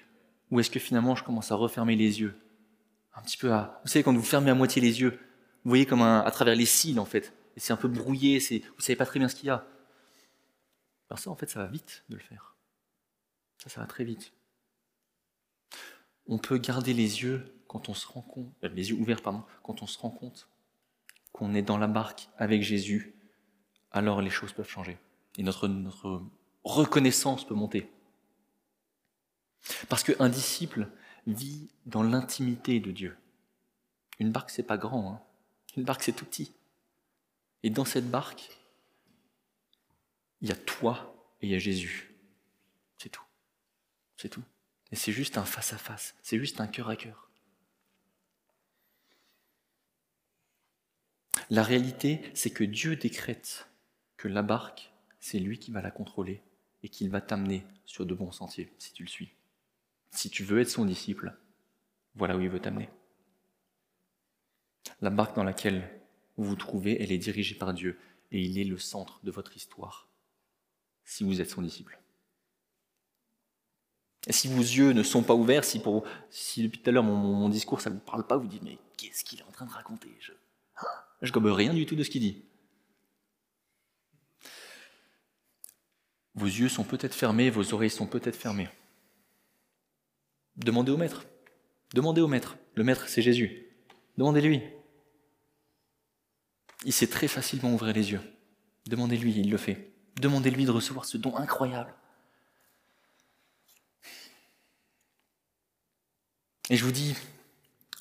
Ou 0.50 0.60
est-ce 0.60 0.70
que 0.70 0.78
finalement 0.78 1.16
je 1.16 1.24
commence 1.24 1.50
à 1.52 1.54
refermer 1.54 1.96
les 1.96 2.20
yeux? 2.20 2.34
Un 3.14 3.22
petit 3.22 3.38
peu 3.38 3.52
à... 3.52 3.80
Vous 3.82 3.88
savez, 3.88 4.02
quand 4.02 4.12
vous 4.12 4.22
fermez 4.22 4.50
à 4.50 4.54
moitié 4.54 4.82
les 4.82 5.00
yeux, 5.00 5.18
vous 5.64 5.70
voyez 5.70 5.86
comme 5.86 6.02
à 6.02 6.30
travers 6.30 6.54
les 6.54 6.66
cils 6.66 7.00
en 7.00 7.06
fait. 7.06 7.32
C'est 7.56 7.72
un 7.72 7.76
peu 7.76 7.88
brouillé, 7.88 8.38
vous 8.38 8.80
savez 8.80 8.96
pas 8.96 9.06
très 9.06 9.18
bien 9.18 9.28
ce 9.28 9.36
qu'il 9.36 9.46
y 9.46 9.50
a. 9.50 9.66
Alors 11.08 11.18
ça, 11.18 11.30
en 11.30 11.36
fait, 11.36 11.48
ça 11.48 11.60
va 11.60 11.66
vite 11.66 12.04
de 12.08 12.16
le 12.16 12.22
faire. 12.22 12.56
Ça, 13.58 13.68
ça 13.70 13.80
va 13.80 13.86
très 13.86 14.04
vite. 14.04 14.32
On 16.26 16.38
peut 16.38 16.58
garder 16.58 16.94
les 16.94 17.22
yeux 17.22 17.54
quand 17.68 17.88
on 17.88 17.94
se 17.94 18.06
rend 18.06 18.22
compte, 18.22 18.52
euh, 18.64 18.68
les 18.68 18.90
yeux 18.90 18.96
ouverts, 18.96 19.22
pardon, 19.22 19.44
quand 19.62 19.82
on 19.82 19.86
se 19.86 19.98
rend 19.98 20.10
compte 20.10 20.48
qu'on 21.32 21.54
est 21.54 21.62
dans 21.62 21.78
la 21.78 21.88
barque 21.88 22.28
avec 22.38 22.62
Jésus, 22.62 23.14
alors 23.90 24.22
les 24.22 24.30
choses 24.30 24.52
peuvent 24.52 24.68
changer. 24.68 24.96
Et 25.36 25.42
notre, 25.42 25.66
notre 25.68 26.22
reconnaissance 26.62 27.46
peut 27.46 27.54
monter. 27.54 27.90
Parce 29.88 30.02
qu'un 30.02 30.28
disciple 30.28 30.88
vit 31.26 31.68
dans 31.86 32.02
l'intimité 32.02 32.80
de 32.80 32.90
Dieu. 32.92 33.16
Une 34.18 34.30
barque, 34.30 34.50
c'est 34.50 34.62
pas 34.62 34.76
grand. 34.76 35.12
Hein. 35.12 35.20
Une 35.76 35.84
barque, 35.84 36.02
c'est 36.02 36.12
tout 36.12 36.24
petit. 36.24 36.52
Et 37.64 37.70
dans 37.70 37.86
cette 37.86 38.10
barque, 38.10 38.50
il 40.42 40.50
y 40.50 40.52
a 40.52 40.56
toi 40.56 41.16
et 41.40 41.46
il 41.46 41.52
y 41.52 41.54
a 41.54 41.58
Jésus. 41.58 42.14
C'est 42.98 43.08
tout. 43.08 43.24
C'est 44.18 44.28
tout. 44.28 44.42
Et 44.92 44.96
c'est 44.96 45.12
juste 45.12 45.38
un 45.38 45.46
face-à-face. 45.46 46.14
C'est 46.20 46.38
juste 46.38 46.60
un 46.60 46.66
cœur 46.66 46.90
à 46.90 46.96
cœur. 46.96 47.30
La 51.48 51.62
réalité, 51.62 52.30
c'est 52.34 52.50
que 52.50 52.64
Dieu 52.64 52.96
décrète 52.96 53.66
que 54.18 54.28
la 54.28 54.42
barque, 54.42 54.92
c'est 55.18 55.38
lui 55.38 55.58
qui 55.58 55.70
va 55.70 55.80
la 55.80 55.90
contrôler 55.90 56.42
et 56.82 56.90
qu'il 56.90 57.08
va 57.08 57.22
t'amener 57.22 57.64
sur 57.86 58.04
de 58.04 58.12
bons 58.12 58.32
sentiers 58.32 58.70
si 58.78 58.92
tu 58.92 59.04
le 59.04 59.08
suis. 59.08 59.34
Si 60.10 60.28
tu 60.28 60.44
veux 60.44 60.60
être 60.60 60.68
son 60.68 60.84
disciple, 60.84 61.34
voilà 62.14 62.36
où 62.36 62.42
il 62.42 62.50
veut 62.50 62.60
t'amener. 62.60 62.90
La 65.00 65.08
barque 65.08 65.34
dans 65.34 65.44
laquelle 65.44 66.03
vous 66.36 66.44
vous 66.44 66.56
trouvez, 66.56 67.00
elle 67.02 67.12
est 67.12 67.18
dirigée 67.18 67.54
par 67.54 67.74
Dieu 67.74 67.98
et 68.30 68.42
il 68.42 68.58
est 68.58 68.64
le 68.64 68.78
centre 68.78 69.20
de 69.22 69.30
votre 69.30 69.56
histoire, 69.56 70.08
si 71.04 71.24
vous 71.24 71.40
êtes 71.40 71.50
son 71.50 71.62
disciple. 71.62 71.98
Et 74.26 74.32
si 74.32 74.48
vos 74.48 74.60
yeux 74.60 74.92
ne 74.92 75.02
sont 75.02 75.22
pas 75.22 75.34
ouverts, 75.34 75.64
si, 75.64 75.80
pour, 75.80 76.04
si 76.30 76.62
depuis 76.62 76.80
tout 76.80 76.90
à 76.90 76.92
l'heure 76.92 77.04
mon, 77.04 77.48
discours 77.48 77.80
ça 77.80 77.90
ne 77.90 77.96
vous 77.96 78.00
parle 78.00 78.26
pas, 78.26 78.36
vous 78.36 78.46
dites 78.46 78.62
mais 78.62 78.78
qu'est-ce 78.96 79.22
qu'il 79.22 79.40
est 79.40 79.44
en 79.44 79.50
train 79.50 79.66
de 79.66 79.70
raconter? 79.70 80.08
Je 80.20 80.32
ne 81.22 81.30
gobe 81.30 81.46
rien 81.46 81.74
du 81.74 81.86
tout 81.86 81.94
de 81.94 82.02
ce 82.02 82.10
qu'il 82.10 82.22
dit. 82.22 82.42
Vos 86.34 86.46
yeux 86.46 86.68
sont 86.68 86.84
peut-être 86.84 87.14
fermés, 87.14 87.50
vos 87.50 87.74
oreilles 87.74 87.90
sont 87.90 88.08
peut-être 88.08 88.36
fermées. 88.36 88.68
Demandez 90.56 90.90
au 90.90 90.96
maître. 90.96 91.24
Demandez 91.92 92.20
au 92.20 92.28
maître. 92.28 92.56
Le 92.74 92.82
maître, 92.82 93.08
c'est 93.08 93.22
Jésus. 93.22 93.68
Demandez-lui. 94.18 94.62
Il 96.84 96.92
sait 96.92 97.06
très 97.06 97.28
facilement 97.28 97.72
ouvrir 97.72 97.94
les 97.94 98.12
yeux. 98.12 98.20
Demandez-lui, 98.86 99.32
il 99.36 99.50
le 99.50 99.56
fait. 99.56 99.92
Demandez-lui 100.20 100.64
de 100.64 100.70
recevoir 100.70 101.04
ce 101.04 101.16
don 101.16 101.36
incroyable. 101.36 101.94
Et 106.70 106.76
je 106.76 106.84
vous 106.84 106.92
dis, 106.92 107.14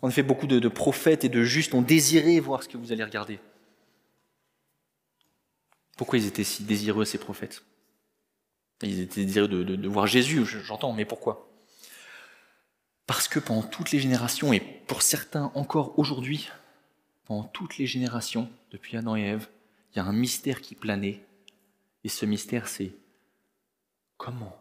en 0.01 0.09
effet, 0.09 0.23
beaucoup 0.23 0.47
de, 0.47 0.67
prophètes 0.67 1.23
et 1.23 1.29
de 1.29 1.43
justes 1.43 1.73
ont 1.73 1.81
désiré 1.81 2.39
voir 2.39 2.63
ce 2.63 2.69
que 2.69 2.77
vous 2.77 2.91
allez 2.91 3.03
regarder. 3.03 3.39
Pourquoi 5.97 6.17
ils 6.17 6.25
étaient 6.25 6.43
si 6.43 6.63
désireux, 6.63 7.05
ces 7.05 7.17
prophètes? 7.17 7.63
Ils 8.81 8.99
étaient 8.99 9.25
désireux 9.25 9.47
de 9.47 9.87
voir 9.87 10.07
Jésus, 10.07 10.45
j'entends, 10.45 10.93
mais 10.93 11.05
pourquoi? 11.05 11.49
Parce 13.05 13.27
que 13.27 13.39
pendant 13.39 13.63
toutes 13.63 13.91
les 13.91 13.99
générations, 13.99 14.53
et 14.53 14.59
pour 14.59 15.01
certains 15.01 15.51
encore 15.55 15.97
aujourd'hui, 15.99 16.49
pendant 17.25 17.43
toutes 17.43 17.77
les 17.77 17.87
générations, 17.87 18.49
depuis 18.71 18.97
Adam 18.97 19.15
et 19.15 19.21
Ève, 19.21 19.47
il 19.91 19.97
y 19.97 19.99
a 19.99 20.05
un 20.05 20.13
mystère 20.13 20.61
qui 20.61 20.75
planait. 20.75 21.21
Et 22.03 22.09
ce 22.09 22.25
mystère, 22.25 22.67
c'est 22.67 22.93
comment 24.17 24.57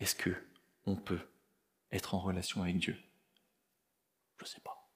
est-ce 0.00 0.14
que 0.14 0.30
on 0.86 0.96
peut 0.96 1.20
être 1.92 2.14
en 2.14 2.18
relation 2.18 2.62
avec 2.62 2.78
Dieu? 2.78 2.96
Je 4.38 4.44
ne 4.44 4.48
sais 4.48 4.60
pas. 4.60 4.88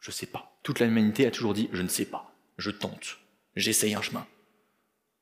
Je 0.00 0.10
ne 0.10 0.14
sais 0.14 0.26
pas. 0.26 0.58
Toute 0.62 0.80
l'humanité 0.80 1.26
a 1.26 1.30
toujours 1.30 1.54
dit 1.54 1.68
je 1.72 1.82
ne 1.82 1.88
sais 1.88 2.06
pas. 2.06 2.32
Je 2.58 2.70
tente. 2.70 3.18
J'essaye 3.54 3.94
un 3.94 4.02
chemin. 4.02 4.26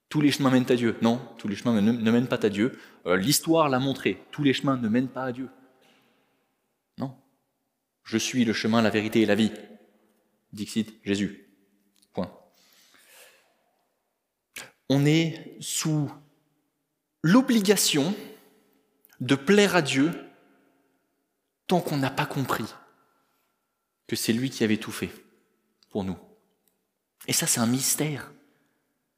Tous 0.09 0.21
les 0.21 0.31
chemins 0.31 0.51
mènent 0.51 0.71
à 0.71 0.77
Dieu. 0.77 0.97
Non, 1.03 1.21
tous 1.39 1.49
les 1.49 1.57
chemins 1.57 1.81
ne, 1.81 2.11
mènent 2.11 2.29
pas 2.29 2.45
à 2.45 2.49
Dieu. 2.49 2.79
Euh, 3.07 3.17
l'histoire 3.17 3.69
l'a 3.69 3.79
montré. 3.79 4.23
Tous 4.31 4.43
les 4.43 4.53
chemins 4.53 4.77
ne 4.77 4.89
mènent 4.89 5.09
pas 5.09 5.25
à 5.25 5.33
Dieu. 5.33 5.49
Non. 6.99 7.17
Je 8.05 8.19
suis 8.19 8.45
le 8.45 8.53
chemin, 8.53 8.83
la 8.83 8.91
vérité 8.91 9.23
et 9.23 9.27
la 9.27 9.35
vie. 9.35 9.51
Dixit 10.55 10.95
Jésus. 11.05 11.49
Point. 12.13 12.33
On 14.89 15.05
est 15.05 15.57
sous 15.61 16.11
l'obligation 17.23 18.15
de 19.21 19.35
plaire 19.35 19.77
à 19.77 19.83
Dieu 19.83 20.13
tant 21.67 21.81
qu'on 21.81 21.97
n'a 21.97 22.11
pas 22.11 22.27
compris 22.27 22.67
que 24.07 24.17
c'est 24.17 24.33
lui 24.33 24.51
qui 24.51 24.65
avait 24.65 24.77
tout 24.77 24.93
fait 24.93 25.11
pour 25.91 26.05
nous. 26.05 26.19
Et 27.27 27.33
ça, 27.33 27.47
c'est 27.47 27.61
un 27.61 27.67
mystère 27.67 28.33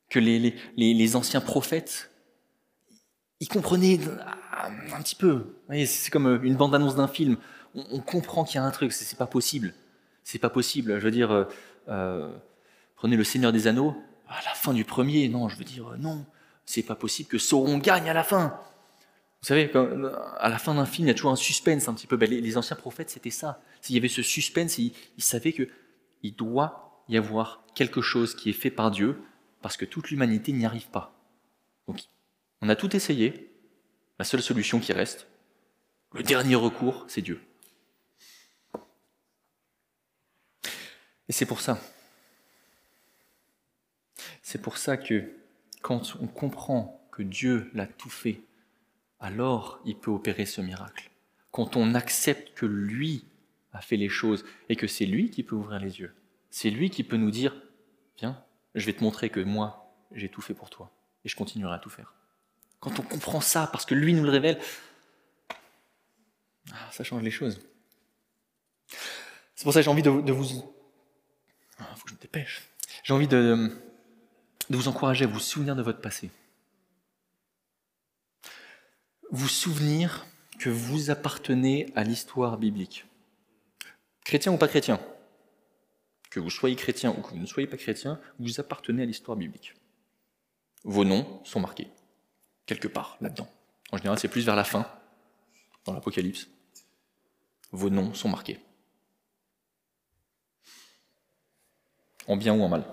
que 0.08 0.20
les, 0.20 1.16
anciens 1.16 1.40
prophètes, 1.40 2.10
ils 3.40 3.48
comprenaient 3.48 3.98
un, 4.92 5.02
petit 5.02 5.16
peu. 5.16 5.56
C'est 5.84 6.10
comme 6.10 6.44
une 6.44 6.54
bande-annonce 6.54 6.94
d'un 6.94 7.08
film. 7.08 7.36
On, 7.74 7.84
on 7.90 8.00
comprend 8.00 8.44
qu'il 8.44 8.56
y 8.56 8.58
a 8.58 8.64
un 8.64 8.70
truc, 8.70 8.92
c'est 8.92 9.18
pas 9.18 9.26
possible. 9.26 9.74
C'est 10.26 10.40
pas 10.40 10.50
possible. 10.50 10.98
Je 10.98 11.04
veux 11.04 11.12
dire, 11.12 11.30
euh, 11.30 11.44
euh, 11.88 12.36
prenez 12.96 13.14
le 13.14 13.22
Seigneur 13.22 13.52
des 13.52 13.68
Anneaux, 13.68 13.94
à 14.26 14.42
la 14.44 14.54
fin 14.54 14.72
du 14.72 14.84
premier, 14.84 15.28
non, 15.28 15.48
je 15.48 15.56
veux 15.56 15.62
dire, 15.62 15.92
euh, 15.92 15.96
non, 15.98 16.26
c'est 16.64 16.82
pas 16.82 16.96
possible 16.96 17.28
que 17.28 17.38
Sauron 17.38 17.78
gagne 17.78 18.10
à 18.10 18.12
la 18.12 18.24
fin. 18.24 18.58
Vous 19.40 19.46
savez, 19.46 19.70
à 19.72 20.48
la 20.48 20.58
fin 20.58 20.74
d'un 20.74 20.84
film, 20.84 21.06
il 21.06 21.10
y 21.10 21.12
a 21.12 21.14
toujours 21.14 21.30
un 21.30 21.36
suspense 21.36 21.86
un 21.86 21.94
petit 21.94 22.08
peu. 22.08 22.16
Ben, 22.16 22.28
les, 22.28 22.56
anciens 22.56 22.74
prophètes, 22.74 23.08
c'était 23.08 23.30
ça. 23.30 23.62
S'il 23.80 23.94
y 23.94 23.98
avait 23.98 24.08
ce 24.08 24.22
suspense, 24.22 24.78
ils, 24.78 24.92
savaient 25.18 25.52
qu'il 25.52 26.34
doit 26.34 27.04
y 27.08 27.16
avoir 27.16 27.62
quelque 27.76 28.00
chose 28.00 28.34
qui 28.34 28.50
est 28.50 28.52
fait 28.60 28.72
par 28.72 28.90
Dieu, 28.90 29.22
parce 29.62 29.76
que 29.76 29.84
toute 29.84 30.10
l'humanité 30.10 30.50
n'y 30.50 30.66
arrive 30.66 30.88
pas. 30.88 31.14
Donc, 31.86 32.00
on 32.62 32.68
a 32.68 32.74
tout 32.74 32.96
essayé. 32.96 33.52
La 34.18 34.24
seule 34.24 34.42
solution 34.42 34.80
qui 34.80 34.92
reste, 34.92 35.28
le 36.14 36.24
dernier 36.24 36.56
recours, 36.56 37.04
c'est 37.06 37.22
Dieu. 37.22 37.40
Et 41.28 41.32
c'est 41.32 41.46
pour 41.46 41.60
ça. 41.60 41.80
C'est 44.42 44.62
pour 44.62 44.78
ça 44.78 44.96
que 44.96 45.32
quand 45.82 46.16
on 46.20 46.26
comprend 46.26 47.06
que 47.10 47.22
Dieu 47.22 47.70
l'a 47.74 47.86
tout 47.86 48.10
fait, 48.10 48.40
alors 49.20 49.80
il 49.84 49.96
peut 49.96 50.10
opérer 50.10 50.46
ce 50.46 50.60
miracle. 50.60 51.10
Quand 51.50 51.76
on 51.76 51.94
accepte 51.94 52.54
que 52.54 52.66
lui 52.66 53.24
a 53.72 53.80
fait 53.80 53.96
les 53.96 54.08
choses 54.08 54.44
et 54.68 54.76
que 54.76 54.86
c'est 54.86 55.06
lui 55.06 55.30
qui 55.30 55.42
peut 55.42 55.56
ouvrir 55.56 55.80
les 55.80 56.00
yeux, 56.00 56.14
c'est 56.50 56.70
lui 56.70 56.90
qui 56.90 57.02
peut 57.02 57.16
nous 57.16 57.30
dire, 57.30 57.54
viens, 58.18 58.42
je 58.74 58.86
vais 58.86 58.92
te 58.92 59.02
montrer 59.02 59.30
que 59.30 59.40
moi, 59.40 59.94
j'ai 60.12 60.28
tout 60.28 60.42
fait 60.42 60.54
pour 60.54 60.70
toi 60.70 60.90
et 61.24 61.28
je 61.28 61.36
continuerai 61.36 61.74
à 61.74 61.78
tout 61.78 61.90
faire. 61.90 62.14
Quand 62.80 63.00
on 63.00 63.02
comprend 63.02 63.40
ça, 63.40 63.68
parce 63.72 63.84
que 63.84 63.94
lui 63.94 64.12
nous 64.12 64.22
le 64.22 64.30
révèle, 64.30 64.58
ah, 66.72 66.90
ça 66.92 67.04
change 67.04 67.22
les 67.22 67.30
choses. 67.30 67.60
C'est 69.54 69.64
pour 69.64 69.72
ça 69.72 69.80
que 69.80 69.84
j'ai 69.84 69.90
envie 69.90 70.02
de, 70.02 70.20
de 70.20 70.32
vous 70.32 70.44
il 71.78 71.84
ah, 71.84 71.94
faut 71.96 72.04
que 72.04 72.10
je 72.10 72.14
me 72.14 72.20
dépêche. 72.20 72.62
J'ai 73.02 73.12
envie 73.12 73.28
de, 73.28 73.70
de 74.70 74.76
vous 74.76 74.88
encourager 74.88 75.24
à 75.24 75.28
vous 75.28 75.40
souvenir 75.40 75.76
de 75.76 75.82
votre 75.82 76.00
passé. 76.00 76.30
Vous 79.30 79.48
souvenir 79.48 80.26
que 80.58 80.70
vous 80.70 81.10
appartenez 81.10 81.92
à 81.94 82.04
l'histoire 82.04 82.56
biblique. 82.56 83.04
chrétien 84.24 84.52
ou 84.52 84.56
pas 84.56 84.68
chrétien, 84.68 85.00
que 86.30 86.40
vous 86.40 86.50
soyez 86.50 86.76
chrétien 86.76 87.10
ou 87.10 87.20
que 87.20 87.30
vous 87.30 87.38
ne 87.38 87.46
soyez 87.46 87.68
pas 87.68 87.76
chrétien, 87.76 88.20
vous 88.38 88.60
appartenez 88.60 89.02
à 89.02 89.06
l'histoire 89.06 89.36
biblique. 89.36 89.74
Vos 90.84 91.04
noms 91.04 91.40
sont 91.44 91.60
marqués, 91.60 91.88
quelque 92.64 92.88
part, 92.88 93.16
là-dedans. 93.20 93.48
En 93.92 93.96
général, 93.96 94.18
c'est 94.18 94.28
plus 94.28 94.44
vers 94.44 94.56
la 94.56 94.64
fin, 94.64 94.86
dans 95.84 95.92
l'Apocalypse. 95.92 96.48
Vos 97.72 97.90
noms 97.90 98.14
sont 98.14 98.28
marqués. 98.28 98.60
En 102.26 102.36
bien 102.36 102.54
ou 102.54 102.62
en 102.62 102.68
mal. 102.68 102.84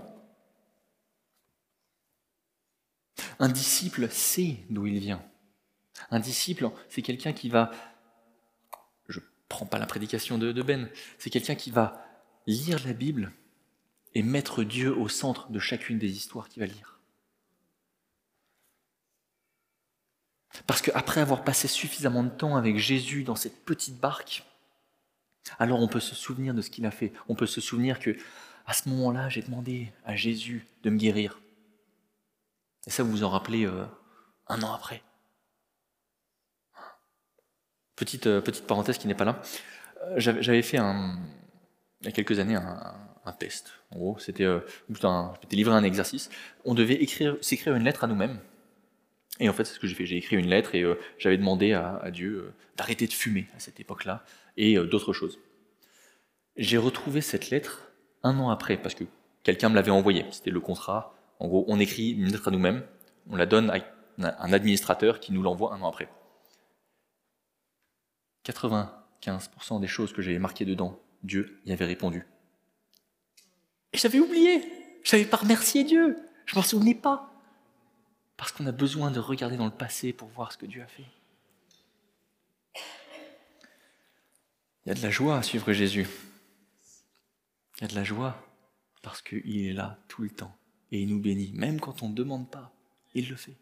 Un 3.39 3.49
disciple 3.49 4.09
sait 4.09 4.57
d'où 4.69 4.85
il 4.85 4.99
vient. 4.99 5.23
Un 6.11 6.19
disciple, 6.19 6.69
c'est 6.89 7.01
quelqu'un 7.01 7.33
qui 7.33 7.49
va, 7.49 7.71
je 9.07 9.19
ne 9.19 9.25
prends 9.49 9.65
pas 9.65 9.79
la 9.79 9.85
prédication 9.85 10.37
de, 10.37 10.61
Ben, 10.61 10.89
c'est 11.17 11.29
quelqu'un 11.29 11.55
qui 11.55 11.71
va 11.71 12.05
lire 12.47 12.85
la 12.85 12.93
Bible 12.93 13.31
et 14.13 14.23
mettre 14.23 14.63
Dieu 14.63 14.95
au 14.95 15.07
centre 15.07 15.49
de 15.49 15.59
chacune 15.59 15.97
des 15.97 16.11
histoires 16.11 16.49
qu'il 16.49 16.61
va 16.61 16.67
lire. 16.67 16.99
Parce 20.67 20.81
qu'après 20.81 21.21
avoir 21.21 21.43
passé 21.43 21.67
suffisamment 21.67 22.23
de 22.23 22.29
temps 22.29 22.55
avec 22.55 22.77
Jésus 22.77 23.23
dans 23.23 23.35
cette 23.35 23.65
petite 23.65 23.99
barque, 23.99 24.43
alors 25.57 25.81
on 25.81 25.87
peut 25.87 25.99
se 25.99 26.15
souvenir 26.15 26.53
de 26.53 26.61
ce 26.61 26.69
qu'il 26.69 26.85
a 26.85 26.91
fait. 26.91 27.11
On 27.27 27.35
peut 27.35 27.47
se 27.47 27.59
souvenir 27.59 27.99
que 27.99 28.15
à 28.65 28.73
ce 28.73 28.89
moment-là, 28.89 29.29
j'ai 29.29 29.41
demandé 29.41 29.91
à 30.05 30.15
Jésus 30.15 30.65
de 30.83 30.89
me 30.89 30.97
guérir. 30.97 31.39
Et 32.87 32.89
ça, 32.89 33.03
vous 33.03 33.11
vous 33.11 33.23
en 33.23 33.29
rappelez 33.29 33.65
euh, 33.65 33.85
un 34.47 34.61
an 34.61 34.73
après. 34.73 35.01
Petite, 37.95 38.27
euh, 38.27 38.41
petite 38.41 38.65
parenthèse 38.65 38.97
qui 38.97 39.07
n'est 39.07 39.15
pas 39.15 39.25
là. 39.25 39.41
Euh, 40.03 40.15
j'avais 40.17 40.61
fait 40.61 40.77
il 40.77 42.05
y 42.05 42.07
a 42.07 42.11
quelques 42.11 42.39
années 42.39 42.55
un, 42.55 43.31
test. 43.39 43.71
En 43.91 43.99
gros, 43.99 44.19
c'était 44.19 44.43
euh, 44.43 44.59
livré 45.51 45.73
un 45.73 45.83
exercice. 45.83 46.29
On 46.65 46.73
devait 46.73 46.95
écrire, 46.95 47.37
s'écrire 47.41 47.75
une 47.75 47.83
lettre 47.83 48.03
à 48.03 48.07
nous-mêmes. 48.07 48.39
Et 49.39 49.47
en 49.47 49.53
fait, 49.53 49.63
c'est 49.63 49.75
ce 49.75 49.79
que 49.79 49.87
j'ai 49.87 49.95
fait. 49.95 50.05
J'ai 50.05 50.17
écrit 50.17 50.35
une 50.35 50.47
lettre 50.47 50.75
et 50.75 50.83
j'avais 51.17 51.37
demandé 51.37 51.73
à, 51.73 52.11
Dieu 52.11 52.53
d'arrêter 52.77 53.07
de 53.07 53.13
fumer 53.13 53.47
à 53.55 53.59
cette 53.59 53.79
époque-là 53.79 54.23
et 54.57 54.75
d'autres 54.75 55.11
choses. 55.11 55.39
J'ai 56.55 56.77
retrouvé 56.77 57.21
cette 57.21 57.49
lettre 57.49 57.92
un 58.23 58.39
an 58.39 58.49
après 58.49 58.77
parce 58.77 58.95
que 58.95 59.03
quelqu'un 59.43 59.69
me 59.69 59.75
l'avait 59.75 59.91
envoyée. 59.91 60.25
C'était 60.31 60.51
le 60.51 60.59
contrat. 60.59 61.15
En 61.39 61.47
gros, 61.47 61.65
on 61.67 61.79
écrit 61.79 62.11
une 62.11 62.31
lettre 62.31 62.47
à 62.47 62.51
nous-mêmes, 62.51 62.83
on 63.29 63.35
la 63.35 63.45
donne 63.45 63.69
à 63.69 63.79
un 64.19 64.53
administrateur 64.53 65.19
qui 65.19 65.33
nous 65.33 65.41
l'envoie 65.41 65.73
un 65.73 65.81
an 65.81 65.89
après. 65.89 66.09
95% 68.45 69.79
des 69.79 69.87
choses 69.87 70.13
que 70.13 70.21
j'avais 70.21 70.39
marquées 70.39 70.65
dedans, 70.65 70.99
Dieu 71.23 71.59
y 71.65 71.71
avait 71.71 71.85
répondu. 71.85 72.25
Et 73.93 73.97
j'avais 73.97 74.19
oublié, 74.19 74.63
j'avais 75.03 75.25
pas 75.25 75.37
remercié 75.37 75.83
Dieu, 75.83 76.17
je 76.45 76.55
m'en 76.55 76.61
souvenais 76.61 76.95
pas. 76.95 77.29
Parce 78.37 78.51
qu'on 78.51 78.65
a 78.65 78.71
besoin 78.71 79.11
de 79.11 79.19
regarder 79.19 79.57
dans 79.57 79.65
le 79.65 79.71
passé 79.71 80.11
pour 80.11 80.27
voir 80.29 80.51
ce 80.51 80.57
que 80.57 80.65
Dieu 80.65 80.81
a 80.81 80.87
fait. 80.87 81.05
Il 84.85 84.89
y 84.89 84.91
a 84.91 84.95
de 84.95 85.01
la 85.01 85.09
joie 85.09 85.37
à 85.37 85.43
suivre 85.43 85.71
Jésus. 85.71 86.07
Il 87.77 87.81
y 87.81 87.83
a 87.85 87.87
de 87.87 87.95
la 87.95 88.03
joie 88.03 88.35
parce 89.01 89.21
qu'il 89.21 89.65
est 89.65 89.73
là 89.73 89.99
tout 90.07 90.21
le 90.21 90.29
temps 90.29 90.55
et 90.91 91.01
il 91.01 91.09
nous 91.09 91.19
bénit, 91.19 91.51
même 91.53 91.79
quand 91.79 92.03
on 92.03 92.09
ne 92.09 92.13
demande 92.13 92.49
pas, 92.49 92.71
il 93.15 93.29
le 93.29 93.35
fait. 93.35 93.55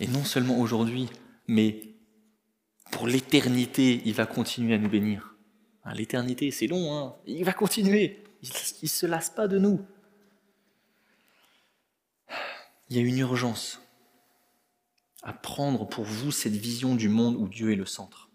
Et 0.00 0.08
non 0.08 0.24
seulement 0.24 0.58
aujourd'hui, 0.58 1.08
mais 1.46 1.94
pour 2.90 3.06
l'éternité, 3.06 4.02
il 4.04 4.12
va 4.12 4.26
continuer 4.26 4.74
à 4.74 4.78
nous 4.78 4.90
bénir. 4.90 5.36
Hein, 5.84 5.94
l'éternité, 5.94 6.50
c'est 6.50 6.66
long, 6.66 6.94
hein 6.96 7.14
il 7.26 7.44
va 7.44 7.52
continuer. 7.52 8.22
Il 8.42 8.50
ne 8.82 8.88
se 8.88 9.06
lasse 9.06 9.30
pas 9.30 9.48
de 9.48 9.58
nous. 9.58 9.80
Il 12.88 12.96
y 12.96 12.98
a 12.98 13.02
une 13.02 13.18
urgence 13.18 13.80
à 15.22 15.32
prendre 15.32 15.88
pour 15.88 16.04
vous 16.04 16.30
cette 16.30 16.52
vision 16.52 16.94
du 16.94 17.08
monde 17.08 17.36
où 17.36 17.48
Dieu 17.48 17.72
est 17.72 17.76
le 17.76 17.86
centre. 17.86 18.25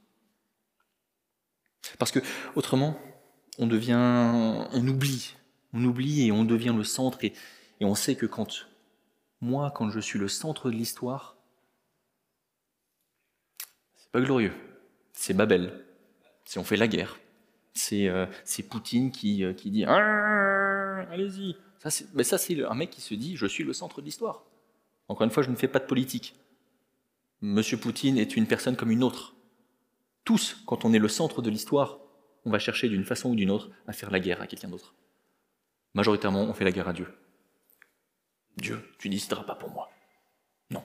Parce 2.00 2.12
que 2.12 2.20
autrement, 2.56 3.00
on 3.58 3.68
devient, 3.68 3.94
on 3.96 4.88
oublie, 4.88 5.36
on 5.74 5.84
oublie 5.84 6.28
et 6.28 6.32
on 6.32 6.44
devient 6.44 6.74
le 6.76 6.84
centre 6.84 7.24
et, 7.24 7.34
on 7.82 7.96
sait 7.96 8.16
que 8.16 8.28
quand 8.28 8.68
moi, 9.42 9.72
quand 9.76 9.90
je 9.90 10.00
suis 10.00 10.20
le 10.20 10.28
centre 10.28 10.70
de 10.70 10.76
l'histoire, 10.76 11.36
pas 14.12 14.22
glorieux. 14.22 14.54
C'est 15.14 15.34
Babel. 15.34 15.86
Si 16.46 16.60
on 16.60 16.64
fait 16.64 16.76
la 16.76 16.88
guerre. 16.88 17.18
C'est 17.74 18.08
euh, 18.10 18.26
Poutine 18.70 19.12
qui, 19.12 19.44
euh, 19.44 19.54
qui 19.54 19.72
dit 19.72 19.86
ah, 19.86 21.06
Allez-y. 21.12 21.56
Mais 22.14 22.24
ça, 22.24 22.38
c'est 22.38 22.64
un 22.64 22.76
mec 22.76 22.90
qui 22.90 23.02
se 23.02 23.14
dit 23.14 23.36
Je 23.36 23.46
suis 23.46 23.64
le 23.64 23.74
centre 23.74 24.02
de 24.02 24.06
l'histoire. 24.06 24.44
Encore 25.08 25.24
une 25.26 25.32
fois, 25.32 25.44
je 25.44 25.50
ne 25.50 25.56
fais 25.56 25.68
pas 25.68 25.80
de 25.80 25.86
politique. 25.86 26.36
Monsieur 27.42 27.78
Poutine 27.78 28.18
est 28.18 28.36
une 28.36 28.48
personne 28.48 28.76
comme 28.76 28.92
une 28.92 29.04
autre. 29.04 29.34
Tous, 30.24 30.62
quand 30.66 30.86
on 30.86 30.94
est 30.94 31.00
le 31.00 31.08
centre 31.08 31.42
de 31.42 31.50
l'histoire, 31.50 32.00
on 32.46 32.52
va 32.52 32.60
chercher 32.60 32.90
d'une 32.90 33.06
façon 33.06 33.30
ou 33.30 33.36
d'une 33.36 33.52
autre 33.52 33.70
à 33.88 33.94
faire 33.94 34.12
la 34.12 34.20
guerre 34.20 34.42
à 34.42 34.48
quelqu'un 34.48 34.70
d'autre. 34.70 34.94
Majoritairement, 35.94 36.44
on 36.44 36.54
fait 36.54 36.64
la 36.64 36.72
guerre 36.72 36.88
à 36.88 36.94
Dieu. 36.94 37.08
Dieu, 38.58 38.82
tu 38.98 39.10
n'hésiteras 39.10 39.44
pas 39.44 39.56
pour 39.56 39.70
moi. 39.70 39.90
Non. 40.70 40.84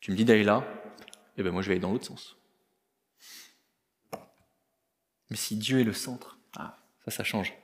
Tu 0.00 0.10
me 0.10 0.16
dis 0.16 0.24
d'aller 0.24 0.44
là, 0.44 0.64
eh 1.36 1.42
bien 1.42 1.52
moi 1.52 1.62
je 1.62 1.68
vais 1.68 1.74
aller 1.74 1.80
dans 1.80 1.92
l'autre 1.92 2.06
sens. 2.06 2.36
Mais 5.30 5.36
si 5.36 5.56
Dieu 5.56 5.80
est 5.80 5.84
le 5.84 5.92
centre, 5.92 6.38
ah, 6.56 6.78
ça, 7.04 7.10
ça 7.10 7.24
change. 7.24 7.54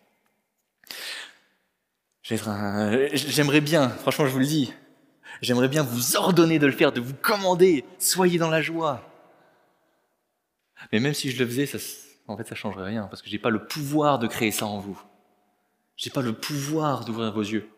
J'aimerais 2.22 3.60
bien, 3.60 3.88
franchement 3.88 4.26
je 4.26 4.30
vous 4.30 4.38
le 4.38 4.46
dis, 4.46 4.72
j'aimerais 5.42 5.68
bien 5.68 5.82
vous 5.82 6.16
ordonner 6.16 6.58
de 6.58 6.66
le 6.66 6.72
faire, 6.72 6.92
de 6.92 7.00
vous 7.00 7.14
commander, 7.14 7.84
soyez 7.98 8.38
dans 8.38 8.50
la 8.50 8.62
joie. 8.62 9.09
Mais 10.92 11.00
même 11.00 11.14
si 11.14 11.30
je 11.30 11.42
le 11.42 11.48
faisais, 11.48 11.66
ça, 11.66 11.78
en 12.26 12.36
fait 12.36 12.46
ça 12.46 12.54
changerait 12.54 12.86
rien, 12.86 13.06
parce 13.06 13.22
que 13.22 13.28
je 13.28 13.32
n'ai 13.32 13.38
pas 13.38 13.50
le 13.50 13.66
pouvoir 13.66 14.18
de 14.18 14.26
créer 14.26 14.50
ça 14.50 14.66
en 14.66 14.78
vous. 14.78 15.00
Je 15.96 16.08
n'ai 16.08 16.12
pas 16.12 16.22
le 16.22 16.32
pouvoir 16.32 17.04
d'ouvrir 17.04 17.32
vos 17.32 17.42
yeux. 17.42 17.68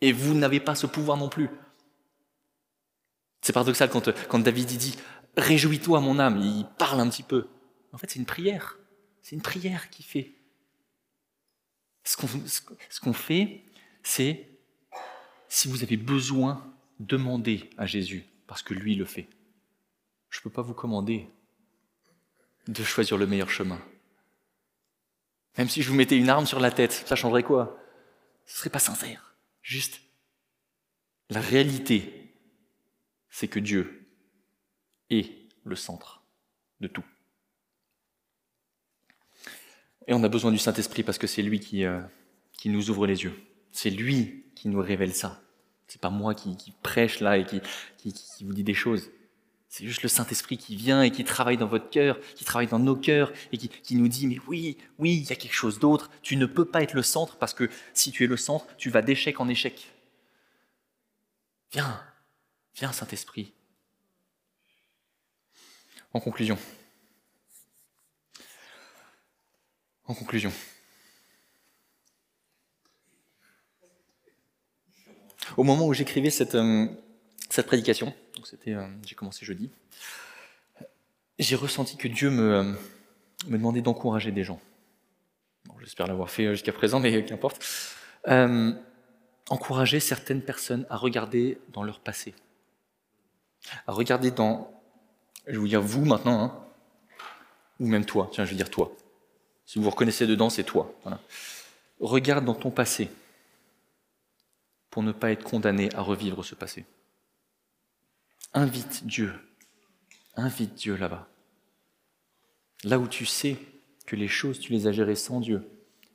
Et 0.00 0.12
vous 0.12 0.34
n'avez 0.34 0.60
pas 0.60 0.74
ce 0.74 0.86
pouvoir 0.86 1.16
non 1.16 1.28
plus. 1.28 1.50
C'est 3.42 3.52
paradoxal 3.52 3.90
quand, 3.90 4.10
quand 4.28 4.38
David 4.38 4.66
dit 4.66 4.96
Réjouis-toi, 5.36 6.00
mon 6.00 6.18
âme. 6.18 6.38
Il 6.38 6.66
parle 6.78 7.00
un 7.00 7.08
petit 7.08 7.22
peu. 7.22 7.48
En 7.92 7.98
fait, 7.98 8.10
c'est 8.10 8.18
une 8.18 8.26
prière. 8.26 8.78
C'est 9.22 9.36
une 9.36 9.42
prière 9.42 9.90
qu'il 9.90 10.04
fait. 10.04 10.32
Ce 12.04 12.16
qu'on 13.00 13.12
fait, 13.12 13.64
c'est 14.02 14.48
si 15.48 15.68
vous 15.68 15.82
avez 15.82 15.96
besoin, 15.96 16.64
demandez 17.00 17.70
à 17.76 17.86
Jésus, 17.86 18.24
parce 18.46 18.62
que 18.62 18.74
lui 18.74 18.94
le 18.94 19.04
fait. 19.04 19.28
Je 20.30 20.38
ne 20.38 20.42
peux 20.44 20.50
pas 20.50 20.62
vous 20.62 20.74
commander 20.74 21.28
de 22.68 22.82
choisir 22.84 23.16
le 23.16 23.26
meilleur 23.26 23.50
chemin. 23.50 23.80
Même 25.58 25.68
si 25.68 25.82
je 25.82 25.88
vous 25.88 25.96
mettais 25.96 26.18
une 26.18 26.28
arme 26.28 26.46
sur 26.46 26.60
la 26.60 26.70
tête, 26.70 26.92
ça 26.92 27.16
changerait 27.16 27.42
quoi? 27.42 27.78
Ce 28.44 28.58
serait 28.58 28.70
pas 28.70 28.78
sincère. 28.78 29.34
Juste 29.62 30.00
la 31.30 31.40
réalité 31.40 32.26
c'est 33.36 33.48
que 33.48 33.58
Dieu 33.58 34.08
est 35.10 35.30
le 35.64 35.76
centre 35.76 36.22
de 36.80 36.88
tout. 36.88 37.04
Et 40.06 40.14
on 40.14 40.24
a 40.24 40.28
besoin 40.30 40.52
du 40.52 40.58
Saint-Esprit 40.58 41.02
parce 41.02 41.18
que 41.18 41.26
c'est 41.26 41.42
lui 41.42 41.60
qui, 41.60 41.84
euh, 41.84 42.00
qui 42.52 42.70
nous 42.70 42.88
ouvre 42.88 43.06
les 43.06 43.24
yeux. 43.24 43.34
C'est 43.72 43.90
lui 43.90 44.46
qui 44.54 44.68
nous 44.68 44.80
révèle 44.80 45.14
ça. 45.14 45.42
C'est 45.86 46.00
pas 46.00 46.08
moi 46.08 46.34
qui, 46.34 46.56
prêche 46.82 47.20
là 47.20 47.36
et 47.36 47.44
qui, 47.44 47.60
qui, 47.98 48.44
vous 48.44 48.54
dit 48.54 48.64
des 48.64 48.72
choses. 48.72 49.10
C'est 49.76 49.84
juste 49.84 50.02
le 50.02 50.08
Saint-Esprit 50.08 50.56
qui 50.56 50.74
vient 50.74 51.02
et 51.02 51.10
qui 51.10 51.22
travaille 51.22 51.58
dans 51.58 51.66
votre 51.66 51.90
cœur, 51.90 52.18
qui 52.34 52.46
travaille 52.46 52.66
dans 52.66 52.78
nos 52.78 52.96
cœurs 52.96 53.30
et 53.52 53.58
qui, 53.58 53.94
nous 53.94 54.08
dit, 54.08 54.26
mais 54.26 54.38
oui, 54.46 54.78
oui, 54.98 55.18
il 55.18 55.28
y 55.28 55.32
a 55.32 55.36
quelque 55.36 55.52
chose 55.52 55.78
d'autre. 55.78 56.10
Tu 56.22 56.36
ne 56.36 56.46
peux 56.46 56.64
pas 56.64 56.82
être 56.82 56.94
le 56.94 57.02
centre 57.02 57.36
parce 57.36 57.52
que 57.52 57.68
si 57.92 58.10
tu 58.10 58.24
es 58.24 58.26
le 58.26 58.38
centre, 58.38 58.66
tu 58.78 58.88
vas 58.88 59.02
d'échec 59.02 59.38
en 59.38 59.50
échec. 59.50 59.92
Viens, 61.72 62.02
Viens, 62.76 62.90
Saint-Esprit. 62.90 63.52
En 66.14 66.20
conclusion. 66.20 66.56
En 70.06 70.14
conclusion. 70.14 70.54
Au 75.58 75.64
moment 75.64 75.86
où 75.86 75.92
j'écrivais 75.92 76.30
cette, 76.30 76.54
euh, 76.54 76.86
cette 77.50 77.66
prédication, 77.66 78.14
c'était, 78.46 78.74
euh, 78.74 78.86
j'ai 79.04 79.14
commencé 79.14 79.44
jeudi, 79.44 79.70
j'ai 81.38 81.56
ressenti 81.56 81.96
que 81.96 82.08
Dieu 82.08 82.30
me, 82.30 82.54
euh, 82.54 82.72
demandait 83.48 83.82
d'encourager 83.82 84.32
des 84.32 84.44
gens. 84.44 84.60
j'espère 85.80 86.06
l'avoir 86.06 86.30
fait 86.30 86.50
jusqu'à 86.52 86.72
présent, 86.72 87.00
mais 87.00 87.24
qu'importe. 87.24 87.64
encourager 89.48 90.00
certaines 90.00 90.42
personnes 90.42 90.86
à 90.90 90.96
regarder 90.96 91.58
dans 91.72 91.84
leur 91.84 92.00
passé, 92.00 92.34
Regardez 93.86 94.30
dans, 94.30 94.70
je 95.46 95.52
vais 95.52 95.58
vous 95.58 95.68
dire 95.68 95.82
vous 95.82 96.04
maintenant, 96.04 96.42
hein. 96.42 96.64
ou 97.80 97.86
même 97.86 98.04
toi, 98.04 98.28
tiens, 98.32 98.44
je 98.44 98.50
vais 98.50 98.56
dire 98.56 98.70
toi. 98.70 98.92
Si 99.64 99.78
vous 99.78 99.84
vous 99.84 99.90
reconnaissez 99.90 100.26
dedans, 100.26 100.50
c'est 100.50 100.64
toi. 100.64 100.92
Regarde 102.00 102.44
dans 102.44 102.54
ton 102.54 102.70
passé 102.70 103.10
pour 104.90 105.02
ne 105.02 105.12
pas 105.12 105.32
être 105.32 105.44
condamné 105.44 105.92
à 105.94 106.00
revivre 106.00 106.44
ce 106.44 106.54
passé. 106.54 106.84
Invite 108.56 109.04
Dieu, 109.04 109.34
invite 110.34 110.76
Dieu 110.76 110.96
là-bas. 110.96 111.28
Là 112.84 112.98
où 112.98 113.06
tu 113.06 113.26
sais 113.26 113.58
que 114.06 114.16
les 114.16 114.28
choses, 114.28 114.60
tu 114.60 114.72
les 114.72 114.86
as 114.86 114.92
gérées 114.92 115.14
sans 115.14 115.40
Dieu, 115.40 115.68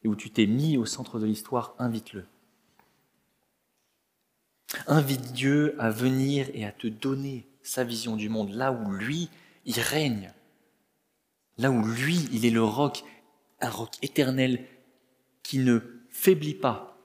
et 0.03 0.07
où 0.07 0.15
tu 0.15 0.31
t'es 0.31 0.47
mis 0.47 0.75
au 0.75 0.87
centre 0.87 1.19
de 1.19 1.27
l'histoire, 1.27 1.75
invite-le. 1.77 2.25
Invite 4.87 5.33
Dieu 5.33 5.75
à 5.77 5.91
venir 5.91 6.49
et 6.55 6.65
à 6.65 6.71
te 6.71 6.87
donner 6.87 7.47
sa 7.61 7.83
vision 7.83 8.15
du 8.15 8.27
monde, 8.27 8.49
là 8.49 8.71
où 8.71 8.89
lui, 8.89 9.29
il 9.65 9.79
règne. 9.79 10.33
Là 11.59 11.69
où 11.69 11.85
lui, 11.85 12.27
il 12.31 12.43
est 12.43 12.49
le 12.49 12.63
roc, 12.63 13.03
un 13.59 13.69
roc 13.69 13.91
éternel 14.01 14.65
qui 15.43 15.59
ne 15.59 15.79
faiblit 16.09 16.55
pas, 16.55 16.97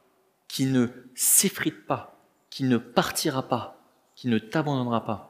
qui 0.49 0.65
ne 0.65 0.87
s'effrite 1.15 1.85
pas, 1.85 2.27
qui 2.49 2.65
ne 2.65 2.79
partira 2.79 3.47
pas, 3.47 3.77
qui 4.17 4.29
ne 4.29 4.39
t'abandonnera 4.39 5.05
pas. 5.05 5.26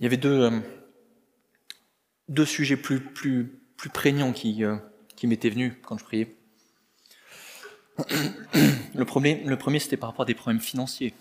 Il 0.00 0.04
y 0.04 0.06
avait 0.06 0.16
deux, 0.16 0.44
euh, 0.44 0.60
deux 2.28 2.46
sujets 2.46 2.78
plus, 2.78 3.00
plus, 3.00 3.60
plus 3.76 3.90
prégnants 3.90 4.32
qui, 4.32 4.64
euh, 4.64 4.76
qui 5.14 5.26
m'étaient 5.26 5.50
venus 5.50 5.74
quand 5.82 5.98
je 5.98 6.04
priais. 6.04 6.36
Le 8.94 9.04
premier, 9.04 9.44
le 9.44 9.56
premier 9.56 9.78
c'était 9.78 9.96
par 9.96 10.10
rapport 10.10 10.24
à 10.24 10.26
des 10.26 10.34
problèmes 10.34 10.60
financiers 10.60 11.14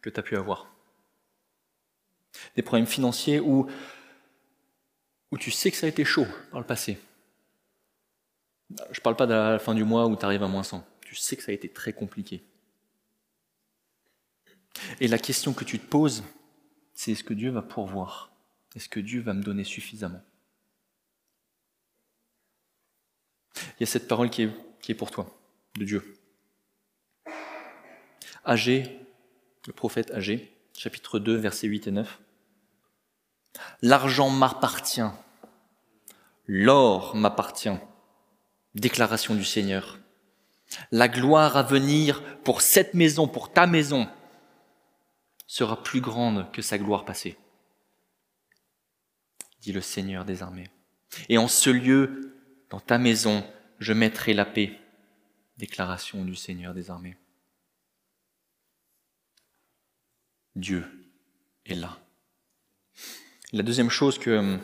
que 0.00 0.08
tu 0.08 0.18
as 0.18 0.22
pu 0.22 0.36
avoir. 0.36 0.74
Des 2.56 2.62
problèmes 2.62 2.86
financiers 2.86 3.38
où, 3.38 3.66
où 5.30 5.38
tu 5.38 5.50
sais 5.50 5.70
que 5.70 5.76
ça 5.76 5.86
a 5.86 5.88
été 5.88 6.04
chaud 6.04 6.26
par 6.50 6.58
le 6.58 6.66
passé. 6.66 6.98
Je 8.70 8.98
ne 8.98 9.02
parle 9.02 9.16
pas 9.16 9.26
de 9.26 9.34
la 9.34 9.58
fin 9.58 9.74
du 9.74 9.84
mois 9.84 10.06
où 10.06 10.16
tu 10.16 10.24
arrives 10.24 10.42
à 10.42 10.48
moins 10.48 10.62
100. 10.62 10.84
Tu 11.02 11.14
sais 11.14 11.36
que 11.36 11.42
ça 11.42 11.52
a 11.52 11.54
été 11.54 11.68
très 11.68 11.92
compliqué. 11.92 12.42
Et 14.98 15.06
la 15.06 15.18
question 15.18 15.52
que 15.52 15.64
tu 15.64 15.78
te 15.78 15.86
poses, 15.86 16.24
c'est 16.96 17.12
est-ce 17.12 17.22
que 17.22 17.34
Dieu 17.34 17.50
va 17.50 17.62
pourvoir 17.62 18.32
Est-ce 18.74 18.88
que 18.88 18.98
Dieu 18.98 19.20
va 19.20 19.34
me 19.34 19.42
donner 19.42 19.64
suffisamment? 19.64 20.22
Il 23.54 23.80
y 23.80 23.82
a 23.84 23.86
cette 23.86 24.08
parole 24.08 24.30
qui 24.30 24.42
est, 24.42 24.50
qui 24.80 24.92
est 24.92 24.96
pour 24.96 25.10
toi, 25.10 25.30
de 25.76 25.84
Dieu. 25.84 26.18
Agé, 28.44 28.98
le 29.66 29.72
prophète 29.72 30.10
Agé, 30.10 30.56
chapitre 30.72 31.18
2, 31.18 31.36
versets 31.36 31.66
8 31.66 31.86
et 31.86 31.90
9. 31.90 32.20
L'argent 33.82 34.30
m'appartient, 34.30 35.00
l'or 36.46 37.14
m'appartient, 37.14 37.76
déclaration 38.74 39.34
du 39.34 39.44
Seigneur. 39.44 39.98
La 40.92 41.08
gloire 41.08 41.56
à 41.56 41.62
venir 41.62 42.22
pour 42.38 42.62
cette 42.62 42.94
maison, 42.94 43.28
pour 43.28 43.52
ta 43.52 43.66
maison, 43.66 44.08
sera 45.46 45.82
plus 45.82 46.00
grande 46.00 46.50
que 46.52 46.62
sa 46.62 46.78
gloire 46.78 47.04
passée, 47.04 47.36
dit 49.60 49.72
le 49.72 49.80
Seigneur 49.80 50.24
des 50.24 50.42
armées. 50.42 50.70
Et 51.28 51.38
en 51.38 51.48
ce 51.48 51.70
lieu, 51.70 52.32
dans 52.70 52.80
ta 52.80 52.98
maison, 52.98 53.44
je 53.78 53.92
mettrai 53.92 54.34
la 54.34 54.44
paix, 54.44 54.78
déclaration 55.58 56.24
du 56.24 56.34
Seigneur 56.34 56.74
des 56.74 56.90
armées. 56.90 57.16
Dieu 60.56 60.84
est 61.66 61.74
là. 61.74 61.98
La 63.52 63.62
deuxième 63.62 63.90
chose 63.90 64.18
euh, 64.26 64.58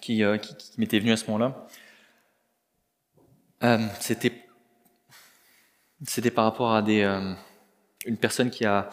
qui, 0.00 0.22
m'était 0.78 1.00
venue 1.00 1.12
à 1.12 1.16
ce 1.16 1.26
moment-là, 1.26 1.66
euh, 3.64 3.86
c'était, 4.00 4.30
par 6.30 6.44
rapport 6.44 6.72
à 6.72 6.82
euh, 6.82 7.34
une 8.06 8.16
personne 8.16 8.50
qui 8.50 8.64
a 8.64 8.88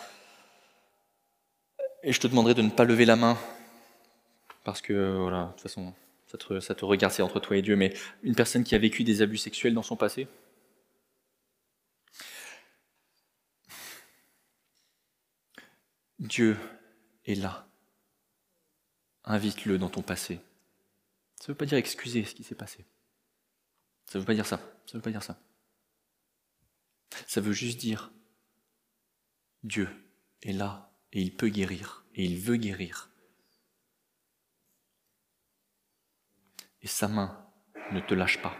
et 2.06 2.14
je 2.14 2.20
te 2.20 2.28
demanderai 2.28 2.54
de 2.54 2.62
ne 2.62 2.70
pas 2.70 2.86
lever 2.86 3.04
la 3.04 3.16
main, 3.16 3.38
parce 4.64 4.80
que, 4.82 5.18
voilà, 5.18 5.46
de 5.46 5.52
toute 5.54 5.62
façon, 5.62 5.94
ça 6.28 6.38
te, 6.38 6.60
ça 6.60 6.76
te 6.76 6.86
regarde, 6.86 7.12
c'est 7.12 7.24
entre 7.24 7.40
toi 7.40 7.58
et 7.58 7.64
Dieu, 7.64 7.76
mais 7.76 7.94
une 8.24 8.36
personne 8.36 8.64
qui 8.64 8.76
a 8.76 8.78
vécu 8.78 9.04
des 9.04 9.24
abus 9.24 9.38
sexuels 9.38 9.74
dans 9.74 9.84
son 9.84 9.98
passé? 9.98 10.28
Dieu 16.20 16.58
est 17.26 17.36
là. 17.36 17.68
Invite-le 19.24 19.80
dans 19.80 19.90
ton 19.90 20.04
passé. 20.04 20.40
Ça 21.40 21.46
ne 21.46 21.48
veut 21.54 21.58
pas 21.58 21.66
dire 21.66 21.78
excuser 21.80 22.24
ce 22.24 22.36
qui 22.36 22.44
s'est 22.44 22.56
passé. 22.56 22.86
Ça 24.06 24.20
ne 24.20 24.22
veut 24.22 24.28
pas 24.28 24.36
dire 24.36 24.46
ça. 24.46 24.58
Ça 24.86 24.94
ne 24.94 25.00
veut 25.00 25.02
pas 25.02 25.12
dire 25.12 25.24
ça. 25.24 25.40
Ça 27.28 27.42
veut 27.42 27.54
juste 27.54 27.80
dire 27.80 28.12
Dieu 29.64 29.90
est 30.44 30.54
là 30.54 30.85
et 31.16 31.22
il 31.22 31.34
peut 31.34 31.48
guérir, 31.48 32.04
et 32.14 32.26
il 32.26 32.38
veut 32.38 32.58
guérir. 32.58 33.10
Et 36.82 36.88
sa 36.88 37.08
main 37.08 37.42
ne 37.94 38.02
te 38.02 38.14
lâche 38.14 38.42
pas. 38.42 38.56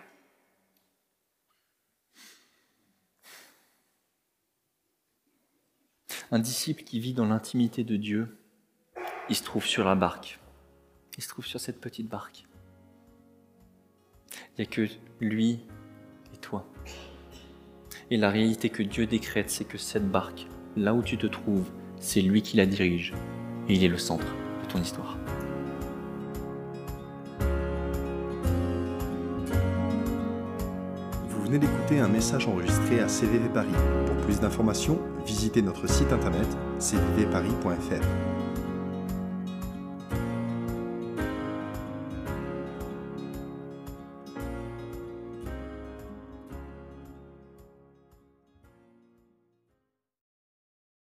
Un 6.32 6.40
disciple 6.40 6.84
qui 6.84 7.02
vit 7.02 7.14
dans 7.14 7.26
l'intimité 7.26 7.84
de 7.84 7.98
Dieu, 7.98 8.38
il 9.30 9.36
se 9.36 9.44
trouve 9.44 9.66
sur 9.66 9.84
la 9.84 9.96
barque. 9.96 10.40
Il 11.18 11.24
se 11.24 11.28
trouve 11.28 11.46
sur 11.46 11.60
cette 11.60 11.82
petite 11.82 12.08
barque. 12.08 12.46
Il 14.32 14.62
n'y 14.62 14.64
a 14.64 14.66
que 14.66 14.88
lui 15.20 15.60
et 16.34 16.38
toi. 16.38 16.66
Et 18.10 18.18
la 18.18 18.30
réalité 18.30 18.70
que 18.70 18.82
Dieu 18.82 19.08
décrète, 19.08 19.50
c'est 19.50 19.66
que 19.66 19.78
cette 19.78 20.10
barque, 20.10 20.48
là 20.78 20.94
où 20.94 21.04
tu 21.04 21.18
te 21.18 21.28
trouves, 21.28 21.70
c'est 22.00 22.22
lui 22.22 22.42
qui 22.42 22.58
la 22.58 22.66
dirige 22.66 23.14
et 23.68 23.74
il 23.74 23.84
est 23.84 23.88
le 23.88 23.98
centre 23.98 24.26
de 24.64 24.72
ton 24.72 24.80
histoire. 24.80 25.18
Vous 31.30 31.44
venez 31.44 31.60
d'écouter 31.60 32.00
un 32.00 32.08
message 32.08 32.48
enregistré 32.48 33.00
à 33.00 33.08
CVV 33.08 33.50
Paris. 33.50 33.68
Pour 34.08 34.16
plus 34.26 34.40
d'informations, 34.40 35.00
visitez 35.26 35.62
notre 35.62 35.88
site 35.88 36.12
internet 36.12 36.48
cvvparis.fr. 36.80 38.35